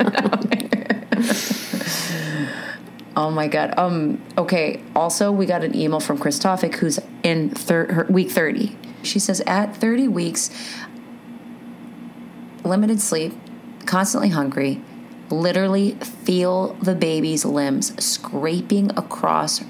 oh 3.17 3.31
my 3.31 3.49
god. 3.49 3.75
Um 3.77 4.23
okay, 4.37 4.83
also 4.95 5.33
we 5.33 5.47
got 5.47 5.65
an 5.65 5.75
email 5.75 6.01
from 6.01 6.19
Chris 6.19 6.39
Toffick 6.39 6.77
who's 6.77 6.99
in 7.23 7.51
thir- 7.51 7.93
her 7.93 8.07
week 8.11 8.31
30. 8.31 8.77
She 9.03 9.19
says 9.19 9.41
at 9.47 9.75
30 9.77 10.09
weeks 10.09 10.51
limited 12.65 13.01
sleep, 13.01 13.33
constantly 13.87 14.29
hungry, 14.29 14.81
literally 15.31 15.93
feel 15.97 16.75
the 16.75 16.95
baby's 16.95 17.45
limbs 17.45 17.93
scraping 18.03 18.91
across 18.97 19.63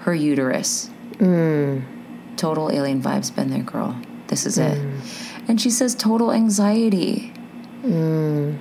her 0.00 0.14
uterus. 0.14 0.90
Total 2.40 2.70
alien 2.72 3.02
vibes, 3.02 3.34
been 3.34 3.50
there, 3.50 3.62
girl. 3.62 4.00
This 4.28 4.46
is 4.46 4.56
it. 4.56 4.78
Mm. 4.78 5.48
And 5.48 5.60
she 5.60 5.68
says 5.68 5.94
total 5.94 6.32
anxiety. 6.32 7.34
Mm. 7.82 8.58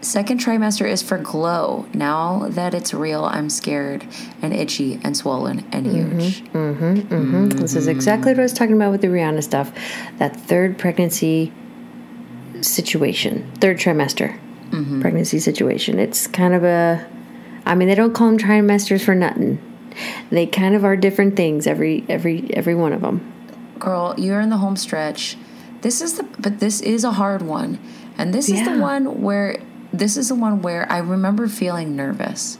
Second 0.00 0.38
trimester 0.38 0.88
is 0.88 1.02
for 1.02 1.18
glow. 1.18 1.86
Now 1.92 2.46
that 2.50 2.72
it's 2.72 2.94
real, 2.94 3.24
I'm 3.24 3.50
scared 3.50 4.06
and 4.40 4.54
itchy 4.54 5.00
and 5.02 5.16
swollen 5.16 5.66
and 5.72 5.86
mm-hmm. 5.86 6.18
huge. 6.20 6.44
Mm-hmm. 6.52 6.94
Mm-hmm. 7.00 7.48
This 7.48 7.74
is 7.74 7.88
exactly 7.88 8.30
what 8.30 8.38
I 8.38 8.42
was 8.42 8.52
talking 8.52 8.76
about 8.76 8.92
with 8.92 9.00
the 9.00 9.08
Rihanna 9.08 9.42
stuff. 9.42 9.72
That 10.18 10.36
third 10.36 10.78
pregnancy 10.78 11.52
situation, 12.60 13.50
third 13.56 13.78
trimester 13.78 14.38
pregnancy 15.00 15.40
situation. 15.40 15.98
It's 15.98 16.28
kind 16.28 16.54
of 16.54 16.62
a, 16.62 17.04
I 17.64 17.74
mean, 17.74 17.88
they 17.88 17.96
don't 17.96 18.14
call 18.14 18.28
them 18.28 18.38
trimesters 18.38 19.04
for 19.04 19.16
nothing. 19.16 19.58
They 20.30 20.46
kind 20.46 20.74
of 20.74 20.84
are 20.84 20.96
different 20.96 21.36
things. 21.36 21.66
Every 21.66 22.04
every 22.08 22.50
every 22.54 22.74
one 22.74 22.92
of 22.92 23.00
them. 23.00 23.32
Girl, 23.78 24.14
you're 24.16 24.40
in 24.40 24.50
the 24.50 24.58
home 24.58 24.76
stretch. 24.76 25.36
This 25.82 26.00
is 26.00 26.16
the 26.16 26.24
but 26.38 26.60
this 26.60 26.80
is 26.80 27.04
a 27.04 27.12
hard 27.12 27.42
one. 27.42 27.78
And 28.18 28.32
this 28.32 28.48
is 28.48 28.64
the 28.64 28.78
one 28.78 29.22
where 29.22 29.58
this 29.92 30.16
is 30.16 30.28
the 30.28 30.34
one 30.34 30.62
where 30.62 30.90
I 30.90 30.98
remember 30.98 31.48
feeling 31.48 31.96
nervous. 31.96 32.58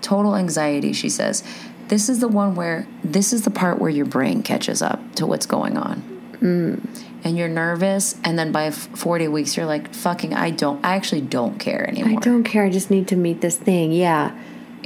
Total 0.00 0.36
anxiety, 0.36 0.92
she 0.92 1.08
says. 1.08 1.42
This 1.88 2.08
is 2.08 2.18
the 2.18 2.28
one 2.28 2.56
where 2.56 2.86
this 3.04 3.32
is 3.32 3.42
the 3.42 3.50
part 3.50 3.78
where 3.78 3.90
your 3.90 4.06
brain 4.06 4.42
catches 4.42 4.82
up 4.82 5.14
to 5.14 5.26
what's 5.26 5.46
going 5.46 5.76
on. 5.76 6.02
Mm. 6.40 7.04
And 7.24 7.36
you're 7.36 7.48
nervous, 7.48 8.14
and 8.22 8.38
then 8.38 8.52
by 8.52 8.70
40 8.70 9.28
weeks, 9.28 9.56
you're 9.56 9.66
like, 9.66 9.92
fucking, 9.94 10.32
I 10.34 10.50
don't, 10.50 10.84
I 10.84 10.94
actually 10.94 11.22
don't 11.22 11.58
care 11.58 11.88
anymore. 11.88 12.18
I 12.18 12.22
don't 12.22 12.44
care. 12.44 12.64
I 12.64 12.70
just 12.70 12.88
need 12.90 13.08
to 13.08 13.16
meet 13.16 13.40
this 13.40 13.56
thing. 13.56 13.90
Yeah. 13.90 14.36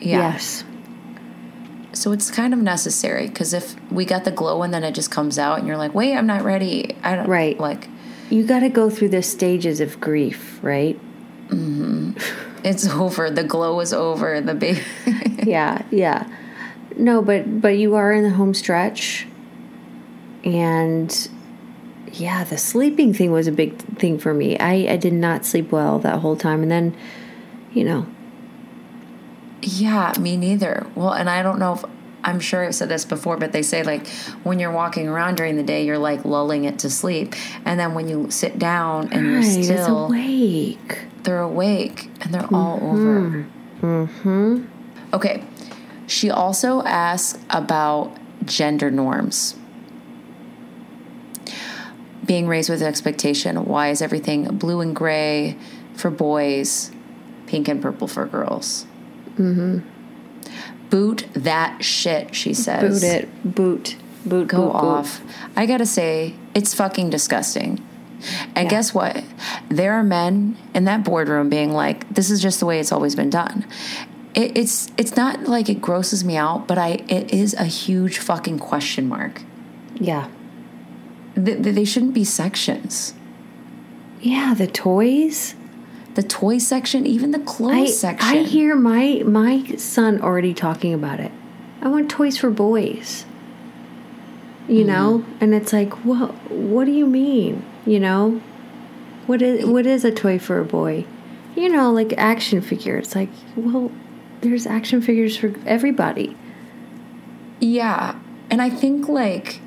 Yeah. 0.00 0.32
Yes. 0.32 0.64
So 1.92 2.12
it's 2.12 2.30
kind 2.30 2.54
of 2.54 2.60
necessary 2.60 3.26
because 3.28 3.52
if 3.52 3.74
we 3.90 4.04
got 4.04 4.24
the 4.24 4.30
glow 4.30 4.62
and 4.62 4.72
then 4.72 4.84
it 4.84 4.92
just 4.94 5.10
comes 5.10 5.38
out 5.38 5.58
and 5.58 5.66
you're 5.66 5.76
like, 5.76 5.94
wait, 5.94 6.14
I'm 6.14 6.26
not 6.26 6.42
ready. 6.42 6.96
I 7.02 7.16
don't 7.16 7.28
Right. 7.28 7.58
like 7.58 7.88
You 8.30 8.44
got 8.44 8.60
to 8.60 8.68
go 8.68 8.90
through 8.90 9.08
the 9.08 9.22
stages 9.22 9.80
of 9.80 10.00
grief, 10.00 10.60
right? 10.62 10.98
Mm-hmm. 11.48 12.12
it's 12.64 12.86
over. 12.88 13.28
The 13.30 13.42
glow 13.42 13.80
is 13.80 13.92
over. 13.92 14.40
The 14.40 14.54
baby. 14.54 14.80
yeah, 15.44 15.82
yeah. 15.90 16.28
No, 16.96 17.22
but 17.22 17.60
but 17.60 17.76
you 17.78 17.94
are 17.96 18.12
in 18.12 18.22
the 18.22 18.30
home 18.30 18.54
stretch, 18.54 19.26
and 20.44 21.28
yeah, 22.12 22.44
the 22.44 22.58
sleeping 22.58 23.12
thing 23.14 23.32
was 23.32 23.46
a 23.46 23.52
big 23.52 23.76
thing 23.98 24.18
for 24.18 24.34
me. 24.34 24.58
I 24.58 24.92
I 24.92 24.96
did 24.96 25.12
not 25.12 25.44
sleep 25.44 25.72
well 25.72 25.98
that 26.00 26.18
whole 26.20 26.36
time, 26.36 26.62
and 26.62 26.70
then, 26.70 26.96
you 27.72 27.84
know, 27.84 28.06
yeah, 29.62 30.14
me 30.18 30.36
neither. 30.36 30.86
Well, 30.94 31.12
and 31.12 31.28
I 31.28 31.42
don't 31.42 31.58
know 31.58 31.74
if 31.74 31.84
I'm 32.22 32.40
sure 32.40 32.64
I've 32.64 32.74
said 32.74 32.88
this 32.88 33.04
before, 33.04 33.36
but 33.36 33.52
they 33.52 33.62
say 33.62 33.82
like 33.82 34.06
when 34.42 34.58
you're 34.58 34.72
walking 34.72 35.08
around 35.08 35.36
during 35.36 35.56
the 35.56 35.62
day, 35.62 35.84
you're 35.84 35.98
like 35.98 36.24
lulling 36.24 36.64
it 36.64 36.78
to 36.80 36.90
sleep, 36.90 37.34
and 37.64 37.78
then 37.78 37.94
when 37.94 38.08
you 38.08 38.30
sit 38.30 38.58
down 38.58 39.12
and 39.12 39.26
you're 39.26 39.40
right, 39.40 39.56
it's 39.56 39.66
still, 39.66 40.06
awake. 40.06 41.04
they're 41.22 41.40
awake 41.40 42.10
and 42.20 42.34
they're 42.34 42.48
all 42.52 42.76
over. 42.82 43.46
Mm-hmm. 43.80 44.64
Okay. 45.14 45.44
She 46.06 46.30
also 46.30 46.82
asks 46.82 47.38
about 47.50 48.16
gender 48.44 48.90
norms. 48.90 49.56
Being 52.26 52.46
raised 52.46 52.68
with 52.68 52.82
expectation. 52.82 53.64
Why 53.64 53.90
is 53.90 54.02
everything 54.02 54.44
blue 54.56 54.80
and 54.80 54.94
gray 54.94 55.56
for 55.94 56.10
boys, 56.10 56.90
pink 57.46 57.68
and 57.68 57.80
purple 57.80 58.06
for 58.06 58.26
girls? 58.26 58.86
Mm-hmm. 59.36 59.78
Boot 60.90 61.26
that 61.34 61.84
shit, 61.84 62.34
she 62.34 62.52
says. 62.54 63.00
Boot 63.00 63.08
it, 63.08 63.54
boot, 63.54 63.96
boot, 64.26 64.48
Go 64.48 64.58
boot, 64.66 64.72
boot. 64.72 64.74
off. 64.84 65.20
I 65.56 65.66
gotta 65.66 65.86
say, 65.86 66.34
it's 66.54 66.74
fucking 66.74 67.10
disgusting. 67.10 67.84
And 68.54 68.68
guess 68.68 68.92
what? 68.92 69.24
There 69.70 69.94
are 69.94 70.02
men 70.02 70.56
in 70.74 70.84
that 70.84 71.04
boardroom 71.04 71.48
being 71.48 71.72
like, 71.72 72.12
"This 72.12 72.30
is 72.30 72.42
just 72.42 72.60
the 72.60 72.66
way 72.66 72.78
it's 72.80 72.92
always 72.92 73.14
been 73.14 73.30
done." 73.30 73.64
It, 74.34 74.58
it's 74.58 74.90
it's 74.98 75.16
not 75.16 75.44
like 75.44 75.68
it 75.70 75.80
grosses 75.80 76.22
me 76.24 76.36
out, 76.36 76.66
but 76.68 76.76
I 76.76 77.02
it 77.08 77.32
is 77.32 77.54
a 77.54 77.64
huge 77.64 78.18
fucking 78.18 78.58
question 78.58 79.08
mark. 79.08 79.42
Yeah, 79.94 80.28
Th- 81.34 81.62
th- 81.62 81.74
they 81.74 81.84
shouldn't 81.86 82.12
be 82.14 82.24
sections. 82.24 83.14
yeah. 84.20 84.52
The 84.54 84.66
toys. 84.66 85.54
The 86.14 86.22
toy 86.22 86.58
section, 86.58 87.06
even 87.06 87.30
the 87.30 87.38
clothes 87.38 87.72
I 87.72 87.86
section. 87.86 88.28
I 88.28 88.42
hear 88.42 88.74
my 88.74 89.22
my 89.24 89.64
son 89.76 90.20
already 90.20 90.54
talking 90.54 90.92
about 90.92 91.20
it. 91.20 91.30
I 91.80 91.88
want 91.88 92.10
toys 92.10 92.36
for 92.36 92.50
boys. 92.50 93.24
You 94.68 94.80
mm-hmm. 94.80 94.86
know, 94.88 95.24
and 95.40 95.54
it's 95.54 95.72
like, 95.72 96.04
what? 96.04 96.50
What 96.50 96.84
do 96.84 96.92
you 96.92 97.06
mean? 97.06 97.64
You 97.86 98.00
know, 98.00 98.42
what 99.26 99.40
is 99.42 99.64
what 99.66 99.86
is 99.86 100.04
a 100.04 100.10
toy 100.10 100.38
for 100.38 100.58
a 100.58 100.64
boy? 100.64 101.06
You 101.56 101.68
know, 101.68 101.92
like 101.92 102.12
action 102.16 102.60
figure. 102.60 102.96
It's 102.96 103.14
like, 103.14 103.30
well, 103.56 103.90
there's 104.40 104.66
action 104.66 105.00
figures 105.00 105.36
for 105.36 105.54
everybody, 105.66 106.36
yeah, 107.60 108.18
and 108.50 108.60
I 108.60 108.70
think 108.70 109.08
like 109.08 109.60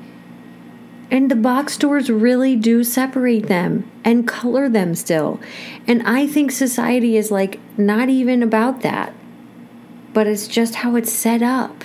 and 1.10 1.30
the 1.30 1.36
box 1.36 1.74
stores 1.74 2.10
really 2.10 2.56
do 2.56 2.82
separate 2.84 3.46
them 3.46 3.90
and 4.04 4.26
color 4.26 4.68
them 4.68 4.94
still. 4.94 5.40
And 5.86 6.02
I 6.06 6.26
think 6.26 6.50
society 6.50 7.16
is 7.16 7.30
like 7.30 7.60
not 7.78 8.08
even 8.08 8.42
about 8.42 8.82
that, 8.82 9.12
but 10.12 10.26
it's 10.26 10.48
just 10.48 10.76
how 10.76 10.96
it's 10.96 11.12
set 11.12 11.42
up. 11.42 11.84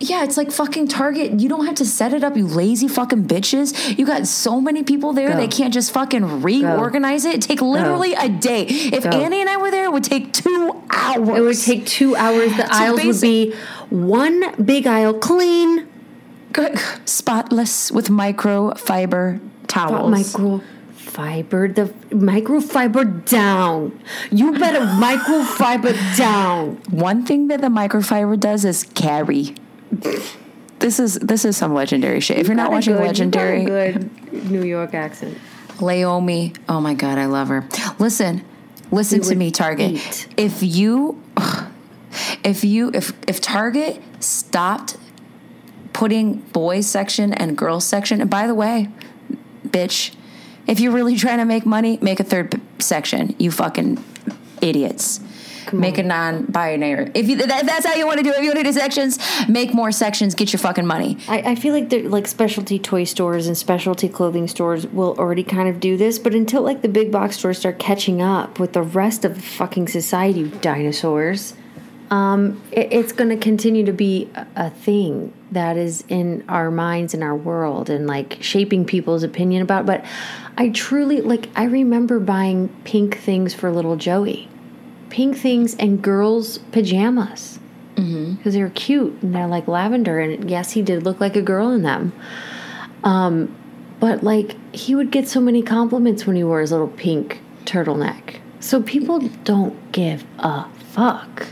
Yeah, 0.00 0.24
it's 0.24 0.36
like 0.36 0.50
fucking 0.50 0.88
Target. 0.88 1.40
You 1.40 1.48
don't 1.48 1.66
have 1.66 1.76
to 1.76 1.84
set 1.84 2.12
it 2.12 2.24
up, 2.24 2.36
you 2.36 2.46
lazy 2.46 2.88
fucking 2.88 3.26
bitches. 3.26 3.96
You 3.96 4.04
got 4.04 4.26
so 4.26 4.60
many 4.60 4.82
people 4.82 5.12
there, 5.12 5.30
Go. 5.30 5.36
they 5.36 5.48
can't 5.48 5.72
just 5.72 5.92
fucking 5.92 6.42
reorganize 6.42 7.24
it. 7.24 7.36
It 7.36 7.42
take 7.42 7.62
literally 7.62 8.12
a 8.14 8.28
day. 8.28 8.66
If 8.66 9.04
Go. 9.04 9.10
Annie 9.10 9.40
and 9.40 9.48
I 9.48 9.56
were 9.56 9.70
there, 9.70 9.84
it 9.84 9.92
would 9.92 10.04
take 10.04 10.32
two 10.32 10.82
hours. 10.90 11.28
It 11.28 11.40
would 11.40 11.60
take 11.60 11.86
two 11.86 12.16
hours. 12.16 12.56
The 12.56 12.66
aisles 12.70 13.04
would 13.04 13.20
be 13.20 13.54
one 13.88 14.64
big 14.64 14.86
aisle 14.86 15.14
clean, 15.14 15.86
spotless 17.04 17.90
with 17.92 18.08
microfiber 18.08 19.40
towels. 19.66 20.12
microfiber 20.12 21.74
the 21.74 21.84
microfiber 22.14 23.24
down. 23.28 24.00
You 24.30 24.58
better 24.58 24.80
microfiber 24.80 26.16
down. 26.16 26.76
One 26.90 27.24
thing 27.26 27.48
that 27.48 27.60
the 27.60 27.68
microfiber 27.68 28.38
does 28.38 28.64
is 28.64 28.84
carry. 28.84 29.54
This 30.78 30.98
is 30.98 31.14
this 31.14 31.44
is 31.44 31.56
some 31.56 31.72
legendary 31.74 32.20
shit. 32.20 32.38
If 32.38 32.46
you're 32.46 32.56
not 32.56 32.70
watching 32.70 32.94
good- 32.94 32.98
you 32.98 33.04
got 33.04 33.04
a 33.04 33.08
Legendary, 33.08 33.64
good 33.64 34.50
New 34.50 34.62
York 34.64 34.94
accent. 34.94 35.38
Leiomy. 35.78 36.56
Oh 36.68 36.80
my 36.80 36.94
god, 36.94 37.18
I 37.18 37.26
love 37.26 37.48
her. 37.48 37.66
Listen, 37.98 38.44
listen 38.90 39.20
We 39.20 39.26
to 39.28 39.34
me, 39.34 39.50
Target. 39.50 39.92
eat. 39.92 40.28
If 40.36 40.62
you, 40.62 41.20
if 42.44 42.64
you, 42.64 42.90
if 42.94 43.12
if 43.26 43.40
Target 43.40 44.00
stopped 44.20 44.96
putting 46.04 46.34
boys 46.52 46.86
section 46.86 47.32
and 47.32 47.56
girls 47.56 47.82
section, 47.82 48.20
and 48.20 48.28
by 48.28 48.46
the 48.46 48.54
way, 48.54 48.90
bitch, 49.66 50.14
if 50.66 50.78
you're 50.78 50.92
really 50.92 51.16
trying 51.16 51.38
to 51.38 51.46
make 51.46 51.64
money, 51.64 51.98
make 52.02 52.20
a 52.20 52.24
third 52.24 52.60
section. 52.78 53.34
You 53.38 53.50
fucking 53.50 54.04
idiots. 54.60 55.20
make 55.72 55.96
a 55.96 56.02
non-binary. 56.02 57.10
If 57.14 57.26
you, 57.28 57.36
that, 57.36 57.64
that's 57.64 57.86
how 57.86 57.94
you 57.94 58.06
want 58.06 58.18
to 58.18 58.22
do 58.22 58.30
it. 58.30 58.36
If 58.36 58.42
you 58.42 58.48
want 58.48 58.58
to 58.58 58.64
do 58.64 58.72
sections, 58.72 59.18
make 59.48 59.72
more 59.72 59.90
sections. 59.92 60.34
Get 60.34 60.52
your 60.52 60.60
fucking 60.60 60.86
money. 60.86 61.16
I, 61.26 61.38
I 61.38 61.54
feel 61.54 61.72
like 61.72 61.90
like 62.10 62.26
specialty 62.26 62.78
toy 62.78 63.04
stores 63.04 63.46
and 63.46 63.56
specialty 63.56 64.10
clothing 64.10 64.46
stores 64.46 64.86
will 64.86 65.14
already 65.18 65.42
kind 65.42 65.70
of 65.70 65.80
do 65.80 65.96
this, 65.96 66.18
but 66.18 66.34
until 66.34 66.60
like 66.60 66.82
the 66.82 66.88
big 66.88 67.10
box 67.10 67.38
stores 67.38 67.58
start 67.58 67.78
catching 67.78 68.20
up 68.20 68.58
with 68.58 68.74
the 68.74 68.82
rest 68.82 69.24
of 69.24 69.42
fucking 69.42 69.88
society, 69.88 70.50
dinosaurs, 70.60 71.54
um, 72.14 72.62
it, 72.70 72.92
it's 72.92 73.12
going 73.12 73.30
to 73.30 73.36
continue 73.36 73.84
to 73.84 73.92
be 73.92 74.30
a, 74.34 74.46
a 74.56 74.70
thing 74.70 75.32
that 75.50 75.76
is 75.76 76.04
in 76.08 76.44
our 76.48 76.70
minds 76.70 77.12
and 77.12 77.24
our 77.24 77.34
world 77.34 77.90
and 77.90 78.06
like 78.06 78.38
shaping 78.40 78.84
people's 78.84 79.24
opinion 79.24 79.62
about. 79.62 79.84
But 79.84 80.04
I 80.56 80.68
truly 80.68 81.20
like. 81.20 81.48
I 81.56 81.64
remember 81.64 82.20
buying 82.20 82.68
pink 82.84 83.18
things 83.18 83.52
for 83.52 83.72
little 83.72 83.96
Joey, 83.96 84.48
pink 85.10 85.36
things 85.36 85.74
and 85.76 86.00
girls' 86.00 86.58
pajamas 86.58 87.58
because 87.94 88.54
they 88.54 88.62
were 88.62 88.70
cute 88.70 89.16
and 89.22 89.34
they're 89.34 89.46
like 89.46 89.68
lavender 89.68 90.18
and 90.18 90.50
yes 90.50 90.72
he 90.72 90.82
did 90.82 91.04
look 91.04 91.20
like 91.20 91.36
a 91.36 91.42
girl 91.42 91.70
in 91.70 91.82
them 91.82 92.12
um 93.04 93.54
but 94.00 94.24
like 94.24 94.56
he 94.74 94.96
would 94.96 95.12
get 95.12 95.28
so 95.28 95.40
many 95.40 95.62
compliments 95.62 96.26
when 96.26 96.34
he 96.34 96.42
wore 96.42 96.60
his 96.60 96.72
little 96.72 96.88
pink 96.88 97.40
turtleneck 97.64 98.40
so 98.58 98.82
people 98.82 99.20
don't 99.44 99.92
give 99.92 100.24
a 100.40 100.68
fuck 100.90 101.46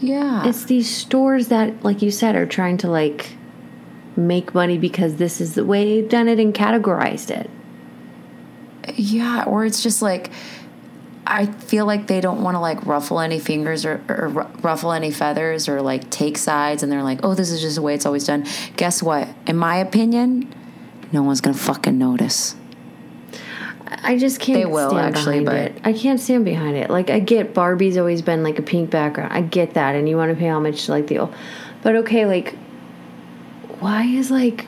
Yeah. 0.00 0.46
it's 0.48 0.64
these 0.64 0.88
stores 0.88 1.48
that 1.48 1.82
like 1.84 2.02
you 2.02 2.10
said 2.10 2.36
are 2.36 2.46
trying 2.46 2.76
to 2.78 2.88
like 2.88 3.36
make 4.16 4.54
money 4.54 4.78
because 4.78 5.16
this 5.16 5.40
is 5.40 5.54
the 5.54 5.64
way 5.64 5.84
they've 5.84 6.08
done 6.08 6.28
it 6.28 6.38
and 6.40 6.52
categorized 6.54 7.30
it 7.30 7.50
Yeah, 8.96 9.44
or 9.44 9.64
it's 9.64 9.82
just 9.82 10.02
like 10.02 10.30
I 11.30 11.44
feel 11.46 11.84
like 11.84 12.06
they 12.06 12.22
don't 12.22 12.42
want 12.42 12.54
to 12.54 12.58
like 12.58 12.86
ruffle 12.86 13.20
any 13.20 13.38
fingers 13.38 13.84
or, 13.84 14.02
or 14.08 14.28
ruffle 14.62 14.92
any 14.92 15.10
feathers 15.10 15.68
or 15.68 15.82
like 15.82 16.08
take 16.08 16.38
sides, 16.38 16.82
and 16.82 16.90
they're 16.90 17.02
like, 17.02 17.20
"Oh, 17.22 17.34
this 17.34 17.50
is 17.50 17.60
just 17.60 17.76
the 17.76 17.82
way 17.82 17.94
it's 17.94 18.06
always 18.06 18.24
done." 18.24 18.46
Guess 18.78 19.02
what? 19.02 19.28
In 19.46 19.54
my 19.58 19.76
opinion, 19.76 20.50
no 21.12 21.22
one's 21.22 21.42
gonna 21.42 21.54
fucking 21.54 21.98
notice. 21.98 22.56
I 23.90 24.18
just 24.18 24.40
can't 24.40 24.58
They 24.60 24.66
will, 24.66 24.90
stand 24.90 25.16
actually, 25.16 25.40
behind 25.44 25.74
but- 25.74 25.76
it. 25.76 25.80
I 25.84 25.92
can't 25.92 26.20
stand 26.20 26.44
behind 26.44 26.76
it. 26.76 26.90
Like 26.90 27.10
I 27.10 27.20
get 27.20 27.54
Barbie's 27.54 27.96
always 27.96 28.22
been 28.22 28.42
like 28.42 28.58
a 28.58 28.62
pink 28.62 28.90
background. 28.90 29.32
I 29.32 29.40
get 29.40 29.74
that 29.74 29.94
and 29.94 30.08
you 30.08 30.16
want 30.16 30.30
to 30.32 30.36
pay 30.38 30.48
homage 30.48 30.84
to 30.86 30.92
like 30.92 31.06
the 31.06 31.18
old 31.20 31.34
but 31.82 31.94
okay, 31.96 32.26
like 32.26 32.54
why 33.80 34.04
is 34.04 34.30
like 34.30 34.66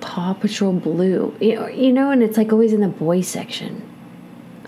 Paw 0.00 0.34
Patrol 0.34 0.72
blue? 0.72 1.34
You 1.40 1.54
know, 1.56 1.66
you 1.68 1.92
know, 1.92 2.10
and 2.10 2.22
it's 2.22 2.36
like 2.36 2.52
always 2.52 2.72
in 2.72 2.80
the 2.80 2.88
boy 2.88 3.20
section. 3.20 3.88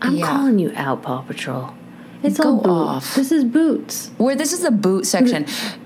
I'm 0.01 0.17
Yeah. 0.17 0.27
calling 0.27 0.59
you 0.59 0.73
out, 0.77 1.03
Paw 1.03 1.23
Patrol. 1.23 1.75
It's 2.23 2.39
Go 2.39 2.61
all 2.61 2.71
off. 2.71 3.15
This 3.17 3.31
is 3.31 3.45
boots. 3.45 4.11
Where 4.17 4.35
this 4.35 4.53
is 4.55 4.61
the 4.63 4.71
boot 4.71 5.07
section. 5.07 5.45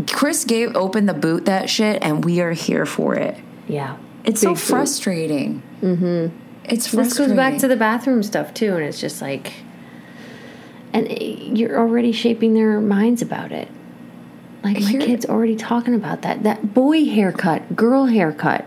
Chris 0.09 0.44
gave 0.44 0.77
opened 0.77 1.09
the 1.09 1.14
boot 1.14 1.46
that 1.46 1.68
shit, 1.68 1.98
and 2.03 2.24
we 2.24 2.40
are 2.40 2.53
here 2.53 2.87
for 2.87 3.14
it. 3.16 3.37
Yeah. 3.66 3.96
It's 4.24 4.40
so 4.40 4.51
Big 4.51 4.57
boot. 4.57 4.62
frustrating. 4.64 5.62
Mm-hmm. 5.83 6.37
It's. 6.69 6.91
This 6.91 7.17
goes 7.17 7.33
back 7.33 7.59
to 7.59 7.69
the 7.69 7.77
bathroom 7.77 8.23
stuff 8.23 8.55
too, 8.55 8.75
and 8.75 8.85
it's 8.85 9.01
just 9.01 9.23
like, 9.23 9.53
and 10.93 11.59
you're 11.59 11.79
already 11.79 12.13
shaping 12.13 12.55
their 12.55 12.81
minds 12.81 13.23
about 13.23 13.53
it. 13.53 13.69
Like 14.63 14.81
my 14.81 14.91
Here- 14.91 15.01
kid's 15.01 15.27
already 15.27 15.57
talking 15.57 15.95
about 15.95 16.23
that. 16.23 16.43
That 16.43 16.75
boy 16.75 17.05
haircut, 17.05 17.77
girl 17.77 18.07
haircut. 18.07 18.67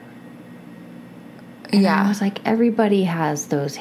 And 1.74 1.86
I 1.88 2.08
was 2.08 2.20
like, 2.20 2.46
everybody 2.46 3.04
has 3.06 3.48
those. 3.48 3.78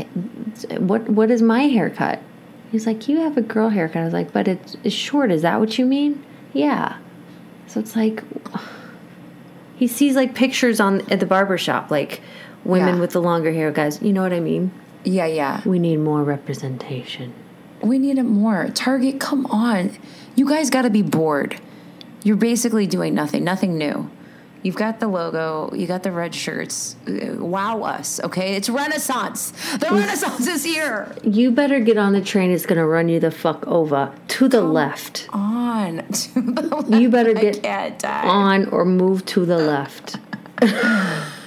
What 0.78 1.08
What 1.08 1.30
is 1.30 1.42
my 1.42 1.62
haircut? 1.62 2.20
He's 2.70 2.86
like, 2.86 3.08
you 3.08 3.18
have 3.18 3.36
a 3.36 3.42
girl 3.42 3.68
haircut. 3.68 4.02
I 4.02 4.04
was 4.04 4.12
like, 4.12 4.32
but 4.32 4.46
it's, 4.46 4.76
it's 4.84 4.94
short. 4.94 5.32
Is 5.32 5.42
that 5.42 5.58
what 5.58 5.76
you 5.76 5.84
mean? 5.86 6.24
Yeah. 6.52 6.98
So 7.66 7.80
it's 7.80 7.96
like, 7.96 8.22
he 9.76 9.88
sees 9.88 10.14
like 10.14 10.34
pictures 10.34 10.78
on 10.78 11.00
at 11.10 11.18
the 11.18 11.26
barber 11.26 11.58
shop, 11.58 11.90
like 11.90 12.20
women 12.64 12.96
Yeah. 12.96 13.00
with 13.00 13.10
the 13.10 13.20
longer 13.22 13.52
hair, 13.52 13.70
guys. 13.70 14.00
You 14.02 14.12
know 14.12 14.22
what 14.22 14.32
I 14.32 14.40
mean? 14.40 14.70
Yeah, 15.04 15.26
yeah. 15.26 15.60
We 15.64 15.78
need 15.78 15.98
more 15.98 16.22
representation. 16.22 17.32
We 17.82 17.98
need 17.98 18.18
it 18.18 18.24
more. 18.24 18.68
Target, 18.74 19.18
come 19.20 19.46
on. 19.46 19.92
You 20.34 20.48
guys 20.48 20.68
got 20.70 20.82
to 20.82 20.90
be 20.90 21.02
bored. 21.02 21.58
You're 22.22 22.36
basically 22.36 22.86
doing 22.86 23.14
nothing, 23.14 23.42
nothing 23.44 23.78
new. 23.78 24.10
You've 24.62 24.76
got 24.76 25.00
the 25.00 25.08
logo, 25.08 25.72
you 25.74 25.86
got 25.86 26.02
the 26.02 26.12
red 26.12 26.34
shirts. 26.34 26.94
Uh, 27.08 27.36
Wow 27.42 27.80
us, 27.82 28.20
okay? 28.22 28.56
It's 28.56 28.68
Renaissance. 28.68 29.52
The 29.78 29.86
Renaissance 29.90 30.46
is 30.46 30.62
here. 30.64 31.16
You 31.24 31.50
better 31.50 31.80
get 31.80 31.96
on 31.96 32.12
the 32.12 32.20
train. 32.20 32.50
It's 32.50 32.66
gonna 32.66 32.86
run 32.86 33.08
you 33.08 33.20
the 33.20 33.30
fuck 33.30 33.66
over 33.66 34.12
to 34.28 34.48
the 34.48 34.60
left. 34.60 35.26
On 35.32 36.06
to 36.12 36.40
the 36.42 36.60
left. 36.62 36.90
You 36.90 37.08
better 37.08 37.32
get 37.32 38.04
on 38.04 38.68
or 38.68 38.84
move 38.84 39.24
to 39.26 39.46
the 39.46 39.56
left. 39.56 40.18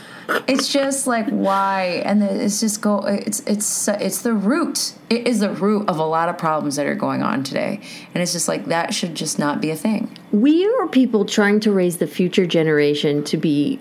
It's 0.48 0.72
just 0.72 1.06
like 1.06 1.28
why, 1.30 2.02
and 2.06 2.24
it's 2.24 2.60
just 2.60 2.82
go. 2.82 3.00
It's 3.00 3.42
it's 3.42 3.88
it's 3.88 4.22
the 4.22 4.34
root. 4.34 4.94
It 5.10 5.28
is 5.28 5.42
the 5.42 5.50
root 5.52 5.90
of 5.90 6.00
a 6.00 6.06
lot 6.06 6.30
of 6.30 6.38
problems 6.38 6.78
that 6.78 6.86
are 6.86 6.96
going 6.96 7.22
on 7.24 7.44
today, 7.44 7.82
and 8.14 8.22
it's 8.22 8.32
just 8.32 8.48
like 8.48 8.66
that 8.66 8.94
should 8.94 9.16
just 9.16 9.38
not 9.38 9.60
be 9.62 9.70
a 9.70 9.76
thing. 9.76 10.18
We 10.32 10.66
are 10.66 10.88
people 10.88 11.26
trying 11.26 11.60
to 11.62 11.72
raise 11.72 11.98
the 11.98 12.08
future 12.08 12.46
generation 12.46 13.24
to 13.26 13.38
be 13.38 13.80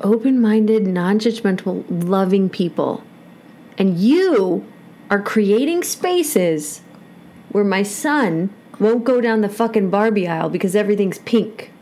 open 0.00 0.40
minded, 0.40 0.86
non 0.86 1.18
judgmental, 1.18 1.84
loving 1.88 2.48
people. 2.48 3.02
And 3.76 3.98
you 3.98 4.66
are 5.10 5.22
creating 5.22 5.82
spaces 5.82 6.82
where 7.50 7.64
my 7.64 7.82
son 7.82 8.50
won't 8.78 9.04
go 9.04 9.20
down 9.20 9.40
the 9.40 9.48
fucking 9.48 9.90
Barbie 9.90 10.28
aisle 10.28 10.50
because 10.50 10.76
everything's 10.76 11.18
pink. 11.18 11.72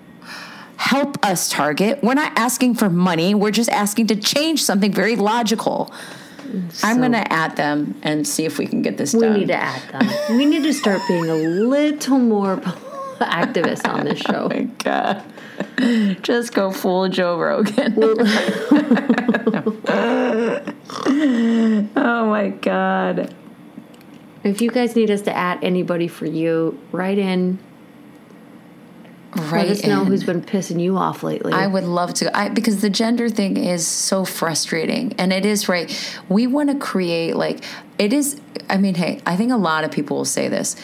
Help 0.86 1.18
us 1.24 1.50
target. 1.50 2.02
We're 2.02 2.14
not 2.14 2.32
asking 2.36 2.76
for 2.76 2.88
money. 2.88 3.34
We're 3.34 3.50
just 3.50 3.70
asking 3.70 4.06
to 4.08 4.16
change 4.16 4.62
something 4.62 4.92
very 4.92 5.16
logical. 5.16 5.92
I'm 6.84 7.00
gonna 7.00 7.26
add 7.28 7.56
them 7.56 7.96
and 8.02 8.26
see 8.26 8.44
if 8.44 8.56
we 8.58 8.66
can 8.66 8.82
get 8.82 8.96
this 8.96 9.12
We 9.12 9.20
done. 9.20 9.32
We 9.34 9.38
need 9.40 9.48
to 9.48 9.54
add 9.54 9.82
them. 9.92 10.36
we 10.36 10.44
need 10.46 10.62
to 10.62 10.72
start 10.72 11.02
being 11.08 11.28
a 11.28 11.34
little 11.34 12.18
more 12.20 12.56
activist 13.18 13.86
on 13.88 14.04
this 14.04 14.22
oh 14.28 14.32
show. 14.32 14.48
my 14.48 14.62
god. 14.78 15.22
Just 16.22 16.54
go 16.54 16.70
full 16.70 17.08
joe 17.08 17.38
rogan. 17.38 17.96
Oh 21.96 22.26
my 22.28 22.48
god. 22.48 23.34
If 24.44 24.60
you 24.60 24.70
guys 24.70 24.94
need 24.94 25.10
us 25.10 25.22
to 25.22 25.36
add 25.36 25.58
anybody 25.62 26.08
for 26.08 26.26
you, 26.26 26.78
write 26.92 27.18
in. 27.18 27.58
Right 29.36 29.68
Let 29.68 29.78
us 29.78 29.84
know 29.84 30.04
who's 30.04 30.24
been 30.24 30.42
pissing 30.42 30.80
you 30.80 30.96
off 30.96 31.22
lately. 31.22 31.52
I 31.52 31.66
would 31.66 31.84
love 31.84 32.14
to, 32.14 32.36
I, 32.36 32.48
because 32.48 32.80
the 32.80 32.90
gender 32.90 33.28
thing 33.28 33.56
is 33.56 33.86
so 33.86 34.24
frustrating, 34.24 35.14
and 35.18 35.32
it 35.32 35.46
is 35.46 35.68
right. 35.68 35.90
We 36.28 36.46
want 36.46 36.70
to 36.70 36.78
create 36.78 37.36
like 37.36 37.64
it 37.98 38.12
is. 38.12 38.40
I 38.68 38.78
mean, 38.78 38.94
hey, 38.94 39.20
I 39.26 39.36
think 39.36 39.52
a 39.52 39.56
lot 39.56 39.84
of 39.84 39.90
people 39.90 40.18
will 40.18 40.24
say 40.24 40.48
this. 40.48 40.76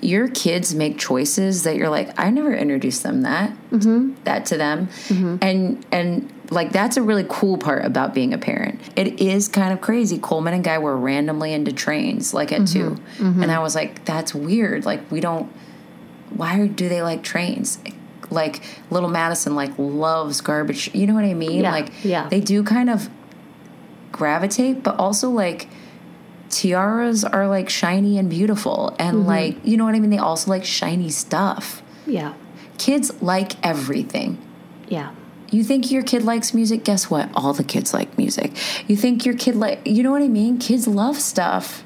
Your 0.00 0.28
kids 0.28 0.74
make 0.74 0.96
choices 0.98 1.64
that 1.64 1.76
you're 1.76 1.88
like, 1.88 2.18
I 2.18 2.30
never 2.30 2.54
introduced 2.54 3.02
them 3.02 3.22
that 3.22 3.50
mm-hmm. 3.70 4.14
that 4.24 4.46
to 4.46 4.56
them, 4.56 4.86
mm-hmm. 4.86 5.36
and 5.42 5.84
and 5.90 6.32
like 6.50 6.72
that's 6.72 6.96
a 6.96 7.02
really 7.02 7.26
cool 7.28 7.58
part 7.58 7.84
about 7.84 8.14
being 8.14 8.32
a 8.32 8.38
parent. 8.38 8.80
It 8.96 9.20
is 9.20 9.48
kind 9.48 9.72
of 9.72 9.80
crazy. 9.80 10.18
Coleman 10.18 10.54
and 10.54 10.64
Guy 10.64 10.78
were 10.78 10.96
randomly 10.96 11.52
into 11.52 11.72
trains 11.72 12.32
like 12.32 12.52
at 12.52 12.66
2 12.66 12.90
mm-hmm. 12.90 13.42
and 13.42 13.52
I 13.52 13.58
was 13.58 13.74
like, 13.74 14.04
that's 14.04 14.34
weird. 14.34 14.84
Like 14.84 15.10
we 15.10 15.20
don't 15.20 15.52
why 16.30 16.66
do 16.66 16.88
they 16.88 17.02
like 17.02 17.22
trains? 17.22 17.78
Like 18.30 18.62
little 18.90 19.08
Madison 19.08 19.54
like 19.54 19.72
loves 19.78 20.40
garbage. 20.40 20.94
You 20.94 21.06
know 21.06 21.14
what 21.14 21.24
I 21.24 21.34
mean? 21.34 21.62
Yeah, 21.62 21.70
like 21.70 21.92
yeah. 22.04 22.28
they 22.28 22.40
do 22.40 22.62
kind 22.62 22.90
of 22.90 23.08
gravitate, 24.12 24.82
but 24.82 24.98
also 24.98 25.30
like 25.30 25.68
tiaras 26.50 27.24
are 27.24 27.46
like 27.48 27.68
shiny 27.68 28.18
and 28.18 28.30
beautiful 28.30 28.94
and 28.98 29.18
Mm-hmm. 29.18 29.28
like 29.28 29.56
you 29.64 29.76
know 29.76 29.84
what 29.84 29.94
I 29.94 30.00
mean? 30.00 30.10
They 30.10 30.18
also 30.18 30.50
like 30.50 30.64
shiny 30.64 31.10
stuff. 31.10 31.82
yeah, 32.06 32.34
Kids 32.78 33.10
like 33.22 33.54
everything. 33.64 34.38
yeah. 34.88 35.10
You 35.50 35.64
think 35.64 35.90
your 35.90 36.02
kid 36.02 36.24
likes 36.24 36.52
music? 36.52 36.84
Guess 36.84 37.08
what? 37.08 37.30
All 37.34 37.54
the 37.54 37.64
kids 37.64 37.94
like 37.94 38.18
music. 38.18 38.52
You 38.86 38.96
think 38.96 39.24
your 39.24 39.34
kid 39.34 39.56
like 39.56 39.80
you 39.86 40.02
know 40.02 40.10
what 40.10 40.20
I 40.22 40.28
mean? 40.28 40.58
Kids 40.58 40.86
love 40.86 41.16
stuff. 41.18 41.84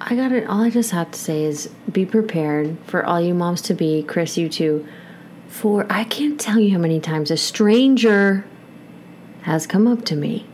I 0.00 0.14
got 0.14 0.30
it. 0.30 0.46
All 0.46 0.60
I 0.62 0.68
just 0.70 0.90
have 0.90 1.10
to 1.12 1.18
say 1.18 1.44
is 1.44 1.68
be 1.90 2.04
prepared 2.04 2.76
for 2.86 3.04
all 3.04 3.18
you 3.20 3.32
moms 3.34 3.62
to 3.62 3.74
be, 3.74 4.02
Chris, 4.02 4.36
you 4.36 4.48
too. 4.50 4.86
For 5.48 5.86
I 5.90 6.04
can't 6.04 6.40
tell 6.40 6.60
you 6.60 6.70
how 6.72 6.78
many 6.78 7.00
times 7.00 7.30
a 7.30 7.36
stranger 7.36 8.44
has 9.42 9.66
come 9.66 9.86
up 9.86 10.04
to 10.06 10.16
me 10.16 10.46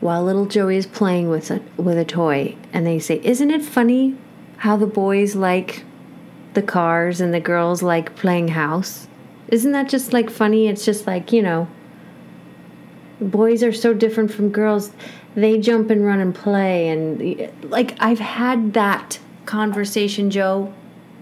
while 0.00 0.24
little 0.24 0.46
Joey 0.46 0.76
is 0.76 0.86
playing 0.86 1.28
with 1.28 1.50
a 1.50 1.60
with 1.76 1.98
a 1.98 2.04
toy, 2.04 2.56
and 2.72 2.86
they 2.86 2.98
say, 2.98 3.20
"Isn't 3.22 3.50
it 3.50 3.62
funny 3.62 4.16
how 4.58 4.76
the 4.76 4.86
boys 4.86 5.34
like 5.34 5.84
the 6.54 6.62
cars 6.62 7.20
and 7.20 7.34
the 7.34 7.40
girls 7.40 7.82
like 7.82 8.16
playing 8.16 8.48
house? 8.48 9.08
Isn't 9.48 9.72
that 9.72 9.88
just 9.88 10.12
like 10.12 10.30
funny? 10.30 10.68
It's 10.68 10.84
just 10.84 11.06
like 11.06 11.32
you 11.32 11.42
know." 11.42 11.68
boys 13.20 13.62
are 13.62 13.72
so 13.72 13.92
different 13.92 14.32
from 14.32 14.48
girls 14.48 14.92
they 15.34 15.58
jump 15.58 15.90
and 15.90 16.04
run 16.04 16.20
and 16.20 16.34
play 16.34 16.88
and 16.88 17.52
like 17.70 17.94
i've 18.00 18.18
had 18.18 18.72
that 18.72 19.18
conversation 19.44 20.30
joe 20.30 20.72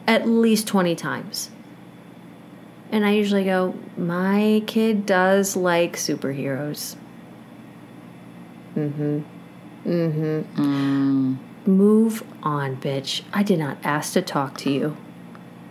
at 0.06 0.28
least 0.28 0.66
20 0.66 0.94
times 0.94 1.50
and 2.92 3.05
i 3.07 3.11
usually 3.12 3.44
go 3.44 3.74
my 3.96 4.62
kid 4.66 5.05
does 5.07 5.57
like 5.57 5.96
superheroes 5.96 6.96
mm-hmm 8.77 9.20
mm-hmm 9.87 11.35
move 11.70 12.22
on 12.42 12.77
bitch 12.77 13.22
i 13.33 13.42
did 13.42 13.59
not 13.59 13.76
ask 13.84 14.12
to 14.14 14.22
talk 14.22 14.57
to 14.57 14.70
you 14.70 14.97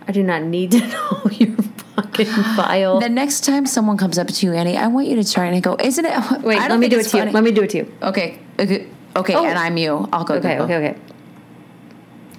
i 0.06 0.12
do 0.12 0.22
not 0.22 0.42
need 0.42 0.70
to 0.70 0.78
know 0.86 1.22
your 1.32 1.54
fucking 1.96 2.26
file 2.56 3.00
The 3.00 3.08
next 3.08 3.44
time 3.44 3.66
someone 3.66 3.96
comes 3.96 4.18
up 4.18 4.28
to 4.28 4.46
you, 4.46 4.52
Annie, 4.52 4.76
I 4.76 4.86
want 4.86 5.08
you 5.08 5.16
to 5.16 5.28
try 5.28 5.46
and 5.46 5.62
go, 5.62 5.76
isn't 5.80 6.04
it? 6.04 6.42
wait 6.42 6.58
let 6.58 6.78
me 6.78 6.88
do 6.88 6.98
it 7.00 7.04
to 7.08 7.18
you 7.18 7.24
let 7.24 7.42
me 7.42 7.50
do 7.50 7.62
it 7.62 7.70
to 7.70 7.78
you 7.78 7.94
Okay. 8.02 8.38
Okay. 8.58 8.86
Okay. 9.16 9.34
Oh. 9.34 9.44
And 9.44 9.58
I'm 9.58 9.76
you. 9.76 10.08
I'll 10.12 10.24
go. 10.24 10.34
Okay, 10.34 10.58
okay, 10.60 10.76
okay. 10.76 11.00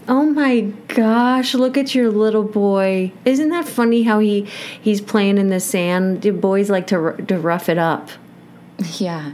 Oh 0.10 0.26
my 0.26 0.62
gosh, 0.88 1.54
look 1.54 1.78
at 1.78 1.94
your 1.94 2.10
little 2.10 2.44
boy. 2.44 3.12
Isn't 3.26 3.50
that 3.50 3.68
funny 3.68 4.02
how 4.02 4.18
he 4.18 4.48
he's 4.82 5.02
playing 5.02 5.38
in 5.38 5.50
the 5.50 5.60
sand? 5.60 6.24
The 6.24 6.32
boys 6.32 6.68
like 6.72 6.88
to 6.88 7.16
to 7.28 7.38
rough 7.38 7.70
it 7.70 7.78
up. 7.78 8.10
Yeah. 8.98 9.34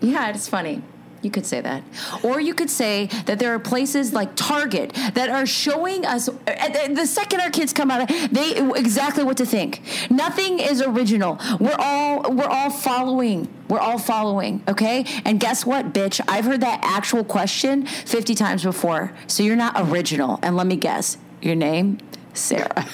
Yeah, 0.00 0.30
it's 0.30 0.48
funny. 0.48 0.82
You 1.22 1.30
could 1.30 1.44
say 1.44 1.60
that. 1.60 1.82
Or 2.22 2.40
you 2.40 2.54
could 2.54 2.70
say 2.70 3.06
that 3.26 3.38
there 3.38 3.54
are 3.54 3.58
places 3.58 4.12
like 4.12 4.34
Target 4.36 4.92
that 5.14 5.28
are 5.28 5.44
showing 5.44 6.06
us 6.06 6.26
the 6.26 7.06
second 7.06 7.40
our 7.40 7.50
kids 7.50 7.72
come 7.72 7.90
out 7.90 8.08
they 8.30 8.56
exactly 8.76 9.22
what 9.24 9.36
to 9.36 9.46
think. 9.46 9.82
Nothing 10.10 10.60
is 10.60 10.80
original. 10.80 11.38
We're 11.58 11.76
all 11.78 12.32
we're 12.32 12.48
all 12.48 12.70
following. 12.70 13.48
We're 13.68 13.80
all 13.80 13.98
following, 13.98 14.62
okay? 14.66 15.04
And 15.24 15.38
guess 15.38 15.64
what, 15.64 15.92
bitch? 15.92 16.20
I've 16.26 16.44
heard 16.44 16.62
that 16.62 16.80
actual 16.82 17.22
question 17.22 17.86
50 17.86 18.34
times 18.34 18.64
before. 18.64 19.12
So 19.28 19.42
you're 19.42 19.54
not 19.56 19.74
original. 19.76 20.40
And 20.42 20.56
let 20.56 20.66
me 20.66 20.76
guess. 20.76 21.18
Your 21.40 21.54
name? 21.54 21.98
Sarah. 22.34 22.68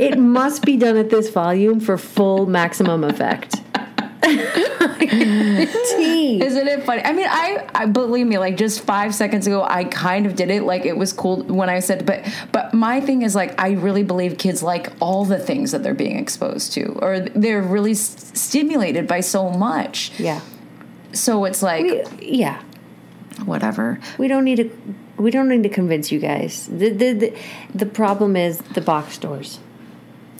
it 0.00 0.18
must 0.18 0.64
be 0.64 0.76
done 0.76 0.96
at 0.96 1.10
this 1.10 1.30
volume 1.30 1.78
for 1.78 1.96
full 1.96 2.46
maximum 2.46 3.04
effect. 3.04 3.62
Isn't 4.22 5.68
it 6.68 6.84
funny? 6.84 7.02
I 7.02 7.12
mean, 7.12 7.26
I, 7.28 7.66
I 7.74 7.86
believe 7.86 8.26
me, 8.26 8.38
like 8.38 8.56
just 8.56 8.82
five 8.82 9.14
seconds 9.14 9.46
ago, 9.46 9.62
I 9.62 9.84
kind 9.84 10.26
of 10.26 10.36
did 10.36 10.50
it. 10.50 10.62
Like 10.62 10.84
it 10.84 10.96
was 10.96 11.12
cool 11.12 11.42
when 11.44 11.70
I 11.70 11.80
said, 11.80 12.04
but 12.04 12.24
but 12.52 12.74
my 12.74 13.00
thing 13.00 13.22
is 13.22 13.34
like 13.34 13.58
I 13.60 13.72
really 13.72 14.02
believe 14.02 14.36
kids 14.36 14.62
like 14.62 14.92
all 15.00 15.24
the 15.24 15.38
things 15.38 15.72
that 15.72 15.82
they're 15.82 15.94
being 15.94 16.18
exposed 16.18 16.72
to, 16.74 16.92
or 17.00 17.20
they're 17.20 17.62
really 17.62 17.94
st- 17.94 18.36
stimulated 18.36 19.06
by 19.06 19.20
so 19.20 19.50
much. 19.50 20.12
Yeah. 20.18 20.40
So 21.12 21.44
it's 21.44 21.62
like, 21.62 21.82
we, 21.82 22.04
yeah, 22.20 22.62
whatever. 23.44 23.98
We 24.18 24.28
don't 24.28 24.44
need 24.44 24.56
to. 24.56 24.70
We 25.16 25.30
don't 25.30 25.48
need 25.48 25.62
to 25.64 25.68
convince 25.68 26.12
you 26.12 26.18
guys. 26.18 26.66
The 26.66 26.90
the 26.90 27.12
the, 27.12 27.38
the 27.74 27.86
problem 27.86 28.36
is 28.36 28.58
the 28.58 28.80
box 28.80 29.14
stores. 29.14 29.58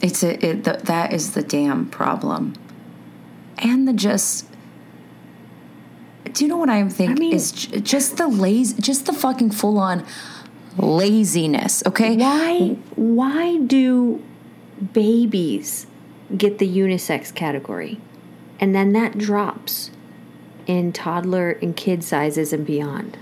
It's 0.02 0.22
a 0.22 0.44
it, 0.44 0.64
the, 0.64 0.80
that 0.84 1.12
is 1.12 1.32
the 1.32 1.42
damn 1.42 1.86
problem, 1.86 2.54
and 3.60 3.86
the 3.86 3.92
just 3.92 4.46
do 6.32 6.44
you 6.44 6.48
know 6.48 6.56
what 6.56 6.70
I'm 6.70 6.90
thinking? 6.90 7.16
I 7.16 7.20
mean, 7.20 7.34
is 7.34 7.52
just 7.52 8.16
the 8.16 8.28
lazy, 8.28 8.80
just 8.80 9.06
the 9.06 9.12
fucking 9.12 9.50
full 9.50 9.78
on 9.78 10.06
laziness. 10.76 11.82
Okay, 11.86 12.16
why 12.16 12.76
why 12.96 13.58
do 13.58 14.22
babies 14.92 15.86
get 16.36 16.58
the 16.58 16.68
unisex 16.68 17.34
category, 17.34 18.00
and 18.58 18.74
then 18.74 18.92
that 18.92 19.18
drops 19.18 19.90
in 20.66 20.92
toddler 20.92 21.52
and 21.62 21.76
kid 21.76 22.04
sizes 22.04 22.52
and 22.52 22.64
beyond? 22.64 23.18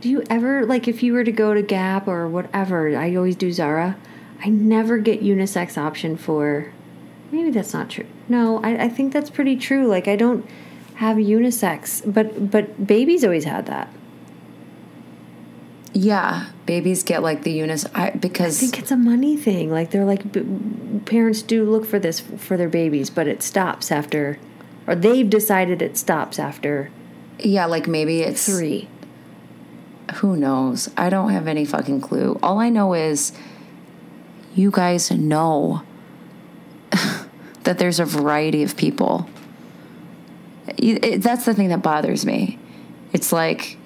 Do 0.00 0.08
you 0.08 0.22
ever 0.30 0.64
like 0.64 0.86
if 0.86 1.02
you 1.02 1.12
were 1.12 1.24
to 1.24 1.32
go 1.32 1.54
to 1.54 1.62
Gap 1.62 2.08
or 2.08 2.28
whatever? 2.28 2.96
I 2.96 3.14
always 3.14 3.36
do 3.36 3.52
Zara. 3.52 3.96
I 4.40 4.48
never 4.48 4.98
get 4.98 5.22
unisex 5.22 5.76
option 5.76 6.16
for. 6.16 6.72
Maybe 7.30 7.50
that's 7.50 7.74
not 7.74 7.90
true. 7.90 8.06
No, 8.28 8.62
I, 8.62 8.84
I 8.84 8.88
think 8.88 9.12
that's 9.12 9.30
pretty 9.30 9.56
true. 9.56 9.86
Like 9.86 10.08
I 10.08 10.16
don't 10.16 10.48
have 10.94 11.16
unisex, 11.16 12.02
but 12.12 12.50
but 12.50 12.86
babies 12.86 13.24
always 13.24 13.44
had 13.44 13.66
that. 13.66 13.92
Yeah, 15.92 16.46
babies 16.66 17.02
get 17.02 17.22
like 17.22 17.42
the 17.42 17.50
unis 17.50 17.86
I, 17.94 18.10
because 18.10 18.56
I 18.58 18.60
think 18.60 18.78
it's 18.78 18.90
a 18.90 18.96
money 18.96 19.36
thing. 19.36 19.70
Like 19.70 19.90
they're 19.90 20.04
like 20.04 20.32
b- 20.32 21.00
parents 21.06 21.42
do 21.42 21.68
look 21.68 21.84
for 21.86 21.98
this 21.98 22.20
for 22.20 22.56
their 22.56 22.68
babies, 22.68 23.10
but 23.10 23.26
it 23.26 23.42
stops 23.42 23.90
after, 23.90 24.38
or 24.86 24.94
they've 24.94 25.28
decided 25.28 25.82
it 25.82 25.96
stops 25.96 26.38
after. 26.38 26.90
Yeah, 27.38 27.66
like 27.66 27.86
maybe 27.86 28.20
it's 28.20 28.46
three. 28.46 28.88
Who 30.16 30.36
knows? 30.36 30.90
I 30.96 31.10
don't 31.10 31.30
have 31.30 31.46
any 31.46 31.64
fucking 31.64 32.00
clue. 32.00 32.38
All 32.42 32.58
I 32.58 32.70
know 32.70 32.94
is 32.94 33.32
you 34.54 34.70
guys 34.70 35.10
know 35.10 35.82
that 37.68 37.76
there's 37.76 38.00
a 38.00 38.04
variety 38.06 38.62
of 38.62 38.78
people. 38.78 39.28
It, 40.78 41.20
that's 41.20 41.44
the 41.44 41.52
thing 41.52 41.68
that 41.68 41.82
bothers 41.82 42.24
me. 42.24 42.58
It's 43.12 43.30
like 43.30 43.76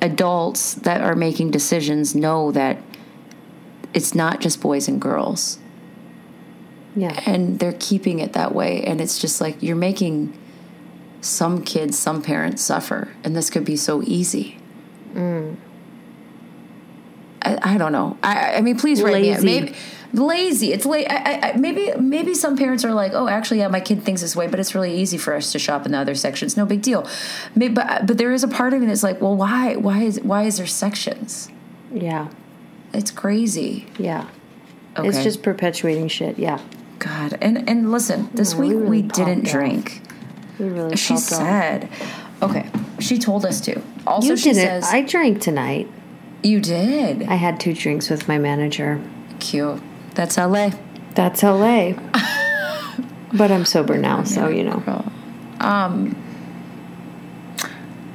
adults 0.00 0.72
that 0.72 1.02
are 1.02 1.14
making 1.14 1.50
decisions 1.50 2.14
know 2.14 2.50
that 2.52 2.78
it's 3.92 4.14
not 4.14 4.40
just 4.40 4.62
boys 4.62 4.88
and 4.88 4.98
girls. 4.98 5.58
Yeah. 6.96 7.20
And 7.26 7.58
they're 7.58 7.76
keeping 7.78 8.18
it 8.18 8.32
that 8.32 8.54
way. 8.54 8.82
And 8.82 8.98
it's 8.98 9.18
just 9.18 9.42
like 9.42 9.62
you're 9.62 9.76
making 9.76 10.32
some 11.20 11.62
kids, 11.62 11.98
some 11.98 12.22
parents 12.22 12.62
suffer. 12.62 13.12
And 13.24 13.36
this 13.36 13.50
could 13.50 13.66
be 13.66 13.76
so 13.76 14.02
easy. 14.04 14.58
Mm. 15.12 15.56
I, 17.42 17.74
I 17.74 17.78
don't 17.78 17.92
know. 17.92 18.16
I, 18.22 18.54
I 18.56 18.60
mean, 18.60 18.78
please 18.78 19.02
write 19.02 19.14
Lazy. 19.14 19.46
me. 19.46 19.60
Maybe 19.60 19.74
lazy. 20.12 20.72
It's 20.72 20.86
late. 20.86 21.06
I, 21.08 21.50
I, 21.50 21.56
maybe 21.56 21.92
maybe 21.98 22.34
some 22.34 22.56
parents 22.56 22.84
are 22.84 22.92
like, 22.92 23.12
oh, 23.14 23.28
actually, 23.28 23.58
yeah, 23.58 23.68
my 23.68 23.80
kid 23.80 24.02
thinks 24.02 24.20
this 24.20 24.34
way, 24.34 24.46
but 24.46 24.60
it's 24.60 24.74
really 24.74 24.94
easy 24.94 25.18
for 25.18 25.34
us 25.34 25.52
to 25.52 25.58
shop 25.58 25.86
in 25.86 25.92
the 25.92 25.98
other 25.98 26.14
sections. 26.14 26.56
No 26.56 26.66
big 26.66 26.82
deal. 26.82 27.06
Maybe, 27.54 27.74
but 27.74 28.06
but 28.06 28.18
there 28.18 28.32
is 28.32 28.44
a 28.44 28.48
part 28.48 28.72
of 28.72 28.80
me 28.80 28.86
that's 28.86 29.02
like, 29.02 29.20
well, 29.20 29.36
why 29.36 29.76
why 29.76 30.02
is 30.02 30.20
why 30.20 30.44
is 30.44 30.58
there 30.58 30.66
sections? 30.66 31.50
Yeah, 31.92 32.28
it's 32.92 33.10
crazy. 33.10 33.86
Yeah, 33.98 34.28
okay. 34.96 35.08
it's 35.08 35.22
just 35.22 35.42
perpetuating 35.42 36.08
shit. 36.08 36.38
Yeah. 36.38 36.60
God, 36.98 37.38
and 37.40 37.68
and 37.68 37.92
listen, 37.92 38.28
this 38.34 38.54
week 38.54 38.70
we, 38.70 38.76
really 38.76 38.90
we 38.90 39.02
didn't 39.02 39.46
off. 39.46 39.52
drink. 39.52 40.02
We 40.58 40.68
really. 40.68 40.96
She 40.96 41.16
said, 41.16 41.84
off. 41.84 42.50
okay. 42.50 42.68
She 42.98 43.18
told 43.18 43.44
us 43.44 43.60
to. 43.62 43.80
Also, 44.04 44.30
you 44.30 44.36
she 44.36 44.52
didn't. 44.52 44.82
says 44.82 44.92
I 44.92 45.02
drank 45.02 45.40
tonight. 45.40 45.88
You 46.42 46.60
did. 46.60 47.24
I 47.24 47.34
had 47.34 47.58
two 47.58 47.74
drinks 47.74 48.10
with 48.10 48.28
my 48.28 48.38
manager. 48.38 49.02
Cute. 49.40 49.80
That's 50.14 50.36
LA. 50.36 50.70
That's 51.14 51.42
LA. 51.42 51.92
but 53.32 53.50
I'm 53.50 53.64
sober 53.64 53.98
now, 53.98 54.24
so 54.24 54.48
you 54.48 54.64
know. 54.64 55.04
Um, 55.60 56.16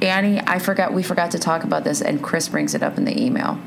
Annie, 0.00 0.40
I 0.46 0.58
forgot 0.58 0.92
we 0.92 1.02
forgot 1.02 1.30
to 1.32 1.38
talk 1.38 1.64
about 1.64 1.84
this, 1.84 2.00
and 2.00 2.22
Chris 2.22 2.48
brings 2.48 2.74
it 2.74 2.82
up 2.82 2.98
in 2.98 3.04
the 3.04 3.20
email. 3.20 3.58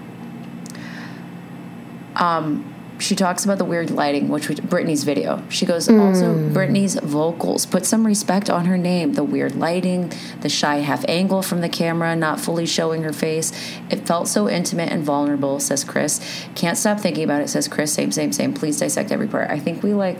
Um, 2.16 2.74
she 3.00 3.16
talks 3.16 3.45
about 3.45 3.58
the 3.58 3.66
weird 3.66 3.91
lighting, 3.91 4.30
which 4.30 4.50
was 4.50 4.60
Britney's 4.60 5.04
video. 5.04 5.43
She 5.50 5.66
goes, 5.66 5.88
mm. 5.88 6.00
also 6.00 6.34
Britney's 6.34 6.95
vocals. 6.95 7.66
Put 7.66 7.86
some 7.86 8.06
respect 8.06 8.50
on 8.50 8.66
her 8.66 8.78
name. 8.78 9.14
The 9.14 9.24
weird 9.24 9.56
lighting, 9.56 10.12
the 10.41 10.50
shy 10.50 10.78
half 10.78 11.06
angle 11.08 11.41
from 11.41 11.62
the 11.62 11.70
camera, 11.70 12.16
not 12.16 12.39
fully 12.39 12.66
showing 12.66 13.04
her 13.04 13.14
face. 13.14 13.52
It 13.89 14.08
felt 14.08 14.28
so 14.28 14.50
intimate 14.50 14.91
and 14.91 15.04
vulnerable, 15.04 15.60
says 15.60 15.84
Chris. 15.84 16.20
Can't 16.56 16.78
stop 16.78 17.00
thinking 17.00 17.24
about 17.24 17.41
it, 17.41 17.50
says 17.50 17.68
Chris. 17.68 17.93
Same, 17.93 18.12
same, 18.12 18.32
same. 18.32 18.54
Please 18.54 18.80
dissect 18.80 19.12
every 19.12 19.28
part. 19.28 19.50
I 19.50 19.60
think 19.60 19.84
we 19.84 19.93
like 19.93 20.18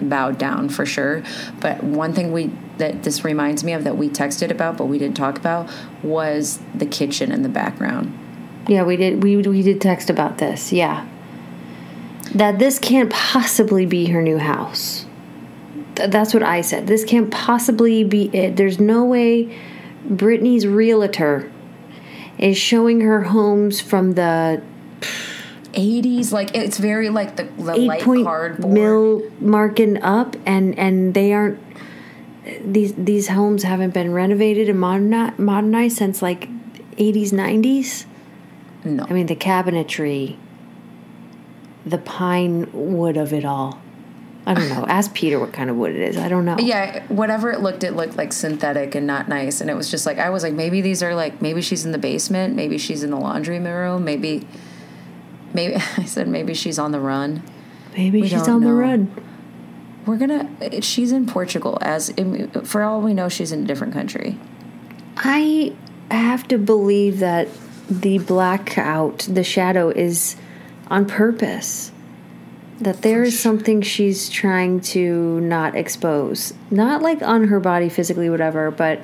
bowed 0.00 0.38
down 0.38 0.68
for 0.68 0.86
sure. 0.86 1.22
But 1.60 1.82
one 1.82 2.12
thing 2.12 2.32
we 2.32 2.50
that 2.78 3.02
this 3.02 3.24
reminds 3.24 3.64
me 3.64 3.72
of 3.72 3.84
that 3.84 3.96
we 3.98 4.08
texted 4.08 4.50
about 4.50 4.78
but 4.78 4.86
we 4.86 4.98
didn't 4.98 5.16
talk 5.16 5.36
about 5.36 5.70
was 6.02 6.58
the 6.74 6.86
kitchen 6.86 7.32
in 7.32 7.42
the 7.42 7.48
background. 7.48 8.16
Yeah, 8.68 8.84
we 8.84 8.96
did 8.96 9.22
we 9.22 9.36
we 9.36 9.62
did 9.62 9.80
text 9.80 10.08
about 10.08 10.38
this. 10.38 10.72
Yeah 10.72 11.06
that 12.34 12.58
this 12.58 12.78
can't 12.78 13.10
possibly 13.10 13.86
be 13.86 14.06
her 14.06 14.22
new 14.22 14.38
house. 14.38 15.06
Th- 15.96 16.10
that's 16.10 16.32
what 16.32 16.42
I 16.42 16.60
said. 16.60 16.86
This 16.86 17.04
can't 17.04 17.30
possibly 17.30 18.04
be 18.04 18.34
it. 18.34 18.56
There's 18.56 18.78
no 18.78 19.04
way 19.04 19.56
Britney's 20.08 20.66
realtor 20.66 21.50
is 22.38 22.56
showing 22.56 23.02
her 23.02 23.24
homes 23.24 23.80
from 23.80 24.12
the 24.12 24.62
80s 25.72 26.32
like 26.32 26.56
it's 26.56 26.78
very 26.78 27.10
like 27.10 27.36
the, 27.36 27.44
the 27.44 27.76
light 27.76 28.02
cardboard 28.02 28.72
mil 28.72 29.22
marking 29.40 30.02
up 30.02 30.34
and 30.44 30.76
and 30.76 31.14
they 31.14 31.32
aren't 31.32 31.60
these 32.64 32.92
these 32.94 33.28
homes 33.28 33.62
haven't 33.62 33.94
been 33.94 34.12
renovated 34.12 34.68
and 34.68 34.80
modernized, 34.80 35.38
modernized 35.38 35.96
since 35.96 36.22
like 36.22 36.48
80s 36.96 37.30
90s 37.30 38.04
no 38.84 39.06
i 39.08 39.12
mean 39.12 39.26
the 39.26 39.36
cabinetry 39.36 40.36
the 41.86 41.98
pine 41.98 42.68
wood 42.72 43.16
of 43.16 43.32
it 43.32 43.44
all. 43.44 43.80
I 44.46 44.54
don't 44.54 44.68
know. 44.68 44.86
Ask 44.88 45.14
Peter 45.14 45.38
what 45.38 45.52
kind 45.52 45.70
of 45.70 45.76
wood 45.76 45.94
it 45.94 46.00
is. 46.00 46.16
I 46.16 46.28
don't 46.28 46.44
know. 46.44 46.56
Yeah, 46.58 47.04
whatever 47.06 47.52
it 47.52 47.60
looked, 47.60 47.84
it 47.84 47.94
looked 47.94 48.16
like 48.16 48.32
synthetic 48.32 48.94
and 48.94 49.06
not 49.06 49.28
nice. 49.28 49.60
And 49.60 49.68
it 49.70 49.74
was 49.74 49.90
just 49.90 50.06
like 50.06 50.18
I 50.18 50.30
was 50.30 50.42
like, 50.42 50.54
maybe 50.54 50.80
these 50.80 51.02
are 51.02 51.14
like 51.14 51.42
maybe 51.42 51.60
she's 51.60 51.84
in 51.84 51.92
the 51.92 51.98
basement, 51.98 52.54
maybe 52.54 52.78
she's 52.78 53.02
in 53.02 53.10
the 53.10 53.18
laundry 53.18 53.60
room, 53.60 54.04
maybe, 54.04 54.46
maybe 55.52 55.76
I 55.96 56.04
said 56.04 56.26
maybe 56.26 56.54
she's 56.54 56.78
on 56.78 56.92
the 56.92 57.00
run. 57.00 57.42
Maybe 57.96 58.22
we 58.22 58.28
she's 58.28 58.48
on 58.48 58.60
know. 58.60 58.68
the 58.68 58.74
run. 58.74 59.24
We're 60.06 60.16
gonna. 60.16 60.80
She's 60.80 61.12
in 61.12 61.26
Portugal. 61.26 61.78
As 61.82 62.12
for 62.64 62.82
all 62.82 63.00
we 63.00 63.12
know, 63.14 63.28
she's 63.28 63.52
in 63.52 63.64
a 63.64 63.66
different 63.66 63.92
country. 63.92 64.38
I 65.16 65.74
have 66.10 66.48
to 66.48 66.58
believe 66.58 67.18
that 67.18 67.48
the 67.88 68.18
blackout, 68.18 69.26
the 69.30 69.44
shadow, 69.44 69.90
is 69.90 70.36
on 70.90 71.06
purpose. 71.06 71.92
That 72.80 73.02
there 73.02 73.22
is 73.22 73.38
something 73.38 73.82
she's 73.82 74.30
trying 74.30 74.80
to 74.80 75.40
not 75.42 75.76
expose. 75.76 76.54
Not 76.70 77.02
like 77.02 77.20
on 77.22 77.48
her 77.48 77.60
body 77.60 77.90
physically, 77.90 78.30
whatever, 78.30 78.70
but 78.70 79.00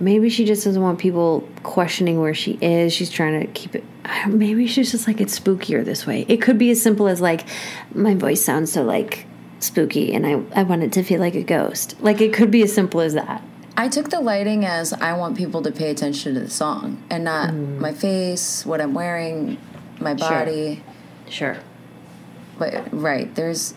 maybe 0.00 0.28
she 0.28 0.44
just 0.44 0.64
doesn't 0.64 0.82
want 0.82 0.98
people 0.98 1.48
questioning 1.62 2.20
where 2.20 2.34
she 2.34 2.58
is. 2.60 2.92
She's 2.92 3.10
trying 3.10 3.40
to 3.40 3.46
keep 3.52 3.76
it. 3.76 3.84
Maybe 4.26 4.66
she's 4.66 4.90
just 4.90 5.06
like, 5.06 5.20
it's 5.20 5.38
spookier 5.38 5.84
this 5.84 6.06
way. 6.06 6.26
It 6.28 6.42
could 6.42 6.58
be 6.58 6.70
as 6.70 6.82
simple 6.82 7.06
as 7.06 7.20
like, 7.20 7.46
my 7.94 8.14
voice 8.14 8.44
sounds 8.44 8.72
so 8.72 8.82
like 8.82 9.26
spooky 9.58 10.12
and 10.12 10.26
I, 10.26 10.60
I 10.60 10.62
want 10.64 10.82
it 10.82 10.92
to 10.94 11.02
feel 11.02 11.20
like 11.20 11.34
a 11.34 11.42
ghost. 11.42 11.96
Like 12.00 12.20
it 12.20 12.32
could 12.32 12.50
be 12.50 12.62
as 12.62 12.74
simple 12.74 13.00
as 13.00 13.14
that. 13.14 13.42
I 13.76 13.88
took 13.88 14.10
the 14.10 14.20
lighting 14.20 14.64
as 14.64 14.92
I 14.92 15.12
want 15.16 15.36
people 15.36 15.62
to 15.62 15.70
pay 15.70 15.90
attention 15.90 16.34
to 16.34 16.40
the 16.40 16.50
song 16.50 17.02
and 17.10 17.24
not 17.24 17.50
mm. 17.50 17.78
my 17.78 17.92
face, 17.92 18.64
what 18.64 18.80
I'm 18.80 18.94
wearing, 18.94 19.58
my 20.00 20.14
body. 20.14 20.82
Sure. 21.28 21.56
But 22.58 22.88
right, 22.92 23.34
there's 23.34 23.74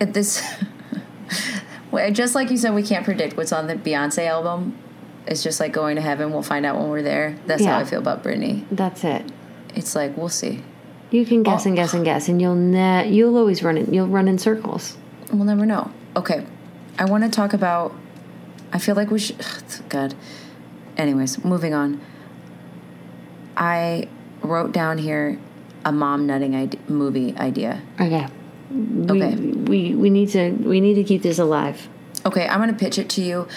this. 0.00 0.42
just 2.12 2.34
like 2.34 2.50
you 2.50 2.56
said, 2.56 2.74
we 2.74 2.82
can't 2.82 3.04
predict 3.04 3.36
what's 3.36 3.52
on 3.52 3.66
the 3.66 3.74
Beyonce 3.74 4.26
album. 4.26 4.76
It's 5.26 5.42
just 5.42 5.60
like 5.60 5.72
going 5.72 5.96
to 5.96 6.02
heaven. 6.02 6.32
We'll 6.32 6.42
find 6.42 6.64
out 6.66 6.78
when 6.78 6.88
we're 6.88 7.02
there. 7.02 7.36
That's 7.46 7.62
Yeah. 7.62 7.74
how 7.74 7.80
I 7.80 7.84
feel 7.84 8.00
about 8.00 8.22
Britney. 8.24 8.64
That's 8.70 9.04
it. 9.04 9.30
It's 9.74 9.94
like 9.94 10.16
we'll 10.16 10.28
see. 10.28 10.62
You 11.10 11.26
can 11.26 11.42
guess 11.42 11.66
Oh. 11.66 11.68
and 11.68 11.76
guess 11.76 11.94
and 11.94 12.04
guess 12.04 12.28
and 12.28 12.40
you'll 12.40 12.54
ne- 12.54 13.08
you'll 13.10 13.36
always 13.36 13.62
run 13.62 13.76
it 13.76 13.92
you'll 13.92 14.08
run 14.08 14.28
in 14.28 14.38
circles. 14.38 14.96
We'll 15.32 15.44
never 15.44 15.66
know. 15.66 15.90
Okay, 16.16 16.44
I 16.98 17.04
want 17.04 17.22
to 17.24 17.30
talk 17.30 17.52
about. 17.52 17.94
I 18.72 18.78
feel 18.78 18.94
like 18.96 19.10
we 19.10 19.18
should. 19.18 19.36
God. 19.88 20.14
Anyways, 20.96 21.44
moving 21.44 21.74
on. 21.74 22.00
I 23.56 24.08
wrote 24.42 24.72
down 24.72 24.98
here 24.98 25.38
a 25.84 25.92
mom 25.92 26.26
nutting 26.26 26.54
movie 26.88 27.36
idea. 27.36 27.82
Okay. 28.00 28.26
We, 28.70 29.10
Okay. 29.22 29.34
we 29.36 29.94
we 29.94 30.10
need 30.10 30.28
to 30.30 30.50
we 30.52 30.80
need 30.80 30.94
to 30.94 31.04
keep 31.04 31.22
this 31.22 31.38
alive. 31.38 31.88
Okay, 32.24 32.46
I'm 32.46 32.58
to 32.72 32.78
pitch 32.78 32.98
it 32.98 33.08
to 33.10 33.22
you. 33.22 33.48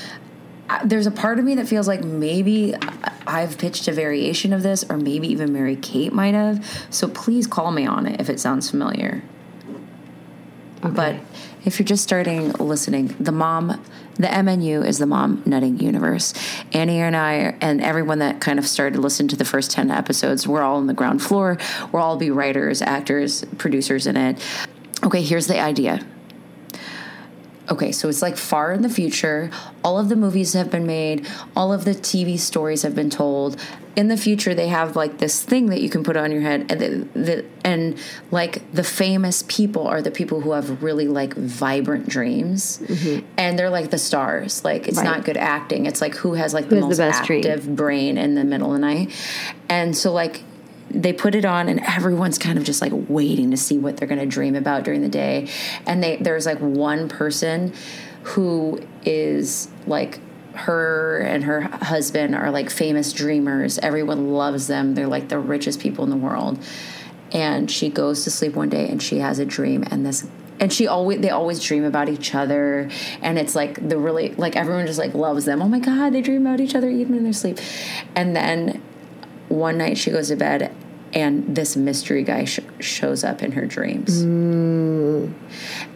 I- 0.70 0.84
There's 0.86 1.06
a 1.06 1.12
part 1.12 1.38
of 1.38 1.46
me 1.46 1.56
that 1.56 1.68
feels 1.68 1.88
like 1.88 2.04
maybe 2.04 2.74
I've 3.28 3.58
pitched 3.58 3.88
a 3.88 3.92
variation 3.92 4.54
of 4.54 4.64
this, 4.64 4.84
or 4.90 4.98
maybe 4.98 5.28
even 5.28 5.52
Mary 5.54 5.76
Kate 5.76 6.14
might 6.14 6.34
have. 6.34 6.66
So 6.90 7.08
please 7.08 7.46
call 7.46 7.72
me 7.72 7.86
on 7.86 8.06
it 8.08 8.20
if 8.22 8.30
it 8.30 8.40
sounds 8.40 8.70
familiar. 8.70 9.22
Okay. 10.84 10.94
But 10.96 11.16
if 11.66 11.80
you're 11.80 11.86
just 11.86 12.04
starting 12.04 12.52
listening, 12.54 13.16
the 13.20 13.32
mom, 13.32 13.82
the 14.16 14.28
MNU 14.28 14.86
is 14.86 15.00
the 15.00 15.06
mom 15.06 15.42
nutting 15.46 15.80
universe. 15.80 16.34
Annie 16.72 17.00
and 17.00 17.16
I, 17.16 17.56
and 17.62 17.82
everyone 17.82 18.20
that 18.20 18.42
kind 18.42 18.60
of 18.60 18.68
started 18.68 18.96
to 18.96 19.02
listen 19.02 19.28
to 19.30 19.36
the 19.36 19.46
first 19.46 19.72
10 19.72 19.90
episodes, 19.92 20.48
we're 20.48 20.62
all 20.62 20.78
on 20.78 20.88
the 20.88 20.94
ground 20.94 21.22
floor. 21.22 21.58
We'll 21.92 22.04
all 22.04 22.18
be 22.18 22.30
writers, 22.30 22.82
actors, 22.82 23.44
producers 23.58 24.08
in 24.08 24.18
it. 24.18 24.40
Okay, 25.04 25.22
here's 25.22 25.48
the 25.48 25.60
idea. 25.60 26.06
Okay, 27.70 27.92
so 27.94 28.10
it's 28.10 28.22
like 28.22 28.36
far 28.36 28.74
in 28.74 28.82
the 28.82 28.90
future. 28.90 29.50
All 29.84 29.98
of 29.98 30.10
the 30.10 30.16
movies 30.18 30.54
have 30.54 30.70
been 30.70 30.86
made, 30.86 31.26
all 31.56 31.72
of 31.72 31.86
the 31.86 31.92
TV 31.92 32.38
stories 32.38 32.82
have 32.82 32.94
been 32.94 33.10
told. 33.10 33.60
In 33.96 34.08
the 34.08 34.18
future, 34.18 34.54
they 34.56 34.68
have 34.70 34.96
like 34.96 35.20
this 35.20 35.44
thing 35.44 35.68
that 35.68 35.80
you 35.80 35.90
can 35.90 36.04
put 36.04 36.18
on 36.18 36.32
your 36.32 36.42
head, 36.42 36.66
and 36.72 36.82
the, 36.82 37.20
the, 37.20 37.46
and 37.64 37.98
like 38.32 38.70
the 38.74 38.84
famous 38.84 39.44
people 39.48 39.88
are 39.88 40.02
the 40.02 40.10
people 40.12 40.42
who 40.42 40.52
have 40.52 40.82
really 40.82 41.08
like 41.08 41.36
vibrant 41.36 42.10
dreams, 42.10 42.80
mm-hmm. 42.80 43.26
and 43.38 43.58
they're 43.58 43.70
like 43.70 43.92
the 43.92 44.00
stars. 44.00 44.66
Like 44.66 44.88
it's 44.88 44.98
Right. 44.98 45.06
not 45.06 45.24
good 45.26 45.38
acting. 45.38 45.86
It's 45.86 46.02
like 46.02 46.16
who 46.16 46.34
has 46.34 46.54
like 46.54 46.70
the 46.70 46.76
the 46.76 46.82
most 46.82 46.98
dream? 47.26 47.46
active 47.46 47.76
brain 47.76 48.18
in 48.18 48.36
the 48.36 48.44
middle 48.44 48.74
of 48.74 48.82
the 48.82 48.86
night, 48.88 49.12
and 49.70 49.96
so 49.96 50.12
like 50.12 50.42
they 50.94 51.12
put 51.12 51.36
it 51.36 51.44
on 51.44 51.68
and 51.68 51.80
everyone's 51.82 52.38
kind 52.38 52.58
of 52.58 52.64
just 52.64 52.82
like 52.82 52.92
waiting 52.94 53.52
to 53.52 53.58
see 53.58 53.78
what 53.78 53.98
they're 53.98 54.08
going 54.08 54.20
to 54.20 54.28
dream 54.28 54.56
about 54.56 54.84
during 54.84 55.02
the 55.02 55.10
day. 55.10 55.50
And 55.86 56.04
they 56.04 56.18
there's 56.18 56.46
like 56.46 56.60
one 56.60 57.10
person 57.10 57.74
who 58.24 58.80
is 59.04 59.70
like 59.88 60.20
her 60.54 61.20
and 61.20 61.44
her 61.46 61.62
husband 61.62 62.36
are 62.36 62.52
like 62.52 62.70
famous 62.70 63.12
dreamers. 63.12 63.80
Everyone 63.80 64.34
loves 64.34 64.68
them. 64.68 64.94
They're 64.94 65.08
like 65.08 65.30
the 65.30 65.40
richest 65.40 65.80
people 65.80 66.04
in 66.04 66.12
the 66.12 66.18
world. 66.18 66.64
And 67.32 67.70
she 67.72 67.90
goes 67.90 68.24
to 68.26 68.32
sleep 68.32 68.54
one 68.56 68.70
day 68.70 68.88
and 68.88 69.02
she 69.02 69.18
has 69.18 69.40
a 69.40 69.46
dream 69.46 69.84
and 69.90 70.06
this 70.06 70.28
and 70.60 70.72
she 70.72 70.86
always 70.86 71.20
they 71.20 71.32
always 71.32 71.60
dream 71.62 71.84
about 71.84 72.08
each 72.08 72.36
other. 72.36 72.90
And 73.24 73.40
it's 73.40 73.56
like 73.56 73.90
the 73.90 73.98
really 73.98 74.36
like 74.36 74.56
everyone 74.56 74.86
just 74.86 75.00
like 75.00 75.16
loves 75.16 75.46
them. 75.46 75.62
Oh 75.62 75.68
my 75.68 75.80
god 75.80 76.12
they 76.14 76.22
dream 76.22 76.46
about 76.46 76.60
each 76.60 76.76
other 76.76 76.90
even 76.90 77.16
in 77.16 77.24
their 77.24 77.34
sleep 77.34 77.58
and 78.16 78.36
then 78.36 78.82
one 79.50 79.78
night 79.78 79.98
she 79.98 80.12
goes 80.12 80.30
to 80.30 80.36
bed 80.36 80.74
and 81.14 81.56
this 81.56 81.76
mystery 81.76 82.24
guy 82.24 82.46
sh- 82.46 82.60
shows 82.80 83.24
up 83.24 83.44
in 83.44 83.52
her 83.54 83.66
dreams. 83.66 84.24
Mm. 84.24 85.34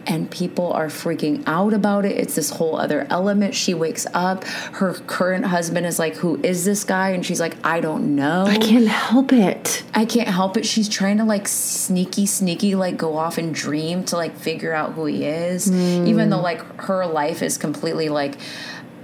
And 0.06 0.30
people 0.30 0.72
are 0.72 0.86
freaking 0.86 1.42
out 1.46 1.74
about 1.74 2.04
it. 2.04 2.16
It's 2.16 2.34
this 2.36 2.50
whole 2.50 2.76
other 2.76 3.06
element. 3.10 3.54
She 3.54 3.74
wakes 3.74 4.06
up. 4.14 4.44
Her 4.44 4.94
current 4.94 5.46
husband 5.46 5.86
is 5.86 5.98
like 5.98 6.14
who 6.14 6.40
is 6.42 6.64
this 6.64 6.84
guy? 6.84 7.10
And 7.10 7.26
she's 7.26 7.40
like 7.40 7.56
i 7.64 7.80
don't 7.80 8.14
know. 8.14 8.44
I 8.44 8.58
can't 8.58 8.86
help 8.88 9.32
it. 9.32 9.82
I 9.94 10.04
can't 10.04 10.28
help 10.28 10.56
it. 10.56 10.64
She's 10.64 10.88
trying 10.88 11.18
to 11.18 11.24
like 11.24 11.48
sneaky, 11.48 12.26
sneaky, 12.26 12.74
like 12.74 12.96
go 12.96 13.16
off 13.16 13.38
and 13.38 13.54
dream 13.54 14.04
to 14.04 14.16
like 14.16 14.36
figure 14.36 14.72
out 14.72 14.92
who 14.92 15.06
he 15.06 15.24
is, 15.24 15.70
even 15.70 16.30
though 16.30 16.38
mm. 16.38 16.42
like 16.42 16.82
her 16.82 17.06
life 17.06 17.42
is 17.42 17.58
completely 17.58 18.08
like 18.08 18.36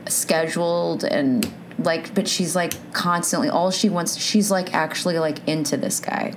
scheduled 0.08 1.04
and 1.04 1.50
like, 1.78 2.14
but 2.14 2.28
she's 2.28 2.54
like 2.54 2.74
constantly 2.92 3.48
all 3.48 3.70
she 3.70 3.88
wants. 3.88 4.16
She's 4.18 4.50
like 4.50 4.74
actually 4.74 5.18
like 5.18 5.46
into 5.48 5.76
this 5.76 6.00
guy 6.00 6.34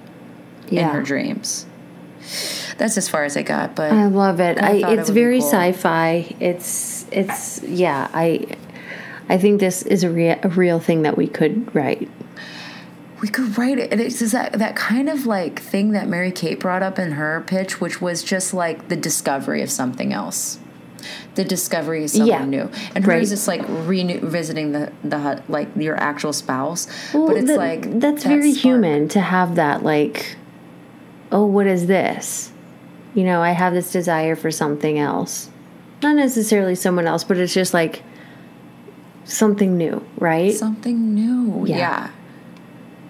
Yeah. 0.70 0.90
in 0.90 0.96
her 0.96 1.02
dreams. 1.04 1.66
That's 2.78 2.98
as 2.98 3.08
far 3.08 3.24
as 3.24 3.38
I 3.38 3.42
got, 3.44 3.76
but 3.76 3.92
I 3.92 4.06
love 4.08 4.40
it. 4.40 4.62
I 4.62 4.70
I, 4.78 4.82
thought 4.82 4.94
it 4.94 5.00
it's 5.00 5.10
very 5.10 5.40
cool. 5.40 5.50
sci-fi. 5.50 6.36
It's 6.40 7.06
it's 7.12 7.64
yeah. 7.64 8.10
I 8.14 8.46
I 9.30 9.38
think 9.38 9.60
this 9.60 9.82
is 9.84 10.04
a, 10.04 10.10
rea- 10.10 10.40
a 10.44 10.50
real 10.50 10.80
thing 10.80 11.02
that 11.04 11.18
we 11.18 11.28
could 11.28 11.74
write. 11.76 12.10
we 13.22 13.28
could 13.30 13.58
write 13.58 13.78
it. 13.80 13.92
And 13.92 14.00
it's 14.02 14.20
just 14.20 14.32
that 14.34 14.54
that 14.54 14.76
kind 14.76 15.10
of 15.10 15.26
like 15.26 15.60
thing 15.60 15.92
that 15.92 16.08
Mary 16.08 16.32
Kate 16.32 16.60
brought 16.60 16.84
up 16.84 17.00
in 17.00 17.14
her 17.14 17.44
pitch, 17.48 17.80
which 17.82 18.02
was 18.02 18.24
just 18.24 18.54
like 18.54 18.90
the 18.90 18.96
discovery 18.96 19.62
of 19.62 19.72
something 19.72 20.14
else, 20.14 20.60
the 21.36 21.44
discovery 21.44 22.04
of 22.04 22.10
someone 22.10 22.28
Yeah. 22.30 22.46
new. 22.46 22.70
And 22.96 23.06
Right. 23.08 23.18
hers 23.20 23.32
is 23.32 23.48
like 23.48 23.64
revisiting 23.68 24.72
the 24.72 24.92
the 25.04 25.42
like 25.50 25.68
your 25.78 25.96
actual 25.96 26.34
spouse, 26.34 26.88
Well, 27.14 27.28
but 27.28 27.38
it's 27.38 27.52
like 27.52 28.00
that's 28.00 28.24
that 28.24 28.30
very 28.30 28.52
spark. 28.54 28.64
human 28.64 29.08
to 29.10 29.20
have 29.22 29.56
that 29.56 29.84
like, 29.84 30.36
oh, 31.32 31.46
what 31.46 31.68
is 31.68 31.86
this? 31.88 32.52
You 33.14 33.24
know, 33.24 33.42
I 33.42 33.52
have 33.52 33.74
this 33.74 33.92
desire 33.92 34.36
for 34.36 34.52
something 34.52 35.00
else, 35.00 35.50
not 36.04 36.16
necessarily 36.16 36.76
someone 36.76 37.08
else, 37.08 37.24
but 37.24 37.38
it's 37.38 37.54
just 37.54 37.74
like 37.74 38.04
something 39.26 39.78
new, 39.78 40.04
right? 40.20 40.54
something 40.54 41.14
new. 41.14 41.66
Yeah. 41.68 41.78
Yeah. 41.78 42.08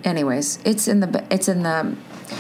Anyways, 0.04 0.60
it's 0.64 0.88
in 0.88 1.00
the 1.00 1.24
it's 1.30 1.48
in 1.48 1.64
the. 1.64 1.96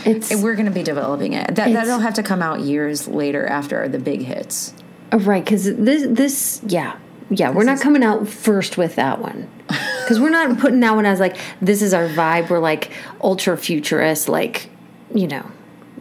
It's 0.05 0.35
We're 0.35 0.55
going 0.55 0.65
to 0.65 0.71
be 0.71 0.83
developing 0.83 1.31
it. 1.33 1.55
That 1.55 1.71
that'll 1.71 1.99
have 1.99 2.15
to 2.15 2.23
come 2.23 2.41
out 2.41 2.59
years 2.59 3.07
later 3.07 3.45
after 3.47 3.87
the 3.87 3.99
big 3.99 4.21
hits. 4.21 4.73
Oh, 5.11 5.19
right 5.19 5.43
because 5.43 5.63
this 5.63 6.05
this 6.09 6.61
yeah 6.65 6.97
yeah 7.29 7.49
we're 7.49 7.63
not 7.63 7.79
coming 7.79 8.03
out 8.03 8.27
first 8.27 8.77
with 8.77 8.95
that 8.95 9.19
one 9.19 9.49
because 9.67 10.19
we're 10.19 10.29
not 10.29 10.57
putting 10.59 10.79
that 10.81 10.95
one 10.95 11.05
as 11.05 11.19
like 11.19 11.37
this 11.61 11.81
is 11.81 11.93
our 11.93 12.07
vibe. 12.07 12.49
We're 12.49 12.59
like 12.59 12.91
ultra 13.21 13.57
futurist, 13.57 14.29
like 14.29 14.69
you 15.13 15.27
know, 15.27 15.49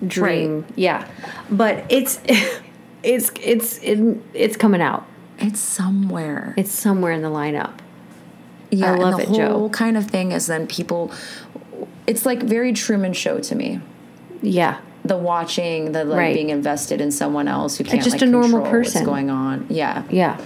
dream. 0.06 0.64
Yeah, 0.76 1.08
but 1.50 1.84
it's 1.88 2.20
it's 3.02 3.32
it's 3.40 3.78
it, 3.78 3.98
it's 4.32 4.56
coming 4.56 4.80
out. 4.80 5.06
It's 5.38 5.60
somewhere. 5.60 6.54
It's 6.56 6.70
somewhere 6.70 7.12
in 7.12 7.22
the 7.22 7.28
lineup. 7.28 7.72
Yeah, 8.70 8.92
I 8.92 8.96
love 8.96 9.20
it, 9.20 9.28
the 9.28 9.34
Joe. 9.34 9.52
whole 9.52 9.70
kind 9.70 9.96
of 9.96 10.06
thing 10.06 10.32
is 10.32 10.46
then 10.46 10.66
people. 10.66 11.12
It's 12.06 12.24
like 12.24 12.42
very 12.42 12.72
Truman 12.72 13.12
Show 13.12 13.40
to 13.40 13.54
me. 13.54 13.80
Yeah, 14.42 14.80
The 15.06 15.16
watching, 15.16 15.92
the 15.92 16.04
like 16.04 16.18
Right. 16.18 16.34
being 16.34 16.50
invested 16.50 17.00
in 17.00 17.10
someone 17.10 17.48
else 17.48 17.76
who 17.78 17.84
can't 17.84 18.02
just 18.02 18.14
like, 18.16 18.22
a 18.22 18.26
normal 18.26 18.62
person. 18.62 19.00
What's 19.00 19.06
going 19.06 19.30
on? 19.30 19.66
Yeah. 19.70 20.02
yeah. 20.10 20.40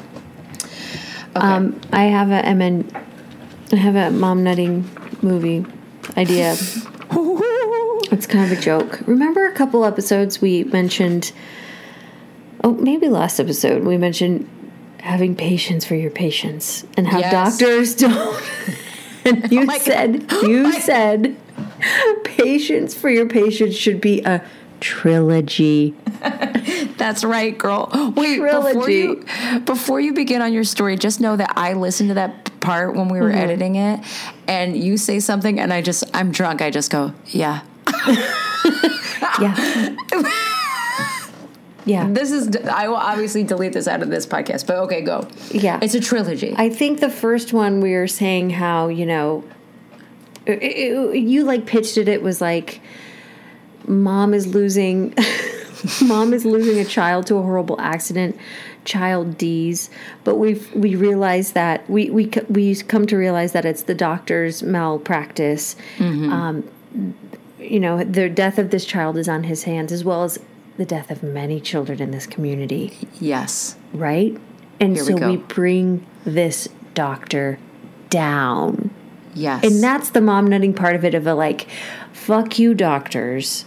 Okay. 1.36 1.46
Um, 1.46 1.80
I 1.92 2.04
have 2.04 2.30
a 2.30 2.42
MN, 2.54 2.90
I 3.72 3.76
have 3.76 3.94
a 3.96 4.10
mom 4.10 4.42
nutting 4.44 4.88
movie 5.22 5.64
idea. 6.16 6.56
It's 8.12 8.26
kind 8.26 8.50
of 8.50 8.58
a 8.58 8.60
joke. 8.60 9.00
Remember 9.06 9.46
a 9.46 9.52
couple 9.52 9.84
episodes 9.84 10.40
we 10.40 10.64
mentioned? 10.64 11.32
Oh, 12.64 12.72
maybe 12.74 13.08
last 13.08 13.38
episode 13.38 13.84
we 13.84 13.96
mentioned 13.98 14.48
having 14.98 15.36
patience 15.36 15.84
for 15.84 15.94
your 15.94 16.10
patients 16.10 16.84
and 16.96 17.06
how 17.06 17.18
Yes. 17.20 17.32
doctors 17.58 17.94
don't. 18.04 18.42
and 19.24 19.50
you 19.52 19.64
my 19.64 19.78
God. 19.78 19.82
said 19.84 20.32
you 20.42 20.72
said 20.72 21.36
patience 22.24 22.94
for 22.94 23.08
your 23.10 23.26
patients 23.26 23.76
should 23.76 24.00
be 24.00 24.20
a 24.22 24.44
trilogy. 24.80 25.94
That's 26.96 27.24
right, 27.24 27.56
girl. 27.56 27.88
Wait, 28.16 28.38
before 28.40 28.72
Trilogy. 28.72 28.92
you 28.94 29.60
before 29.60 30.00
you 30.00 30.12
begin 30.12 30.42
on 30.42 30.52
your 30.52 30.64
story, 30.64 30.96
just 30.96 31.20
know 31.20 31.36
that 31.36 31.52
I 31.56 31.72
listened 31.74 32.10
to 32.10 32.14
that 32.14 32.60
part 32.60 32.94
when 32.94 33.08
we 33.08 33.20
were 33.20 33.28
Mm-hmm. 33.30 33.38
editing 33.38 33.76
it, 33.76 34.00
and 34.46 34.76
you 34.76 34.96
say 34.96 35.20
something, 35.20 35.58
and 35.60 35.72
I 35.72 35.80
just 35.82 36.04
I'm 36.14 36.30
drunk. 36.32 36.60
I 36.62 36.70
just 36.70 36.90
go, 36.90 37.12
yeah. 37.26 37.60
Yeah. 39.40 39.96
yeah. 41.86 42.06
This 42.10 42.30
is 42.30 42.54
I 42.66 42.88
will 42.88 42.96
obviously 42.96 43.42
delete 43.44 43.72
this 43.72 43.88
out 43.88 44.02
of 44.02 44.10
this 44.10 44.26
podcast, 44.26 44.66
but 44.66 44.76
okay, 44.80 45.00
go. 45.02 45.26
Yeah. 45.50 45.78
It's 45.82 45.94
a 45.94 46.00
trilogy. 46.00 46.54
I 46.56 46.68
think 46.70 47.00
the 47.00 47.10
first 47.10 47.52
one 47.52 47.80
we 47.80 47.94
were 47.94 48.06
saying 48.08 48.50
how 48.50 48.88
you 48.88 49.06
know 49.06 49.44
it- 50.52 50.62
it- 51.14 51.18
you 51.18 51.44
like 51.44 51.66
pitched 51.66 51.96
it. 51.98 52.08
It 52.08 52.22
was 52.22 52.40
like 52.40 52.80
mom 53.86 54.34
is 54.34 54.46
losing 54.46 55.14
Mom 56.02 56.34
is 56.34 56.44
losing 56.44 56.78
a 56.78 56.84
child 56.84 57.26
to 57.28 57.36
a 57.36 57.42
horrible 57.42 57.80
accident. 57.80 58.36
Child 58.84 59.38
D's, 59.38 59.88
but 60.24 60.36
we've 60.36 60.70
we 60.74 60.94
realize 60.94 61.52
that 61.52 61.88
we 61.88 62.10
we 62.10 62.30
we 62.50 62.74
come 62.76 63.06
to 63.06 63.16
realize 63.16 63.52
that 63.52 63.64
it's 63.64 63.82
the 63.84 63.94
doctor's 63.94 64.62
malpractice. 64.62 65.76
Um, 65.98 66.64
you 67.58 67.80
know, 67.80 68.04
the 68.04 68.28
death 68.28 68.58
of 68.58 68.70
this 68.70 68.84
child 68.84 69.16
is 69.16 69.28
on 69.28 69.44
his 69.44 69.62
hands, 69.64 69.90
as 69.92 70.04
well 70.04 70.22
as 70.24 70.38
the 70.76 70.84
death 70.86 71.10
of 71.10 71.22
many 71.22 71.60
children 71.60 72.00
in 72.00 72.10
this 72.10 72.26
community 72.26 72.96
Yes. 73.20 73.76
right? 73.92 74.36
And 74.80 74.96
Here 74.96 75.04
we 75.04 75.12
so 75.12 75.18
go. 75.18 75.30
we, 75.30 75.36
bring 75.36 76.06
this 76.24 76.68
doctor 76.94 77.58
down. 78.08 78.90
Yes. 79.34 79.64
And 79.64 79.82
that's 79.82 80.10
the 80.10 80.20
mom 80.20 80.46
nutting 80.48 80.74
part 80.74 80.96
of 80.96 81.04
it 81.04 81.14
of 81.14 81.26
a 81.26 81.34
like, 81.34 81.68
fuck 82.12 82.58
you, 82.58 82.74
doctors. 82.74 83.64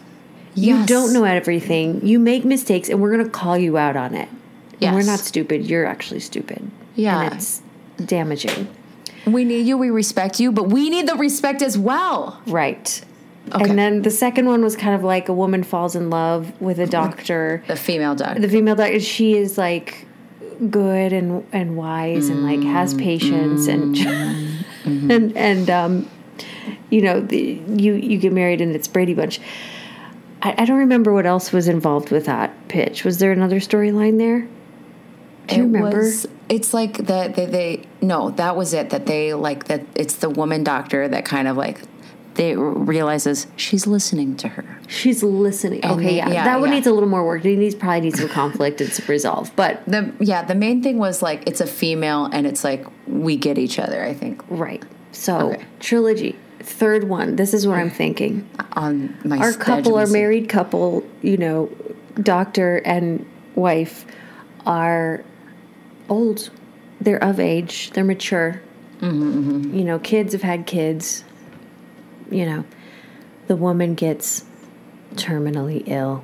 You 0.55 0.75
Yes. 0.77 0.87
don't 0.87 1.13
know 1.13 1.23
everything. 1.23 2.05
You 2.05 2.19
make 2.19 2.45
mistakes 2.45 2.89
and 2.89 3.01
we're 3.01 3.11
going 3.11 3.23
to 3.25 3.29
call 3.31 3.57
you 3.57 3.77
out 3.77 3.95
on 3.95 4.13
it. 4.13 4.29
And 4.81 4.95
we're 4.95 5.03
not 5.03 5.19
stupid. 5.19 5.65
You're 5.65 5.85
actually 5.85 6.19
stupid. 6.19 6.69
Yeah. 6.95 7.21
And 7.21 7.33
it's 7.35 7.61
damaging. 8.05 8.67
we 9.25 9.45
need 9.45 9.65
you, 9.65 9.77
we 9.77 9.89
respect 9.89 10.39
you, 10.41 10.51
but 10.51 10.69
we 10.69 10.89
need 10.89 11.07
the 11.07 11.15
respect 11.15 11.61
as 11.61 11.77
well. 11.77 12.41
Right. 12.45 13.01
Okay. 13.53 13.69
And 13.69 13.79
then 13.79 14.01
the 14.01 14.11
second 14.11 14.45
one 14.45 14.61
was 14.61 14.75
kind 14.75 14.93
of 14.95 15.03
like 15.03 15.29
a 15.29 15.33
woman 15.33 15.63
falls 15.63 15.95
in 15.95 16.09
love 16.09 16.51
with 16.61 16.79
a 16.79 16.85
doctor. 16.87 17.63
The 17.67 17.75
female 17.77 18.15
doctor. 18.15 18.39
the 18.41 18.49
female 18.49 18.75
doctor 18.75 18.99
she 18.99 19.35
is 19.37 19.57
like 19.57 20.05
good 20.69 21.13
and 21.13 21.45
and 21.51 21.75
wise 21.77 22.29
and 22.29 22.43
like 22.43 22.61
has 22.61 22.93
mm. 22.93 22.99
patience 22.99 23.67
and 23.67 23.95
mm. 23.95 24.03
mm-hmm. 24.83 25.11
and 25.11 25.37
and 25.37 25.69
um 25.69 26.09
you 26.89 27.01
know 27.01 27.21
the, 27.21 27.61
you 27.67 27.93
you 27.93 28.17
get 28.17 28.33
married 28.33 28.61
and 28.61 28.75
it's 28.75 28.87
Brady 28.87 29.13
Bunch. 29.13 29.39
I, 30.41 30.55
I 30.57 30.65
don't 30.65 30.79
remember 30.79 31.13
what 31.13 31.25
else 31.25 31.51
was 31.51 31.67
involved 31.67 32.11
with 32.11 32.25
that 32.25 32.67
pitch. 32.67 33.03
Was 33.03 33.19
there 33.19 33.31
another 33.31 33.59
storyline 33.59 34.17
there? 34.17 34.47
Do 35.47 35.55
you 35.55 35.61
It 35.61 35.65
remember? 35.65 35.97
was- 35.99 36.27
it's 36.49 36.73
like 36.73 36.97
that 37.07 37.35
they, 37.35 37.45
they 37.45 37.85
no, 38.01 38.29
that 38.31 38.55
was 38.55 38.73
it. 38.73 38.89
That 38.91 39.05
they 39.05 39.33
like 39.33 39.65
that 39.65 39.85
it's 39.95 40.15
the 40.15 40.29
woman 40.29 40.63
doctor 40.63 41.07
that 41.07 41.25
kind 41.25 41.47
of 41.47 41.57
like 41.57 41.81
they 42.35 42.55
realizes 42.55 43.47
she's 43.55 43.85
listening 43.85 44.35
to 44.37 44.47
her. 44.47 44.65
She's 44.87 45.21
listening. 45.23 45.81
And 45.83 45.93
Okay, 45.93 46.03
they- 46.05 46.15
yeah, 46.17 46.29
yeah, 46.29 46.43
that 46.45 46.59
one 46.59 46.69
yeah. 46.69 46.75
needs 46.75 46.87
a 46.87 46.91
little 46.93 47.09
more 47.09 47.25
work. 47.25 47.45
It 47.45 47.57
needs 47.57 47.75
probably 47.75 48.01
needs 48.01 48.19
some 48.19 48.29
conflict 48.29 48.81
and 48.81 48.91
some 48.91 49.05
resolve. 49.07 49.51
But 49.55 49.83
The 49.85 50.11
yeah, 50.19 50.43
the 50.43 50.55
main 50.55 50.81
thing 50.81 50.97
was 50.97 51.21
like 51.21 51.43
it's 51.47 51.61
a 51.61 51.67
female 51.67 52.25
and 52.25 52.47
it's 52.47 52.63
like 52.63 52.85
we 53.07 53.37
get 53.37 53.57
each 53.57 53.77
other. 53.79 54.03
I 54.03 54.13
think 54.13 54.41
right. 54.49 54.83
So 55.11 55.51
Okay. 55.53 55.63
trilogy, 55.79 56.35
third 56.59 57.03
one. 57.05 57.35
This 57.35 57.53
is 57.53 57.67
what 57.67 57.77
I'm 57.77 57.89
thinking. 57.91 58.47
on 58.75 59.15
my 59.23 59.37
our 59.37 59.53
couple, 59.53 59.95
our 59.97 60.07
married 60.07 60.49
couple, 60.49 61.03
you 61.21 61.37
know, 61.37 61.69
doctor 62.21 62.77
and 62.85 63.23
wife 63.55 64.05
are 64.65 65.23
old. 66.09 66.49
They're 66.99 67.23
of 67.23 67.39
age. 67.39 67.91
They're 67.91 68.03
mature. 68.03 68.61
Mm-hmm, 69.01 69.75
You 69.77 69.83
know, 69.83 69.99
kids 69.99 70.33
have 70.33 70.41
had 70.41 70.65
kids. 70.65 71.23
You 72.31 72.45
know, 72.45 72.65
the 73.47 73.55
woman 73.55 73.93
gets 73.95 74.45
terminally 75.15 75.83
ill. 75.87 76.23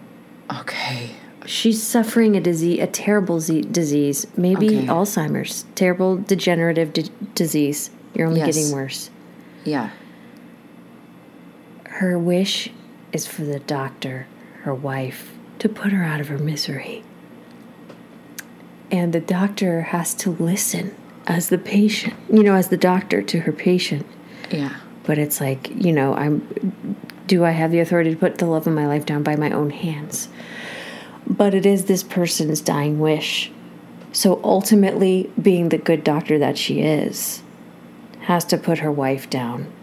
Okay. 0.61 1.11
She's 1.45 1.81
suffering 1.81 2.35
a 2.35 2.41
disease, 2.41 2.79
a 2.79 2.87
terrible 2.87 3.39
z- 3.39 3.61
disease, 3.61 4.27
maybe 4.37 4.67
Okay. 4.67 4.87
Alzheimer's, 4.87 5.65
terrible 5.75 6.17
degenerative 6.17 6.93
di- 6.93 7.09
disease. 7.35 7.91
You're 8.13 8.27
only 8.27 8.39
Yes. 8.41 8.55
getting 8.55 8.71
worse. 8.73 9.09
Yeah. 9.63 9.89
Her 11.85 12.17
wish 12.17 12.69
is 13.13 13.25
for 13.25 13.43
the 13.43 13.59
doctor, 13.59 14.27
her 14.63 14.73
wife, 14.73 15.31
to 15.59 15.69
put 15.69 15.91
her 15.91 16.03
out 16.03 16.19
of 16.21 16.27
her 16.27 16.37
misery. 16.37 17.03
And 18.91 19.13
the 19.13 19.19
doctor 19.19 19.81
has 19.81 20.13
to 20.15 20.31
listen 20.31 20.95
as 21.27 21.49
the 21.49 21.57
patient, 21.57 22.15
you 22.31 22.43
know, 22.43 22.55
as 22.55 22.69
the 22.69 22.77
doctor 22.77 23.21
to 23.21 23.41
her 23.41 23.51
patient. 23.51 24.05
Yeah. 24.51 24.75
But 25.09 25.17
it's 25.17 25.41
like, 25.41 25.71
you 25.73 25.91
know, 25.91 26.13
I'm 26.13 26.95
do 27.25 27.43
I 27.43 27.49
have 27.49 27.71
the 27.71 27.79
authority 27.79 28.11
to 28.11 28.15
put 28.15 28.37
the 28.37 28.45
love 28.45 28.67
of 28.67 28.73
my 28.73 28.85
life 28.85 29.07
down 29.07 29.23
by 29.23 29.35
my 29.35 29.49
own 29.49 29.71
hands? 29.71 30.29
But 31.25 31.55
it 31.55 31.65
is 31.65 31.85
this 31.85 32.03
person's 32.03 32.61
dying 32.61 32.99
wish. 32.99 33.51
So 34.11 34.39
ultimately, 34.43 35.31
being 35.41 35.69
the 35.69 35.79
good 35.79 36.03
doctor 36.03 36.37
that 36.37 36.59
she 36.59 36.81
is, 36.81 37.41
has 38.19 38.45
to 38.45 38.57
put 38.57 38.77
her 38.77 38.91
wife 38.91 39.27
down. 39.31 39.73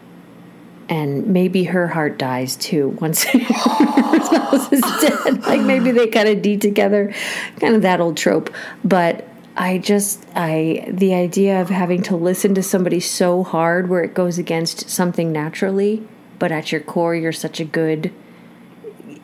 And 0.89 1.27
maybe 1.27 1.65
her 1.65 1.89
heart 1.89 2.19
dies 2.19 2.55
too 2.55 2.91
once 3.01 3.25
her 3.25 3.41
spouse 3.41 4.73
is 4.73 4.81
dead. 5.01 5.45
Like 5.45 5.63
maybe 5.63 5.91
they 5.91 6.07
kind 6.07 6.29
of 6.29 6.41
D 6.41 6.57
together, 6.57 7.13
kind 7.59 7.75
of 7.75 7.83
that 7.83 8.01
old 8.01 8.17
trope. 8.17 8.55
But 8.85 9.27
I 9.57 9.79
just, 9.79 10.27
I, 10.35 10.87
the 10.89 11.15
idea 11.15 11.61
of 11.61 11.71
having 11.71 12.03
to 12.05 12.17
listen 12.17 12.55
to 12.57 12.63
somebody 12.63 13.01
so 13.01 13.43
hard 13.43 13.89
where 13.89 14.03
it 14.03 14.13
goes 14.13 14.39
against 14.39 14.91
something 14.91 15.33
naturally, 15.33 16.07
but 16.39 16.53
at 16.53 16.73
your 16.73 16.83
core, 16.83 17.15
you're 17.15 17.33
such 17.33 17.59
a 17.59 17.65
good, 17.65 18.13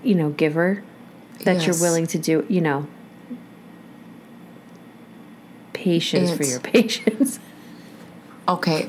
you 0.03 0.15
know, 0.15 0.31
giver 0.31 0.83
that 1.45 1.67
you're 1.67 1.79
willing 1.81 2.07
to 2.07 2.19
do, 2.19 2.47
you 2.49 2.61
know, 2.61 2.87
patience 5.73 6.35
for 6.35 6.45
your 6.45 6.61
patience. 6.75 7.39
Okay. 8.49 8.89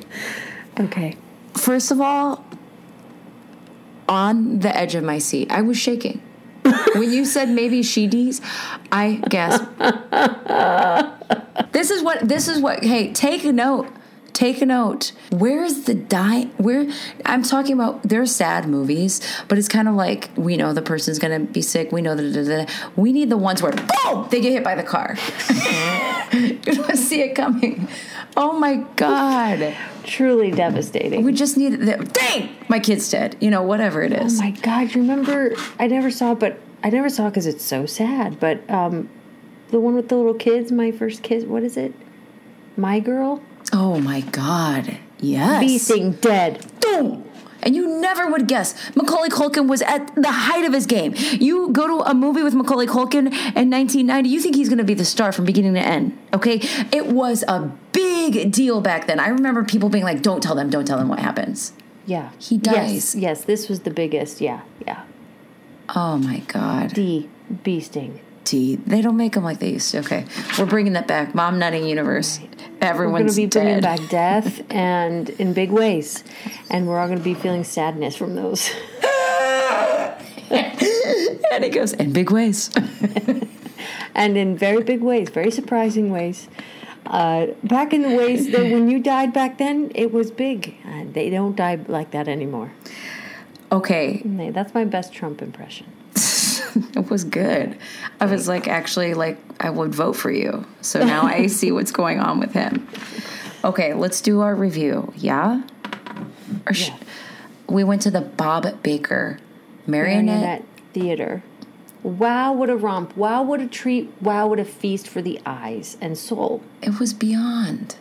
okay. 0.80 1.18
First 1.56 1.92
of 1.92 2.00
all, 2.00 2.46
on 4.08 4.60
the 4.60 4.76
edge 4.76 4.96
of 4.96 5.04
my 5.04 5.20
seat, 5.20 5.52
I 5.52 5.62
was 5.62 5.78
shaking. 5.78 6.22
When 6.96 7.12
you 7.12 7.26
said 7.26 7.50
maybe 7.50 7.84
she 7.84 8.08
D's, 8.08 8.42
I 8.92 9.22
gasped. 9.30 9.68
this 11.74 11.90
is 11.92 12.04
what 12.04 12.28
this 12.28 12.48
is 12.48 12.60
what 12.60 12.84
hey, 12.84 13.12
take 13.14 13.44
a 13.44 13.52
note. 13.52 13.88
Take 14.34 14.62
a 14.64 14.66
note. 14.66 15.12
Where 15.32 15.64
is 15.64 15.86
the 15.86 15.94
die? 15.94 16.46
Where 16.58 16.92
I'm 17.24 17.44
talking 17.44 17.74
about, 17.74 18.02
they're 18.02 18.26
sad 18.26 18.68
movies, 18.68 19.22
but 19.48 19.60
it's 19.60 19.68
kind 19.68 19.88
of 19.88 19.94
like 19.94 20.32
we 20.36 20.58
know 20.58 20.74
the 20.74 20.82
person's 20.82 21.20
gonna 21.20 21.40
be 21.40 21.62
sick. 21.62 21.92
We 21.92 22.02
know 22.02 22.16
that 22.16 22.70
we 22.96 23.14
need 23.14 23.30
the 23.30 23.38
ones 23.38 23.62
where 23.62 23.72
boom 23.72 24.28
they 24.30 24.42
get 24.42 24.52
hit 24.52 24.64
by 24.64 24.74
the 24.74 24.84
car. 24.84 25.16
you 26.34 26.58
don't 26.58 26.98
see 26.98 27.22
it 27.22 27.36
coming. 27.36 27.88
Oh 28.36 28.54
my 28.54 28.78
god. 28.96 29.76
Truly 30.04 30.50
devastating. 30.50 31.24
We 31.24 31.34
just 31.34 31.56
need 31.56 31.80
the 31.80 31.98
dang. 31.98 32.56
My 32.68 32.80
kid's 32.80 33.10
dead. 33.10 33.38
You 33.40 33.52
know, 33.52 33.62
whatever 33.62 34.02
it 34.02 34.14
is. 34.14 34.40
Oh 34.40 34.44
my 34.44 34.52
god! 34.52 34.94
You 34.94 35.02
remember? 35.02 35.54
I 35.80 35.88
never 35.88 36.10
saw, 36.10 36.32
it, 36.32 36.40
but 36.40 36.60
I 36.84 36.90
never 36.90 37.10
saw 37.10 37.30
because 37.30 37.46
it's 37.46 37.64
so 37.64 37.86
sad. 37.86 38.40
But 38.40 38.68
um, 38.70 39.10
the 39.70 39.80
one 39.80 39.96
with 39.96 40.10
the 40.10 40.16
little 40.16 40.34
kids, 40.34 40.72
my 40.72 40.92
first 40.92 41.22
kiss. 41.22 41.44
What 41.44 41.64
is 41.64 41.78
it? 41.78 41.94
My 42.76 43.00
girl. 43.00 43.42
Oh 43.72 44.00
my 44.00 44.22
god. 44.22 44.98
Yes. 45.20 45.62
Bee 45.62 45.78
Sting 45.78 46.12
dead. 46.14 46.66
Boom. 46.82 47.30
And 47.62 47.76
you 47.78 48.02
never 48.02 48.30
would 48.30 48.48
guess 48.50 48.76
Macaulay 48.94 49.30
Culkin 49.30 49.70
was 49.70 49.82
at 49.82 50.14
the 50.16 50.32
height 50.32 50.66
of 50.66 50.74
his 50.74 50.86
game. 50.86 51.14
You 51.16 51.70
go 51.70 51.88
to 51.88 52.10
a 52.10 52.14
movie 52.14 52.44
with 52.44 52.54
Macaulay 52.54 52.88
Culkin 52.88 53.28
in 53.28 53.70
1990, 53.70 54.28
you 54.28 54.42
think 54.42 54.56
he's 54.56 54.68
going 54.68 54.80
to 54.80 54.84
be 54.84 54.94
the 54.94 55.06
star 55.06 55.32
from 55.32 55.46
beginning 55.46 55.76
to 55.76 55.80
end. 55.80 56.18
Okay? 56.34 56.60
It 56.92 57.08
was 57.08 57.46
a 57.48 57.72
big 57.94 58.52
deal 58.52 58.82
back 58.82 59.08
then. 59.08 59.18
I 59.18 59.30
remember 59.30 59.64
people 59.64 59.88
being 59.88 60.04
like, 60.04 60.22
don't 60.22 60.44
tell 60.44 60.56
them, 60.56 60.70
don't 60.70 60.86
tell 60.86 60.98
them 60.98 61.08
what 61.08 61.20
happens. 61.20 61.72
Yeah. 62.06 62.32
He 62.38 62.58
dies. 62.58 62.76
Yes. 62.76 63.16
Yes. 63.16 63.44
This 63.46 63.70
was 63.70 63.82
the 63.82 63.92
biggest. 63.92 64.42
Yeah. 64.42 64.62
Yeah. 64.86 65.06
Oh 65.96 66.18
my 66.18 66.40
God. 66.40 66.94
D. 66.94 67.30
Bee 67.64 67.80
Sting. 67.80 68.20
D. 68.46 68.76
They 68.76 69.02
don't 69.02 69.18
make 69.18 69.34
them 69.34 69.44
like 69.44 69.60
they 69.60 69.70
used 69.72 69.92
to. 69.92 70.00
Okay. 70.00 70.26
We're 70.58 70.66
bringing 70.66 70.94
that 70.94 71.08
back. 71.08 71.34
Mom 71.36 71.60
nutting 71.60 71.86
universe. 71.86 72.40
Everyone's 72.82 73.38
We're 73.38 73.48
going 73.48 73.50
to 73.52 73.58
be 73.58 73.62
bringing 73.62 73.82
dead. 73.82 74.00
back 74.00 74.10
death 74.10 74.62
and 74.72 75.30
in 75.32 75.54
big 75.54 75.72
ways, 75.72 76.24
and 76.70 76.88
we're 76.88 77.00
all 77.00 77.08
going 77.08 77.18
to 77.20 77.24
be 77.24 77.34
feeling 77.34 77.64
sadness 77.64 78.16
from 78.16 78.36
those. 78.36 78.70
And 81.52 81.64
it 81.64 81.70
goes 81.70 81.94
in 81.94 82.14
big 82.14 82.32
ways. 82.32 82.72
and 84.16 84.38
in 84.38 84.58
very 84.58 84.84
big 84.84 85.02
ways, 85.02 85.30
very 85.30 85.52
surprising 85.52 86.10
ways. 86.10 86.48
Uh, 87.06 87.48
back 87.64 87.94
in 87.94 88.02
the 88.02 88.16
ways 88.16 88.50
that 88.52 88.62
when 88.72 88.90
you 88.90 89.00
died 89.00 89.34
back 89.34 89.60
then, 89.60 89.92
it 89.94 90.12
was 90.12 90.32
big. 90.32 90.76
Uh, 90.86 91.04
they 91.12 91.30
don't 91.30 91.56
die 91.56 91.78
like 91.88 92.10
that 92.12 92.28
anymore. 92.28 92.72
okay. 93.72 94.22
That's 94.26 94.74
my 94.74 94.84
best 94.86 95.14
Trump 95.14 95.42
impression. 95.44 95.86
It 96.96 97.10
was 97.10 97.24
good. 97.24 97.78
I 98.20 98.26
was 98.26 98.48
like, 98.48 98.68
actually, 98.68 99.14
like, 99.14 99.38
I 99.60 99.70
would 99.70 99.94
vote 99.94 100.14
for 100.14 100.32
you. 100.32 100.66
So 100.82 101.04
now 101.04 101.24
I 101.24 101.48
see 101.48 101.72
what's 101.72 101.92
going 101.92 102.20
on 102.20 102.40
with 102.40 102.54
him. 102.54 102.88
Okay, 103.64 103.94
let's 103.94 104.22
do 104.22 104.42
our 104.42 104.56
review. 104.56 105.14
Yeah? 105.16 105.62
Or 106.68 106.74
sh- 106.74 106.90
Yeah. 106.90 106.98
We 107.68 107.84
went 107.84 108.02
to 108.04 108.12
the 108.12 108.22
Bob 108.22 108.84
Baker 108.84 109.40
Marionette. 109.88 110.26
Marionette 110.26 110.66
Theater. 110.94 111.44
Wow, 112.04 112.52
what 112.54 112.70
a 112.70 112.76
romp. 112.76 113.16
Wow, 113.16 113.44
what 113.44 113.62
a 113.62 113.68
treat. 113.68 114.12
Wow, 114.22 114.48
what 114.48 114.60
a 114.60 114.66
feast 114.66 115.08
for 115.08 115.22
the 115.22 115.40
eyes 115.46 115.98
and 116.02 116.18
soul. 116.18 116.62
It 116.82 117.00
was 117.00 117.14
beyond. 117.14 117.96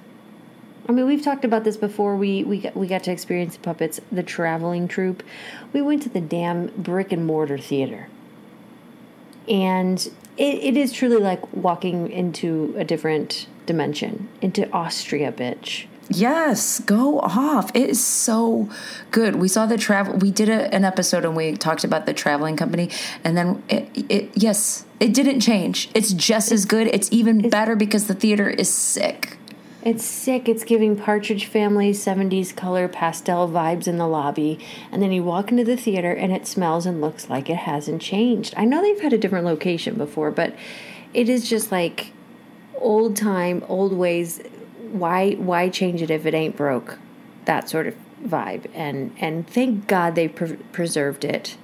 I 0.89 0.93
mean, 0.93 1.07
we've 1.07 1.23
talked 1.23 1.45
about 1.45 1.63
this 1.63 1.77
before. 1.77 2.17
We 2.17 2.43
we 2.43 2.61
got, 2.61 2.77
we 2.77 2.89
got 2.89 3.05
to 3.05 3.13
experience 3.13 3.55
the 3.55 3.63
puppets, 3.63 4.01
the 4.11 4.25
traveling 4.25 4.89
troupe. 4.89 5.23
We 5.73 5.81
went 5.81 6.03
to 6.03 6.09
the 6.09 6.21
damn 6.21 6.67
brick 6.77 7.13
and 7.13 7.25
mortar 7.25 7.57
theater. 7.59 8.09
And 9.49 9.99
it, 10.37 10.55
it 10.55 10.77
is 10.77 10.93
truly 10.93 11.19
like 11.19 11.53
walking 11.55 12.11
into 12.11 12.75
a 12.77 12.85
different 12.85 13.47
dimension, 13.67 14.29
into 14.41 14.71
Austria, 14.73 15.33
bitch. 15.33 15.87
Yes, 16.09 16.81
go 16.81 17.21
off. 17.21 17.71
It 17.75 17.89
is 17.89 18.05
so 18.05 18.69
good. 19.11 19.37
We 19.37 19.49
saw 19.49 19.67
the 19.67 19.79
travel. 19.79 20.17
We 20.17 20.31
did 20.31 20.49
a, 20.49 20.75
an 20.75 20.85
episode 20.85 21.25
and 21.25 21.37
we 21.37 21.57
talked 21.57 21.85
about 21.85 22.07
the 22.07 22.13
traveling 22.13 22.57
company, 22.57 22.91
and 23.25 23.37
then 23.37 23.63
it, 23.69 23.89
it 23.95 24.31
yes, 24.35 24.85
it 25.01 25.15
didn't 25.15 25.41
change. 25.41 25.89
It's 25.95 26.13
just 26.13 26.53
as 26.53 26.65
good. 26.65 26.89
It's 26.89 27.11
even 27.13 27.49
better 27.49 27.77
because 27.77 28.09
the 28.09 28.15
theater 28.15 28.49
is 28.49 28.73
sick. 28.73 29.39
It's 29.85 30.05
sick. 30.05 30.49
It's 30.49 30.63
giving 30.63 30.95
Partridge 30.95 31.47
Family 31.47 31.91
70s 31.91 32.55
color 32.55 32.87
pastel 32.87 33.49
vibes 33.49 33.89
in 33.89 33.99
the 33.99 34.07
lobby. 34.07 34.61
And 34.93 35.03
then 35.03 35.11
you 35.11 35.25
walk 35.25 35.51
into 35.51 35.65
the 35.65 35.77
theater 35.77 36.13
and 36.13 36.33
it 36.33 36.47
smells 36.47 36.87
and 36.87 37.01
looks 37.01 37.29
like 37.29 37.51
it 37.51 37.57
hasn't 37.57 38.01
changed. 38.01 38.55
I 38.57 38.65
know 38.65 38.81
they've 38.81 39.01
had 39.01 39.13
a 39.13 39.19
different 39.19 39.45
location 39.45 39.97
before, 39.97 40.31
but 40.31 40.55
it 41.13 41.29
is 41.29 41.49
just 41.49 41.73
like 41.73 42.13
old 42.77 43.17
time, 43.17 43.65
old 43.69 43.93
ways. 43.93 44.41
Why 44.93 45.33
why 45.33 45.69
change 45.69 46.01
it 46.01 46.11
if 46.11 46.27
it 46.27 46.35
ain't 46.35 46.57
broke? 46.57 46.99
That 47.47 47.69
sort 47.69 47.89
of 47.89 47.97
vibe. 48.25 48.71
And 48.75 49.13
and 49.19 49.49
thank 49.49 49.89
God 49.89 50.15
they 50.15 50.29
pre- 50.29 50.59
preserved 50.71 51.25
it 51.25 51.57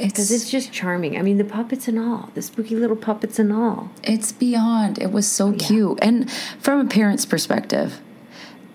because 0.00 0.30
It's 0.30 0.42
it's 0.44 0.50
just 0.50 0.72
charming. 0.72 1.18
I 1.18 1.22
mean, 1.22 1.38
the 1.38 1.44
puppets 1.44 1.86
and 1.88 1.98
all, 1.98 2.30
the 2.34 2.42
spooky 2.42 2.76
little 2.76 2.96
puppets 2.96 3.38
and 3.38 3.52
all. 3.52 3.90
it's 4.02 4.32
beyond. 4.32 4.98
It 4.98 5.12
was 5.12 5.26
so 5.28 5.52
cute. 5.52 5.98
And 6.02 6.30
from 6.60 6.80
a 6.80 6.88
parent's 6.88 7.26
perspective, 7.26 8.00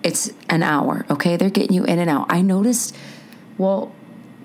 it's 0.02 0.32
an 0.48 0.62
hour. 0.62 1.04
Okay, 1.10 1.36
they're 1.36 1.50
getting 1.50 1.74
you 1.74 1.84
in 1.84 1.98
and 1.98 2.08
out. 2.08 2.26
I 2.30 2.40
noticed. 2.42 2.94
Well, 3.58 3.92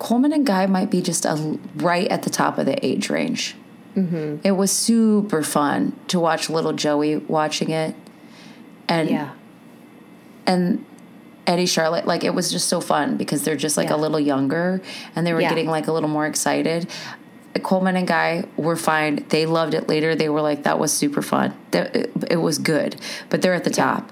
Coleman 0.00 0.32
and 0.32 0.44
Guy 0.44 0.66
might 0.66 0.90
be 0.90 1.00
just 1.00 1.24
a 1.24 1.58
right 1.76 2.08
at 2.08 2.24
the 2.24 2.30
top 2.30 2.58
of 2.58 2.66
the 2.66 2.84
age 2.84 3.08
range. 3.10 3.54
Mm-hmm. 3.94 4.38
It 4.42 4.52
was 4.52 4.72
super 4.72 5.42
fun 5.44 5.94
to 6.08 6.18
watch 6.18 6.50
little 6.50 6.72
Joey 6.72 7.18
watching 7.18 7.70
it, 7.70 7.94
and 8.88 9.08
Yeah. 9.08 9.30
and 10.46 10.84
Eddie 11.46 11.66
Charlotte, 11.66 12.06
like 12.06 12.24
it 12.24 12.34
was 12.34 12.50
just 12.50 12.68
so 12.68 12.80
fun 12.80 13.16
because 13.16 13.42
they're 13.44 13.56
just 13.56 13.76
like 13.76 13.88
Yeah. 13.90 13.96
a 13.96 13.98
little 13.98 14.20
younger 14.20 14.80
and 15.14 15.26
they 15.26 15.32
were 15.34 15.40
Yeah. 15.40 15.48
getting 15.50 15.68
like 15.68 15.86
a 15.88 15.92
little 15.92 16.08
more 16.08 16.26
excited. 16.26 16.86
Coleman 17.62 17.96
and 17.96 18.06
Guy 18.06 18.44
were 18.56 18.76
fine. 18.76 19.24
They 19.28 19.46
loved 19.46 19.74
it 19.74 19.88
later. 19.88 20.14
They 20.16 20.28
were 20.28 20.40
like, 20.40 20.64
that 20.64 20.78
was 20.78 20.92
super 20.92 21.22
fun. 21.22 21.54
It, 21.72 22.40
was 22.40 22.58
good, 22.58 22.96
but 23.30 23.42
they're 23.42 23.54
at 23.54 23.64
the 23.64 23.70
top. 23.70 24.10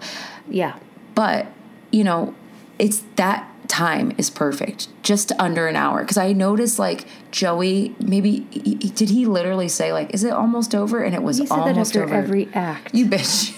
Yeah. 0.49 0.75
But, 1.15 1.47
you 1.91 2.05
know, 2.05 2.35
it's 2.79 3.03
that 3.17 3.49
time 3.67 4.13
is 4.19 4.31
perfect, 4.31 4.87
just 5.03 5.33
under 5.39 5.67
an 5.67 5.75
hour. 5.77 6.01
Because 6.03 6.19
I 6.19 6.33
noticed 6.33 6.79
like 6.79 7.05
Joey, 7.33 7.95
maybe, 7.99 8.47
he- 8.51 8.75
did 8.95 9.09
he 9.11 9.27
literally 9.27 9.69
say, 9.69 9.93
like, 9.93 10.13
is 10.15 10.23
it 10.23 10.33
almost 10.33 10.75
over? 10.75 11.03
And 11.03 11.15
it 11.15 11.23
was 11.23 11.39
He 11.39 11.47
said 11.47 11.57
that 11.57 11.69
almost 11.69 11.91
after 11.97 12.05
over. 12.05 12.15
every 12.15 12.49
act. 12.55 12.95
you 12.95 13.07
bitch. 13.07 13.55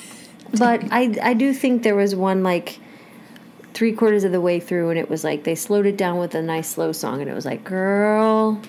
but 0.58 0.82
I 0.92 1.14
I 1.22 1.34
do 1.34 1.52
think 1.52 1.82
there 1.82 1.96
was 1.96 2.14
one 2.14 2.42
like 2.42 2.78
three 3.74 3.92
quarters 3.92 4.24
of 4.24 4.32
the 4.32 4.40
way 4.40 4.60
through, 4.60 4.90
and 4.90 4.98
it 4.98 5.10
was 5.10 5.24
like 5.24 5.44
they 5.44 5.54
slowed 5.54 5.84
it 5.86 5.96
down 5.96 6.18
with 6.18 6.34
a 6.34 6.42
nice 6.42 6.70
slow 6.70 6.92
song, 6.92 7.20
and 7.20 7.28
it 7.28 7.34
was 7.34 7.44
like, 7.44 7.64
girl, 7.64 8.60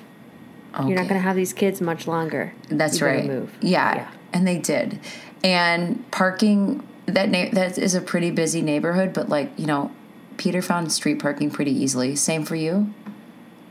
you're 0.86 0.96
not 0.98 1.08
gonna 1.08 1.20
have 1.22 1.36
these 1.38 1.54
kids 1.54 1.80
much 1.80 2.06
longer. 2.08 2.54
That's 2.70 3.00
You 3.00 3.06
right. 3.06 3.26
Move. 3.26 3.54
Yeah. 3.62 4.10
and 4.34 4.46
they 4.48 4.58
did. 4.58 5.00
And 5.44 6.10
parking 6.12 6.86
that 7.06 7.30
na- 7.30 7.50
that 7.54 7.78
is 7.78 7.94
a 7.96 8.02
pretty 8.02 8.32
busy 8.32 8.62
neighborhood, 8.62 9.14
but 9.14 9.30
like 9.30 9.52
you 9.58 9.68
know, 9.68 9.92
Peter 10.38 10.62
found 10.62 10.92
street 10.92 11.20
parking 11.20 11.50
pretty 11.52 11.72
easily. 11.72 12.16
Same 12.16 12.44
for 12.44 12.56
you. 12.56 12.94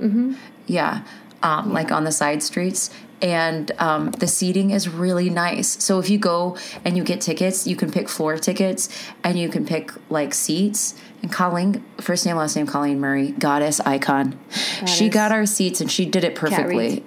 Mm-hmm. 0.01 0.35
Yeah, 0.67 1.03
um, 1.43 1.73
like 1.73 1.91
on 1.93 2.05
the 2.05 2.13
side 2.13 2.43
streets. 2.43 2.91
And 3.23 3.73
um, 3.79 4.11
the 4.11 4.27
seating 4.27 4.71
is 4.71 4.87
really 4.87 5.31
nice. 5.31 5.83
So 5.83 5.99
if 5.99 6.11
you 6.11 6.19
go 6.19 6.59
and 6.85 6.95
you 6.95 7.03
get 7.05 7.23
tickets, 7.23 7.67
you 7.67 7.75
can 7.75 7.91
pick 7.91 8.09
floor 8.11 8.37
tickets 8.37 8.91
and 9.23 9.39
you 9.39 9.49
can 9.49 9.65
pick 9.65 9.93
like 10.11 10.35
seats. 10.35 10.95
And 11.25 11.33
Colleen, 11.33 11.83
first 12.03 12.27
name, 12.27 12.37
last 12.37 12.55
name, 12.55 12.67
Colleen 12.67 13.01
Murray, 13.01 13.31
goddess 13.31 13.81
icon. 13.81 14.39
She 14.87 15.09
got 15.09 15.33
our 15.33 15.47
seats 15.47 15.81
and 15.81 15.91
she 15.91 16.05
did 16.05 16.23
it 16.23 16.35
perfectly. 16.35 17.03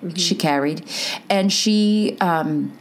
Carried. 0.00 0.20
she 0.20 0.34
carried. 0.34 0.84
And 1.30 1.52
she 1.52 2.16
um 2.20 2.76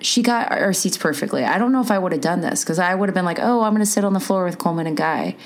she 0.00 0.24
got 0.24 0.50
our 0.50 0.72
seats 0.72 0.98
perfectly. 0.98 1.44
I 1.44 1.56
don't 1.56 1.70
know 1.70 1.80
if 1.80 1.92
i 1.92 2.00
would 2.00 2.10
have 2.10 2.20
done 2.20 2.40
this 2.40 2.64
because 2.64 2.80
i 2.80 2.96
would 2.96 3.08
have 3.08 3.14
been 3.14 3.24
like 3.24 3.38
oh 3.38 3.62
i'm 3.62 3.70
going 3.72 3.78
to 3.78 3.86
sit 3.86 4.04
on 4.04 4.12
the 4.12 4.18
floor 4.18 4.44
with 4.44 4.58
coleman 4.58 4.88
and 4.88 4.96
guy. 4.96 5.36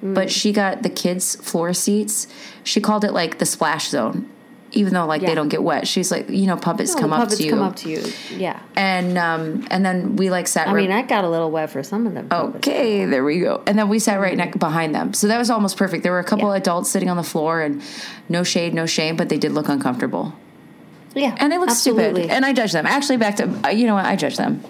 But 0.00 0.30
she 0.30 0.52
got 0.52 0.84
the 0.84 0.88
kids 0.90 1.34
floor 1.34 1.74
seats. 1.74 2.28
She 2.62 2.80
called 2.80 3.04
it 3.04 3.10
like 3.12 3.38
the 3.38 3.46
splash 3.46 3.88
zone 3.88 4.30
even 4.76 4.92
though 4.94 5.06
like 5.06 5.22
Yeah. 5.22 5.28
they 5.30 5.34
don't 5.34 5.48
get 5.48 5.62
wet 5.62 5.88
she's 5.88 6.10
like 6.10 6.28
you 6.30 6.46
know 6.46 6.56
puppets 6.56 6.94
No, 6.94 7.00
come 7.00 7.12
up 7.12 7.20
puppets 7.20 7.38
to 7.38 7.44
you 7.44 7.50
come 7.50 7.62
up 7.62 7.76
to 7.76 7.88
you. 7.90 8.02
Yeah. 8.36 8.60
and 8.76 9.16
um 9.18 9.66
and 9.70 9.84
then 9.84 10.16
we 10.16 10.30
like 10.30 10.46
sat 10.46 10.68
I 10.68 10.72
right- 10.72 10.82
mean, 10.88 10.92
I 10.92 11.02
got 11.02 11.24
a 11.24 11.28
little 11.28 11.50
wet 11.50 11.70
for 11.70 11.82
some 11.82 12.06
of 12.06 12.14
them. 12.14 12.28
puppets. 12.28 12.56
Okay, 12.68 13.04
there 13.06 13.24
we 13.24 13.40
go. 13.40 13.62
And 13.66 13.78
then 13.78 13.88
we 13.88 13.98
sat 13.98 14.20
right 14.20 14.36
next 14.36 14.58
behind 14.58 14.94
them. 14.94 15.12
So 15.14 15.26
that 15.28 15.38
was 15.38 15.50
almost 15.50 15.76
perfect. 15.76 16.02
There 16.02 16.12
were 16.12 16.18
a 16.20 16.24
couple 16.24 16.50
Yeah. 16.50 16.56
adults 16.58 16.90
sitting 16.90 17.08
on 17.10 17.16
the 17.16 17.22
floor 17.22 17.60
and 17.62 17.82
no 18.28 18.42
shade, 18.44 18.74
no 18.74 18.86
shame, 18.86 19.16
but 19.16 19.28
they 19.28 19.38
did 19.38 19.52
look 19.52 19.68
uncomfortable. 19.68 20.32
Yeah. 21.14 21.34
And 21.38 21.50
they 21.50 21.56
look 21.58 21.70
absolutely. 21.70 22.22
stupid. 22.22 22.30
And 22.30 22.44
I 22.44 22.52
judge 22.52 22.72
them. 22.72 22.84
Actually, 22.86 23.16
back 23.16 23.36
to, 23.36 23.48
uh, 23.64 23.70
you 23.70 23.86
know 23.86 23.94
what? 23.94 24.04
I 24.04 24.16
judge 24.16 24.36
them. 24.36 24.62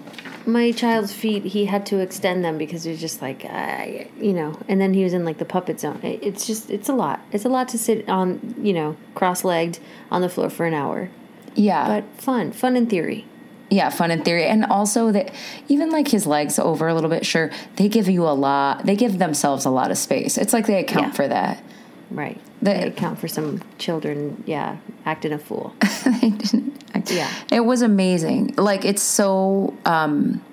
My 0.47 0.71
child's 0.71 1.13
feet, 1.13 1.43
he 1.43 1.65
had 1.65 1.85
to 1.87 1.99
extend 1.99 2.43
them 2.43 2.57
because 2.57 2.83
he 2.85 2.91
was 2.91 2.99
just 3.01 3.21
like, 3.21 3.45
I, 3.45 4.09
you 4.19 4.33
know. 4.33 4.57
And 4.67 4.79
then 4.81 4.93
he 4.93 5.03
was 5.03 5.13
in 5.13 5.25
like 5.25 5.37
the 5.37 5.45
puppet 5.45 5.79
zone. 5.79 5.99
It- 6.03 6.23
It's 6.23 6.47
just, 6.47 6.69
it's 6.71 6.89
a 6.89 6.93
lot. 6.93 7.19
It's 7.31 7.45
a 7.45 7.49
lot 7.49 7.67
to 7.69 7.77
sit 7.77 8.07
on, 8.09 8.55
you 8.61 8.73
know, 8.73 8.95
cross-legged 9.13 9.79
on 10.09 10.21
the 10.21 10.29
floor 10.29 10.49
for 10.49 10.65
an 10.65 10.73
hour. 10.73 11.09
Yeah. 11.55 11.87
But 11.87 12.21
fun, 12.21 12.51
fun 12.51 12.75
in 12.77 12.87
theory. 12.87 13.25
yeah, 13.69 13.89
fun 13.89 14.11
in 14.11 14.23
theory. 14.23 14.45
And 14.45 14.63
also 14.65 15.11
that 15.11 15.33
even 15.67 15.89
like 15.91 16.07
his 16.07 16.25
legs 16.25 16.57
over 16.57 16.87
a 16.87 16.93
little 16.93 17.09
bit, 17.09 17.25
sure, 17.25 17.51
they 17.75 17.89
give 17.89 18.07
you 18.07 18.23
a 18.23 18.31
lot, 18.31 18.85
they 18.85 18.95
give 18.95 19.17
themselves 19.19 19.65
a 19.65 19.69
lot 19.69 19.91
of 19.91 19.97
space. 19.97 20.37
It's 20.37 20.53
like 20.53 20.67
they 20.67 20.79
account 20.79 21.07
Yeah. 21.07 21.11
for 21.13 21.27
that. 21.27 21.61
Right. 22.09 22.39
The- 22.61 22.71
they 22.71 22.83
account 22.87 23.19
for 23.19 23.27
some 23.27 23.61
children, 23.77 24.43
yeah, 24.45 24.77
acting 25.05 25.33
a 25.33 25.39
fool. 25.39 25.73
they 26.21 26.29
didn't. 26.29 26.75
Yeah. 27.11 27.31
It 27.51 27.61
was 27.61 27.81
amazing. 27.81 28.55
Like 28.57 28.83
it's 28.85 29.03
so, 29.03 29.75
um, 29.85 30.43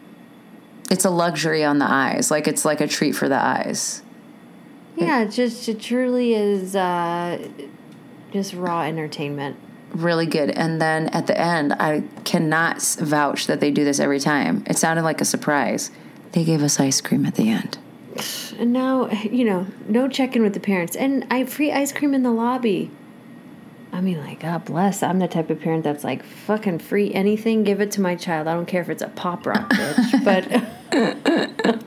it's 0.91 1.05
a 1.05 1.11
luxury 1.11 1.65
on 1.65 1.79
the 1.79 1.91
eyes. 1.91 2.31
Like 2.31 2.47
it's 2.47 2.65
like 2.65 2.81
a 2.81 2.87
treat 2.87 3.13
for 3.13 3.29
the 3.29 3.43
eyes. 3.43 4.03
Yeah, 4.97 5.23
it 5.23 5.31
just 5.31 5.69
it 5.69 5.81
truly 5.81 6.35
is 6.35 6.77
uh, 6.77 7.49
just 8.33 8.55
raw 8.55 8.83
entertainment. 8.83 9.57
really 9.93 10.27
good. 10.27 10.51
And 10.51 10.81
then 10.81 11.09
at 11.09 11.27
the 11.27 11.37
end, 11.41 11.73
I 11.75 12.05
cannot 12.25 12.83
vouch 13.01 13.47
that 13.47 13.61
they 13.61 13.71
do 13.71 13.85
this 13.85 13.99
every 13.99 14.21
time. 14.21 14.63
It 14.67 14.77
sounded 14.77 15.03
like 15.03 15.21
a 15.21 15.25
surprise. 15.25 15.91
They 16.33 16.45
gave 16.45 16.63
us 16.63 16.79
ice 16.79 17.01
cream 17.01 17.27
at 17.27 17.35
the 17.37 17.49
end. 17.51 17.79
And 18.59 18.73
now, 18.73 19.11
you 19.11 19.45
know, 19.45 19.67
no 19.89 20.09
check 20.09 20.37
in 20.37 20.43
with 20.43 20.55
the 20.55 20.61
parents. 20.61 20.97
And 20.97 21.27
I 21.31 21.45
free 21.45 21.73
ice 21.73 21.93
cream 21.93 22.15
in 22.15 22.23
the 22.23 22.31
lobby. 22.31 22.91
I 23.93 24.01
mean, 24.01 24.19
like, 24.19 24.41
God 24.41 24.65
bless. 24.65 25.03
I'm 25.03 25.19
the 25.21 25.29
type 25.29 25.51
of 25.51 25.61
parent 25.61 25.85
that's 25.85 26.03
like, 26.03 26.25
fucking 26.25 26.81
free 26.81 27.13
anything, 27.15 27.63
give 27.63 27.81
it 27.81 27.93
to 27.93 28.01
my 28.01 28.17
child. 28.17 28.49
I 28.49 28.55
don't 28.55 28.67
care 28.67 28.83
if 28.83 28.89
it's 28.89 29.03
a 29.03 29.09
pop 29.09 29.47
rock, 29.47 29.71
bitch. 29.71 30.25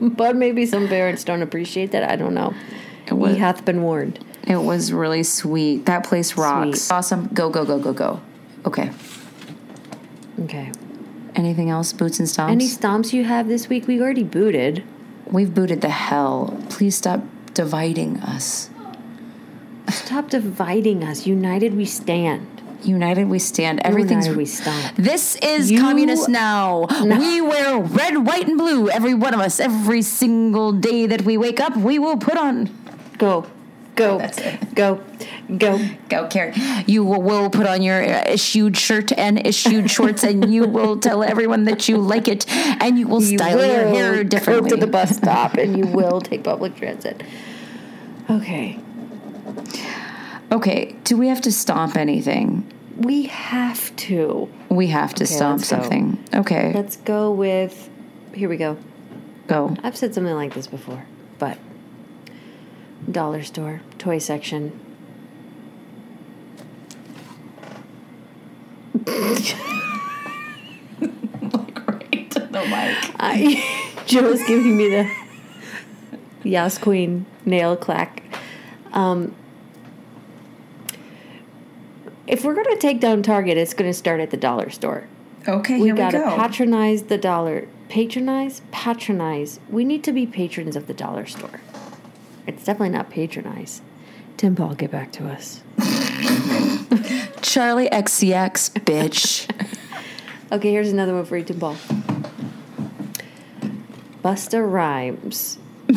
but, 0.00 0.16
but 0.16 0.36
maybe 0.36 0.64
some 0.64 0.88
parents 0.88 1.24
don't 1.24 1.42
appreciate 1.42 1.90
that. 1.92 2.08
I 2.08 2.16
don't 2.16 2.34
know. 2.34 2.54
was- 3.10 3.32
he 3.34 3.38
hath 3.38 3.64
been 3.64 3.82
warned. 3.82 4.24
It 4.46 4.56
was 4.56 4.92
really 4.92 5.22
sweet. 5.24 5.84
That 5.84 6.04
place 6.04 6.38
rocks. 6.38 6.80
Sweet. 6.82 6.94
Awesome. 6.96 7.26
Go, 7.34 7.50
go, 7.50 7.66
go, 7.66 7.78
go, 7.78 7.92
go. 7.92 8.20
Okay. 8.64 8.90
Okay. 10.44 10.72
Anything 11.34 11.68
else? 11.68 11.92
Boots 11.92 12.18
and 12.18 12.26
stomps? 12.26 12.50
Any 12.50 12.66
stomps 12.66 13.12
you 13.12 13.24
have 13.24 13.48
this 13.48 13.68
week? 13.68 13.86
We 13.86 14.00
already 14.00 14.24
booted. 14.24 14.82
We've 15.30 15.52
booted 15.54 15.80
the 15.80 15.90
hell. 15.90 16.58
Please 16.70 16.96
stop 16.96 17.20
dividing 17.54 18.18
us. 18.20 18.70
Stop 19.90 20.30
dividing 20.30 21.02
us. 21.04 21.26
United 21.26 21.74
we 21.74 21.84
stand. 21.84 22.46
United 22.82 23.28
we 23.28 23.38
stand. 23.38 23.80
Everything's. 23.84 24.26
United 24.26 24.36
we 24.38 24.44
stand. 24.46 24.96
This 24.96 25.36
is 25.36 25.70
You- 25.70 25.80
communist 25.80 26.28
now. 26.28 26.86
We 27.02 27.40
wear 27.40 27.78
red, 27.80 28.24
white, 28.26 28.46
and 28.46 28.56
blue. 28.56 28.88
Every 28.88 29.14
one 29.14 29.34
of 29.34 29.40
us. 29.40 29.58
Every 29.60 30.02
single 30.02 30.72
day 30.72 31.06
that 31.06 31.22
we 31.22 31.36
wake 31.36 31.60
up, 31.60 31.76
we 31.76 31.98
will 31.98 32.16
put 32.16 32.36
on 32.36 32.70
Go. 33.18 33.46
Go. 33.96 34.22
Go. 34.74 35.00
Go. 35.56 35.80
Go, 36.08 36.26
Karen. 36.28 36.54
You 36.86 37.04
will, 37.04 37.22
will 37.22 37.50
put 37.50 37.66
on 37.66 37.82
your 37.82 38.02
uh, 38.02 38.24
issued 38.28 38.76
shirt 38.76 39.12
and 39.12 39.44
issued 39.46 39.90
shorts, 39.96 40.22
and 40.24 40.52
you 40.52 40.66
will 40.66 40.98
tell 40.98 41.22
everyone 41.22 41.64
that 41.64 41.88
you 41.88 41.96
like 41.98 42.28
it, 42.28 42.44
and 42.48 42.98
you 42.98 43.08
will 43.08 43.20
style 43.20 43.58
your 43.64 43.88
hair 43.88 44.24
differently. 44.24 44.70
Go 44.70 44.76
to 44.76 44.80
the 44.80 44.90
bus 44.90 45.16
stop 45.16 45.54
and 45.54 45.76
you 45.76 45.86
will 45.98 46.20
take 46.20 46.44
public 46.44 46.76
transit. 46.76 47.22
Okay. 48.30 48.78
Okay, 50.50 50.96
do 51.04 51.16
we 51.16 51.28
have 51.28 51.40
to 51.42 51.52
stomp 51.52 51.96
anything? 51.96 52.70
We 52.96 53.24
have 53.26 53.94
to. 53.96 54.48
We 54.68 54.88
have 54.88 55.14
to 55.16 55.24
Okay, 55.24 55.34
stomp 55.34 55.58
let's 55.60 55.70
go. 55.70 55.80
something. 55.80 56.24
Okay, 56.34 56.72
Let's 56.74 56.96
go 56.96 57.30
with. 57.30 57.88
Here 58.34 58.48
we 58.48 58.56
go. 58.56 58.76
go. 59.46 59.76
I've 59.82 59.96
said 59.96 60.14
something 60.14 60.34
like 60.34 60.54
this 60.54 60.66
before, 60.66 61.04
but 61.38 61.58
dollar 63.10 63.42
store, 63.42 63.80
toy 63.98 64.18
section. 64.18 64.78
Like 71.40 71.88
right 71.88 72.30
to 72.30 72.40
the 72.40 72.60
mic. 72.64 72.96
I, 73.18 73.92
Joe's 74.06 74.42
giving 74.46 74.76
me 74.76 74.88
the 74.88 75.10
Yas 76.44 76.78
Queen 76.78 77.26
nail 77.44 77.76
clack. 77.76 78.22
Um, 78.92 79.34
if 82.26 82.44
we're 82.44 82.54
going 82.54 82.66
to 82.74 82.76
take 82.78 83.00
down 83.00 83.22
Target, 83.22 83.56
it's 83.56 83.74
going 83.74 83.90
to 83.90 83.94
start 83.96 84.20
at 84.20 84.30
the 84.30 84.36
dollar 84.36 84.70
store. 84.70 85.06
Okay, 85.46 85.78
We 85.78 85.86
here 85.88 85.94
got 85.94 86.12
we 86.12 86.18
to 86.18 86.24
go. 86.24 86.36
patronize 86.36 87.04
the 87.04 87.16
dollar. 87.18 87.68
Patronize? 87.88 88.60
Patronize. 88.70 89.60
We 89.70 89.84
need 89.84 90.04
to 90.04 90.12
be 90.12 90.26
patrons 90.26 90.76
of 90.76 90.86
the 90.86 90.94
dollar 90.94 91.24
store. 91.26 91.60
It's 92.46 92.64
definitely 92.64 92.90
not 92.90 93.08
patronize. 93.10 93.80
Tim 94.36 94.54
Paul, 94.54 94.74
get 94.74 94.90
back 94.90 95.10
to 95.12 95.26
us. 95.28 95.62
Charli 97.40 97.88
XCX, 97.90 98.70
bitch. 98.84 99.48
Okay, 100.50 100.72
here's 100.72 100.90
another 100.90 101.12
one 101.14 101.26
for 101.26 101.36
you, 101.36 101.44
Tim 101.44 101.60
Paul. 101.60 101.76
Busta 104.24 104.64
Rhymes. 104.66 105.58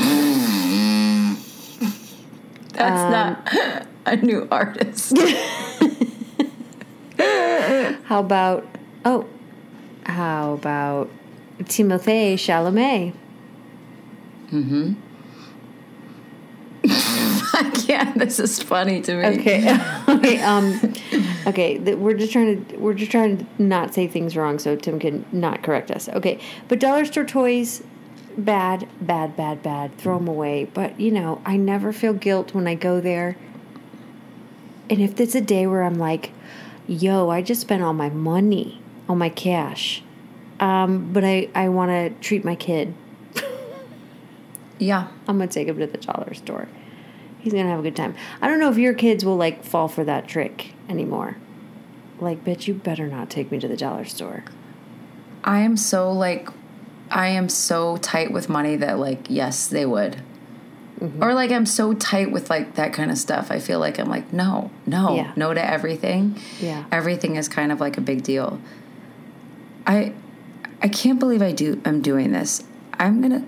That's 2.74 3.02
Um, 3.02 3.12
not 3.12 3.88
a 4.06 4.18
new 4.18 4.50
artist. 4.52 5.18
How 8.04 8.20
about 8.20 8.68
oh, 9.06 9.26
how 10.06 10.54
about 10.56 11.10
Timothée 11.60 12.34
Chalamet? 12.36 13.14
yeah, 17.88 18.12
this 18.16 18.40
is 18.40 18.62
funny 18.62 19.02
to 19.02 19.16
me. 19.16 19.40
Okay, 19.40 19.80
okay, 20.10 20.42
um, 20.42 20.94
okay. 21.46 21.78
We're 21.78 22.16
just 22.16 22.32
trying 22.32 22.66
to 22.66 22.78
we're 22.78 22.96
just 22.96 23.12
trying 23.12 23.38
to 23.38 23.46
not 23.62 23.94
say 23.94 24.08
things 24.08 24.36
wrong 24.36 24.58
so 24.58 24.76
Tim 24.76 25.00
can 25.00 25.26
not 25.32 25.62
correct 25.62 25.92
us. 25.92 26.10
Okay, 26.10 26.40
but 26.68 26.80
dollar 26.80 27.06
store 27.06 27.26
toys, 27.26 27.84
bad, 28.36 28.88
bad, 29.00 29.36
bad, 29.36 29.62
bad. 29.62 29.96
Throw 30.00 30.18
them 30.18 30.28
away. 30.28 30.66
But 30.66 31.00
you 31.00 31.12
know, 31.12 31.40
I 31.46 31.56
never 31.56 31.94
feel 31.94 32.14
guilt 32.14 32.56
when 32.56 32.68
I 32.68 32.74
go 32.74 33.00
there. 33.00 33.38
And 34.90 35.00
if 35.00 35.20
it's 35.20 35.36
a 35.36 35.42
day 35.42 35.68
where 35.68 35.84
I'm 35.84 36.00
like, 36.00 36.32
"Yo, 36.88 37.30
I 37.30 37.44
just 37.44 37.62
spent 37.62 37.84
all 37.84 37.94
my 37.94 38.10
money, 38.10 38.82
all 39.08 39.16
my 39.16 39.30
cash," 39.30 40.02
um, 40.60 41.14
but 41.14 41.24
I 41.24 41.50
I 41.54 41.70
want 41.70 41.92
to 41.92 42.10
treat 42.22 42.44
my 42.44 42.56
kid. 42.56 42.96
Yeah. 44.82 45.08
I'm 45.28 45.38
gonna 45.38 45.48
take 45.48 45.68
him 45.68 45.78
to 45.80 45.86
the 45.88 45.98
dollar 46.00 46.34
store. 46.34 46.68
He's 47.40 47.54
gonna 47.54 47.70
have 47.70 47.80
a 47.80 47.84
good 47.84 47.96
time. 47.96 48.16
I 48.42 48.48
don't 48.48 48.60
know 48.60 48.70
if 48.72 48.78
your 48.78 48.94
kids 48.96 49.24
will 49.24 49.38
like 49.38 49.64
fall 49.64 49.88
for 49.88 50.04
that 50.04 50.28
trick 50.28 50.74
anymore. 50.90 51.38
Like, 52.20 52.44
bitch, 52.44 52.68
you 52.68 52.74
better 52.74 53.08
not 53.08 53.30
take 53.30 53.52
me 53.52 53.60
to 53.60 53.68
the 53.68 53.78
dollar 53.78 54.06
store. 54.06 54.44
I 55.44 55.60
am 55.60 55.78
so 55.78 56.12
like 56.12 56.50
I 57.10 57.28
am 57.28 57.48
so 57.50 57.98
tight 57.98 58.32
with 58.32 58.50
money 58.50 58.76
that 58.78 58.98
like 59.00 59.28
yes, 59.30 59.68
they 59.68 59.86
would. 59.86 60.18
Mm-hmm. 61.00 61.24
Or 61.24 61.34
like 61.34 61.52
I'm 61.52 61.66
so 61.66 61.94
tight 61.94 62.32
with 62.32 62.50
like 62.50 62.76
that 62.76 62.94
kind 62.94 63.10
of 63.12 63.18
stuff. 63.18 63.50
I 63.52 63.60
feel 63.60 63.80
like 63.80 64.00
I'm 64.00 64.10
like 64.10 64.34
no, 64.34 64.72
no, 64.88 65.16
Yeah. 65.16 65.32
no 65.36 65.54
to 65.54 65.64
everything. 65.64 66.40
Yeah. 66.60 66.86
Everything 66.92 67.36
is 67.36 67.48
kind 67.48 67.72
of 67.72 67.80
like 67.80 67.98
a 67.98 68.02
big 68.02 68.24
deal. 68.24 68.60
I 69.86 70.14
I 70.82 70.88
can't 70.88 71.20
believe 71.20 71.42
I 71.42 71.52
do 71.52 71.82
I'm 71.86 72.02
doing 72.02 72.32
this. 72.32 72.64
I'm 73.00 73.22
going 73.22 73.42
to 73.42 73.48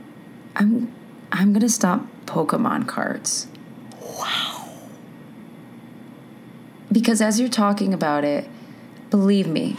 I'm 0.56 0.92
I'm 1.34 1.52
going 1.52 1.62
to 1.62 1.70
stop 1.70 2.06
Pokemon 2.28 2.88
cards. 2.88 3.48
Wow. 4.02 4.70
Because 6.92 7.22
as 7.22 7.40
you're 7.40 7.50
talking 7.50 7.92
about 7.92 8.24
it, 8.24 8.48
believe 9.10 9.48
me, 9.48 9.78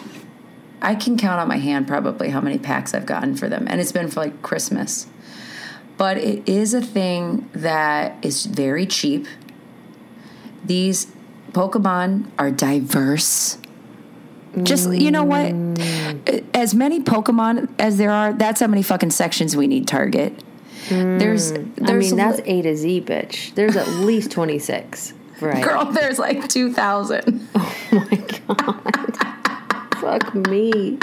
I 0.83 0.97
can 0.97 1.17
count 1.17 1.41
on 1.41 1.47
my 1.47 1.59
hand 1.59 1.87
probably 1.87 2.31
how 2.31 2.41
many 2.41 2.59
packs 2.59 2.93
I've 2.93 3.07
gotten 3.07 3.37
for 3.37 3.49
them. 3.49 3.67
And 3.71 3.81
it's 3.81 3.93
been 3.93 4.09
for 4.09 4.21
like 4.21 4.43
Christmas. 4.43 5.07
But 5.97 6.19
it 6.19 6.49
is 6.49 6.75
a 6.75 6.83
thing 6.83 7.49
that 7.53 8.23
is 8.25 8.47
very 8.47 8.85
cheap. 8.85 9.29
These 10.65 11.07
Pokemon 11.53 12.31
are 12.37 12.51
diverse. 12.51 13.59
Just, 14.65 14.91
you 14.93 15.13
know 15.13 15.25
what? 15.25 15.53
Mm. 15.53 16.45
As 16.53 16.75
many 16.75 17.01
Pokemon 17.01 17.69
as 17.79 17.97
there 17.97 18.11
are, 18.11 18.33
that's 18.33 18.61
how 18.61 18.67
many 18.67 18.83
fucking 18.83 19.13
sections 19.13 19.57
we 19.57 19.69
need, 19.69 19.87
Target. 19.87 20.43
There's, 20.89 21.53
mm. 21.53 21.89
I 21.89 21.93
mean, 21.95 22.17
that's 22.17 22.41
A 22.45 22.63
to 22.63 22.77
Z, 22.77 23.03
bitch. 23.03 23.55
There's 23.55 23.77
at 23.77 23.89
least 23.89 24.31
26. 24.31 25.15
Right. 25.41 25.65
girl, 25.65 25.85
there's 25.87 26.19
like 26.19 26.49
2,000. 26.49 27.49
Oh 27.97 28.01
my 28.11 28.17
God. 28.49 29.95
Fuck 30.01 30.35
me. 30.35 30.99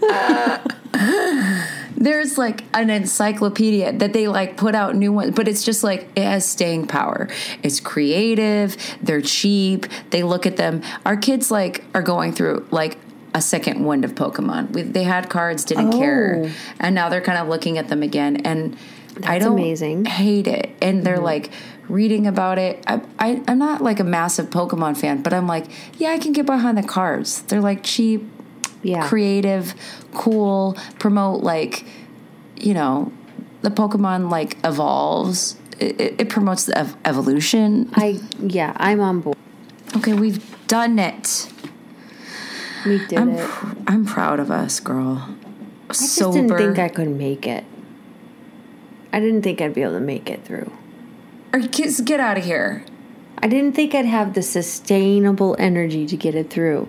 there's 1.96 2.36
like 2.36 2.64
an 2.74 2.90
encyclopedia 2.90 3.92
that 3.92 4.12
they 4.12 4.26
like 4.26 4.56
put 4.56 4.74
out 4.74 4.96
new 4.96 5.12
ones 5.12 5.34
but 5.36 5.46
it's 5.46 5.64
just 5.64 5.84
like 5.84 6.08
it 6.16 6.24
has 6.24 6.44
staying 6.44 6.86
power 6.86 7.28
it's 7.62 7.78
creative 7.78 8.76
they're 9.02 9.20
cheap 9.20 9.86
they 10.10 10.22
look 10.22 10.46
at 10.46 10.56
them 10.56 10.82
our 11.06 11.16
kids 11.16 11.50
like 11.50 11.84
are 11.94 12.02
going 12.02 12.32
through 12.32 12.66
like 12.70 12.98
a 13.34 13.40
second 13.40 13.84
wind 13.84 14.04
of 14.04 14.14
pokemon 14.14 14.70
we, 14.72 14.82
they 14.82 15.04
had 15.04 15.28
cards 15.30 15.64
didn't 15.64 15.92
care 15.92 16.42
Oh. 16.44 16.50
and 16.80 16.94
now 16.94 17.08
they're 17.08 17.20
kind 17.20 17.38
of 17.38 17.48
looking 17.48 17.78
at 17.78 17.88
them 17.88 18.02
again 18.02 18.38
and 18.44 18.76
i 19.24 19.38
don't 19.38 19.58
amazing. 19.58 20.04
hate 20.04 20.46
it 20.46 20.70
and 20.82 21.04
they're 21.04 21.16
mm-hmm. 21.16 21.24
like 21.24 21.50
reading 21.88 22.26
about 22.26 22.58
it 22.58 22.82
I, 22.86 23.00
I, 23.18 23.42
i'm 23.48 23.58
not 23.58 23.82
like 23.82 24.00
a 24.00 24.04
massive 24.04 24.46
pokemon 24.50 24.96
fan 24.96 25.22
but 25.22 25.32
i'm 25.32 25.46
like 25.46 25.66
yeah 25.98 26.10
i 26.10 26.18
can 26.18 26.32
get 26.32 26.46
behind 26.46 26.78
the 26.78 26.82
cards 26.82 27.42
they're 27.42 27.60
like 27.60 27.82
cheap 27.82 28.22
Yeah. 28.82 29.06
creative, 29.06 29.74
cool, 30.14 30.74
promote 30.98 31.42
like, 31.42 31.84
you 32.56 32.72
know, 32.72 33.12
the 33.60 33.68
Pokemon 33.70 34.30
like 34.30 34.56
evolves. 34.64 35.56
It, 35.78 36.00
it, 36.00 36.14
it 36.22 36.28
promotes 36.30 36.64
the 36.64 36.78
ev- 36.78 36.96
evolution. 37.04 37.90
I, 37.94 38.20
yeah, 38.40 38.72
I'm 38.76 39.00
on 39.00 39.20
board. 39.20 39.36
Okay, 39.96 40.14
we've 40.14 40.40
done 40.66 40.98
it. 40.98 41.49
We 42.86 42.98
did 43.06 43.18
I'm 43.18 43.30
it. 43.30 43.50
I'm 43.86 44.06
proud 44.06 44.40
of 44.40 44.50
us, 44.50 44.80
girl. 44.80 45.28
I 45.88 45.92
just 45.92 46.14
Sober. 46.14 46.38
didn't 46.38 46.56
think 46.56 46.78
I 46.78 46.88
could 46.88 47.08
make 47.08 47.46
it. 47.46 47.64
I 49.12 49.20
didn't 49.20 49.42
think 49.42 49.60
I'd 49.60 49.74
be 49.74 49.82
able 49.82 49.94
to 49.94 50.00
make 50.00 50.30
it 50.30 50.44
through. 50.44 50.72
Or 51.52 51.60
kids, 51.60 52.00
get 52.00 52.20
out 52.20 52.38
of 52.38 52.44
here. 52.44 52.84
I 53.38 53.48
didn't 53.48 53.74
think 53.74 53.94
I'd 53.94 54.04
have 54.04 54.34
the 54.34 54.42
sustainable 54.42 55.56
energy 55.58 56.06
to 56.06 56.16
get 56.16 56.34
it 56.34 56.50
through. 56.50 56.88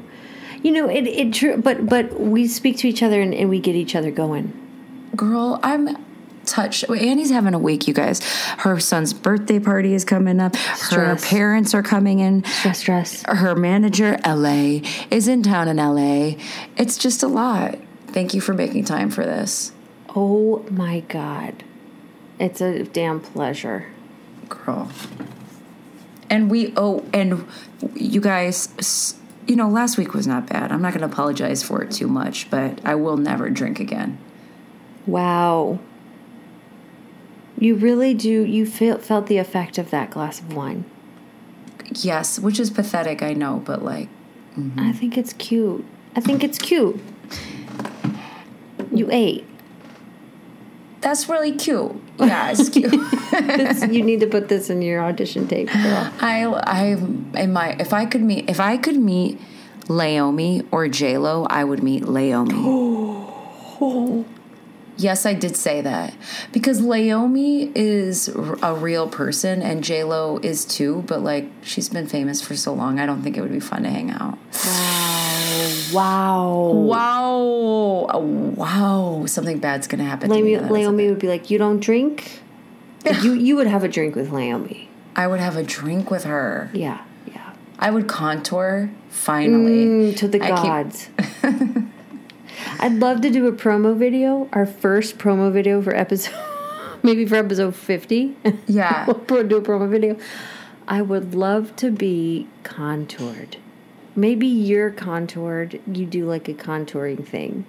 You 0.61 0.71
know, 0.71 0.89
it 0.89 1.07
it 1.07 1.33
true, 1.33 1.57
but 1.57 1.87
but 1.87 2.19
we 2.19 2.47
speak 2.47 2.77
to 2.79 2.87
each 2.87 3.01
other 3.01 3.21
and, 3.21 3.33
and 3.33 3.49
we 3.49 3.59
get 3.59 3.75
each 3.75 3.95
other 3.95 4.11
going. 4.11 4.53
Girl, 5.15 5.59
I'm 5.63 5.97
Wait, 6.89 7.01
Annie's 7.01 7.29
having 7.31 7.53
a 7.53 7.59
week, 7.59 7.87
you 7.87 7.93
guys. 7.93 8.19
Her 8.59 8.79
son's 8.79 9.13
birthday 9.13 9.59
party 9.59 9.93
is 9.93 10.03
coming 10.03 10.39
up. 10.39 10.55
Her 10.55 11.15
parents 11.15 11.73
are 11.73 11.83
coming 11.83 12.19
in. 12.19 12.43
Stress, 12.45 12.79
stress. 12.79 13.23
her 13.27 13.55
manager 13.55 14.17
la 14.25 14.79
is 15.09 15.27
in 15.27 15.43
town 15.43 15.67
in 15.67 15.77
la 15.77 16.35
it's 16.77 16.97
just 16.97 17.23
a 17.23 17.27
lot 17.27 17.77
thank 18.07 18.33
you 18.33 18.41
for 18.41 18.53
making 18.53 18.83
time 18.85 19.09
for 19.09 19.23
this 19.25 19.71
Oh 20.13 20.65
my 20.69 20.99
god, 21.01 21.63
it's 22.39 22.59
a 22.59 22.83
damn 22.83 23.19
pleasure. 23.21 23.85
girl 24.49 24.89
and 26.29 26.49
we 26.51 26.73
oh 26.75 27.05
and 27.13 27.45
you 27.95 28.19
guys 28.19 29.15
you 29.47 29.55
know 29.55 29.69
last 29.69 29.97
week 29.97 30.13
was 30.13 30.25
not 30.27 30.47
bad 30.47 30.71
i'm 30.71 30.81
not 30.81 30.93
going 30.93 31.01
to 31.07 31.11
apologize 31.13 31.61
for 31.63 31.81
it 31.83 31.91
too 31.91 32.07
much 32.07 32.49
but 32.49 32.79
i 32.85 32.95
will 32.95 33.17
never 33.17 33.49
drink 33.49 33.79
again 33.79 34.17
Wow. 35.07 35.79
You 37.61 37.75
really 37.75 38.15
do. 38.15 38.43
You 38.43 38.65
feel, 38.65 38.97
felt 38.97 39.27
the 39.27 39.37
effect 39.37 39.77
of 39.77 39.91
that 39.91 40.09
glass 40.09 40.39
of 40.39 40.53
wine. 40.55 40.83
yes 41.93 42.39
which 42.39 42.57
is 42.57 42.69
pathetic 42.69 43.21
i 43.21 43.33
know 43.33 43.61
but 43.65 43.83
like 43.83 44.07
mm-hmm. 44.57 44.79
I 44.79 44.91
think 44.93 45.17
it's 45.17 45.33
cute. 45.33 45.83
I 46.15 46.21
think 46.21 46.41
it's 46.43 46.57
cute. 46.57 46.99
You 48.91 49.09
ate. 49.11 49.45
that's 51.01 51.27
really 51.29 51.51
cute 51.51 51.93
yeah 52.19 52.51
it's 52.51 52.69
cute 52.69 52.91
This, 53.31 53.83
you 53.95 54.03
need 54.03 54.19
to 54.21 54.27
put 54.27 54.47
this 54.49 54.69
in 54.69 54.81
your 54.81 55.01
audition 55.03 55.47
tape, 55.47 55.67
girl. 55.67 56.11
I 56.19 56.45
I 56.79 56.83
in 57.43 57.53
my 57.53 57.75
if 57.79 57.93
I 57.93 58.05
could 58.05 58.21
meet 58.23 58.49
if 58.49 58.59
I 58.59 58.77
could 58.77 58.97
meet 58.97 59.39
Leiomy 59.87 60.65
or 60.71 60.87
J 60.87 61.17
Lo, 61.17 61.45
I 61.49 61.63
would 61.63 61.83
meet 61.83 62.03
Leiomy. 62.03 62.53
Oh. 63.83 64.25
Yes, 65.01 65.25
I 65.25 65.33
did 65.33 65.55
say 65.57 65.81
that 65.81 66.13
because 66.51 66.79
Leiomy 66.81 67.71
is 67.75 68.27
a 68.61 68.73
real 68.75 69.07
person 69.09 69.61
and 69.61 69.83
J 69.83 70.03
Lo 70.03 70.39
is 70.43 70.63
too. 70.65 71.03
But 71.07 71.21
like 71.23 71.49
she's 71.63 71.89
been 71.89 72.07
famous 72.07 72.41
for 72.41 72.55
so 72.55 72.73
long, 72.73 72.99
I 72.99 73.05
don't 73.05 73.21
think 73.23 73.35
it 73.37 73.41
would 73.41 73.51
be 73.51 73.59
fun 73.59 73.83
to 73.83 73.89
hang 73.89 74.11
out. 74.11 74.37
Wow. 75.93 76.71
Wow, 76.71 78.07
wow, 78.13 78.19
wow. 78.55 79.25
something 79.25 79.59
bad's 79.59 79.87
gonna 79.87 80.03
happen. 80.03 80.29
to 80.29 80.35
me. 80.35 80.41
Leiomy, 80.41 80.59
That's- 80.61 80.71
Leiomy 80.71 81.09
would 81.09 81.19
be 81.19 81.27
like, 81.27 81.49
"You 81.49 81.57
don't 81.57 81.79
drink." 81.79 82.41
Like, 83.05 83.23
you 83.23 83.33
you 83.33 83.55
would 83.57 83.67
have 83.67 83.83
a 83.83 83.87
drink 83.87 84.15
with 84.15 84.29
Leiomy. 84.31 84.87
I 85.15 85.27
would 85.27 85.39
have 85.39 85.57
a 85.57 85.63
drink 85.63 86.09
with 86.11 86.23
her. 86.23 86.69
Yeah, 86.73 87.01
yeah. 87.27 87.53
I 87.79 87.91
would 87.91 88.07
contour 88.07 88.89
finally 89.09 89.85
Mm, 90.13 90.17
to 90.17 90.27
the 90.27 90.41
I 90.41 90.47
keep- 90.47 90.63
gods. 90.63 91.09
I'd 92.83 92.93
love 92.93 93.21
to 93.21 93.29
do 93.29 93.45
a 93.45 93.51
promo 93.51 93.95
video, 93.95 94.49
our 94.53 94.65
first 94.65 95.19
promo 95.19 95.51
video 95.53 95.83
for 95.83 95.95
episode, 95.95 96.33
maybe 97.03 97.27
for 97.27 97.35
episode 97.35 97.75
50. 97.75 98.35
Yeah. 98.65 99.05
we'll 99.29 99.47
do 99.47 99.57
a 99.57 99.61
promo 99.61 99.87
video. 99.87 100.17
I 100.87 101.03
would 101.03 101.35
love 101.35 101.75
to 101.75 101.91
be 101.91 102.47
contoured. 102.63 103.57
Maybe 104.15 104.47
you're 104.47 104.89
contoured, 104.89 105.79
you 105.85 106.07
do 106.07 106.25
like 106.25 106.49
a 106.49 106.55
contouring 106.55 107.23
thing, 107.23 107.65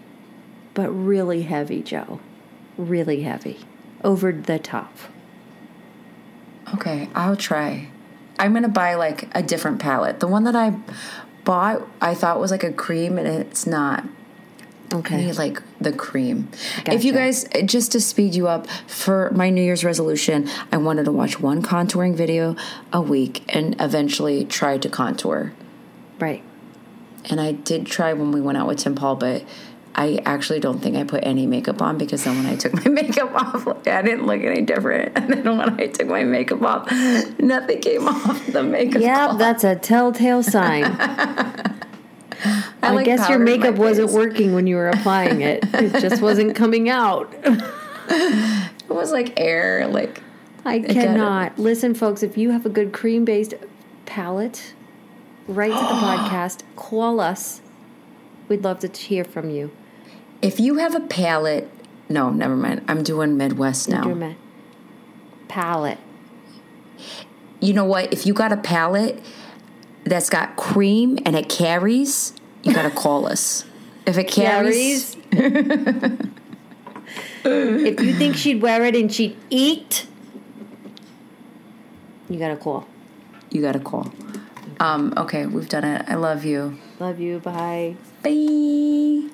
but 0.73 0.89
really 0.89 1.43
heavy, 1.43 1.83
Joe. 1.83 2.19
Really 2.79 3.21
heavy. 3.21 3.61
Over 4.03 4.33
the 4.33 4.59
top. 4.59 4.97
Okay, 6.73 7.11
I'll 7.15 7.37
try. 7.37 7.91
I'm 8.39 8.55
gonna 8.55 8.69
buy 8.69 8.95
like 8.95 9.29
a 9.37 9.43
different 9.43 9.79
palette. 9.79 10.21
The 10.21 10.27
one 10.27 10.45
that 10.45 10.57
I 10.57 10.75
bought, 11.45 11.87
I 12.01 12.15
thought 12.15 12.41
was 12.41 12.51
like 12.51 12.65
a 12.65 12.73
cream, 12.73 13.19
and 13.19 13.29
it's 13.29 13.67
not. 13.67 14.07
I 14.93 14.97
Okay. 14.99 15.17
need 15.27 15.37
like 15.39 15.63
the 15.81 15.93
cream. 15.93 16.49
If 16.87 17.05
you 17.05 17.13
guys, 17.13 17.47
just 17.65 17.93
to 17.93 18.01
speed 18.01 18.35
you 18.35 18.49
up, 18.49 18.67
for 18.87 19.31
my 19.35 19.51
New 19.51 19.63
Year's 19.63 19.85
resolution, 19.85 20.49
I 20.71 20.77
wanted 20.77 21.05
to 21.07 21.13
watch 21.13 21.41
one 21.41 21.63
contouring 21.63 22.15
video 22.15 22.57
a 22.93 23.01
week 23.01 23.43
and 23.55 23.75
eventually 23.81 24.45
try 24.45 24.79
to 24.79 24.89
contour. 24.89 25.53
Right. 26.19 26.43
And 27.31 27.41
I 27.41 27.53
did 27.53 27.87
try 27.87 28.13
when 28.13 28.33
we 28.33 28.41
went 28.41 28.59
out 28.59 28.67
with 28.67 28.79
Tim 28.79 28.95
Paul, 28.95 29.17
but 29.17 29.45
I 29.95 30.21
actually 30.25 30.59
don't 30.61 30.81
think 30.81 30.97
I 30.97 31.05
put 31.05 31.21
any 31.25 31.47
makeup 31.47 31.81
on 31.83 31.99
because 31.99 32.25
then 32.25 32.37
when 32.37 32.47
I 32.47 32.57
took 32.57 32.75
my 32.85 32.91
makeup 32.91 33.33
off, 33.35 33.67
like, 33.67 33.87
I 33.89 34.03
didn't 34.03 34.27
look 34.27 34.43
any 34.43 34.63
different. 34.63 35.17
And 35.17 35.33
then 35.33 35.57
when 35.59 35.81
I 35.81 35.87
took 35.87 36.09
my 36.09 36.25
makeup 36.25 36.63
off, 36.63 36.91
nothing 37.39 37.81
came 37.81 38.09
off 38.09 38.47
the 38.47 38.63
makeup. 38.63 39.01
Yeah, 39.03 39.35
that's 39.39 39.65
a 39.65 39.77
telltale 39.77 40.43
sign. 40.43 40.85
I, 42.45 42.93
like, 42.93 43.05
guess 43.07 43.29
your 43.29 43.39
makeup 43.39 43.77
wasn't 43.77 44.11
working 44.13 44.55
when 44.55 44.67
you 44.67 44.77
were 44.77 44.89
applying 44.89 45.41
it. 45.43 45.65
It 45.75 46.01
just 46.01 46.21
wasn't 46.23 46.55
coming 46.57 46.89
out. 46.89 47.33
It 48.11 48.95
was 48.95 49.11
like 49.13 49.41
air, 49.41 49.87
like 49.89 50.21
I 50.67 50.81
cannot. 50.81 51.59
Listen, 51.59 51.95
folks, 51.95 52.23
if 52.23 52.37
you 52.37 52.51
have 52.51 52.67
a 52.67 52.69
good 52.69 52.93
cream 52.93 53.25
based 53.25 53.55
palette, 54.05 54.75
write 55.49 55.69
to 55.71 55.75
the 55.75 55.79
podcast, 56.07 56.63
call 56.77 57.21
us. 57.21 57.63
We'd 58.49 58.63
love 58.65 58.81
to 58.81 58.89
hear 58.89 59.25
from 59.25 59.49
you. 59.49 59.71
if 60.43 60.61
you 60.61 60.75
have 60.77 60.95
a 60.95 61.01
palette. 61.01 61.71
No, 62.11 62.29
never 62.29 62.57
mind. 62.57 62.85
I'm 62.87 63.03
doing 63.03 63.39
Midwest 63.39 63.89
now. 63.89 64.35
Palette. 65.49 65.99
you 67.61 67.73
know 67.73 67.85
what? 67.85 68.13
If 68.13 68.27
you 68.27 68.35
got 68.35 68.53
a 68.53 68.57
palette 68.59 69.19
that's 70.05 70.31
got 70.31 70.57
cream 70.57 71.19
and 71.25 71.37
it 71.37 71.49
carries, 71.49 72.33
you 72.63 72.73
gotta 72.75 72.91
call 72.91 73.27
us. 73.27 73.65
If 74.07 74.19
it 74.19 74.29
carries, 74.29 75.15
Carries. 75.31 76.19
if 77.45 78.01
you 78.01 78.15
think 78.15 78.37
she'd 78.37 78.61
wear 78.61 78.85
it 78.85 78.97
and 78.97 79.13
she'd 79.13 79.37
eat, 79.51 80.07
you 82.29 82.39
gotta 82.39 82.57
call. 82.57 82.87
you 83.51 83.61
gotta 83.63 83.81
call. 83.81 84.13
Um, 84.81 85.15
okay, 85.17 85.47
we've 85.47 85.69
done 85.69 85.85
it. 85.85 86.05
I 86.09 86.15
love 86.17 86.45
you. 86.45 86.79
Love 86.99 87.21
you. 87.21 87.39
Bye. 87.39 87.97
Bye. 88.23 89.29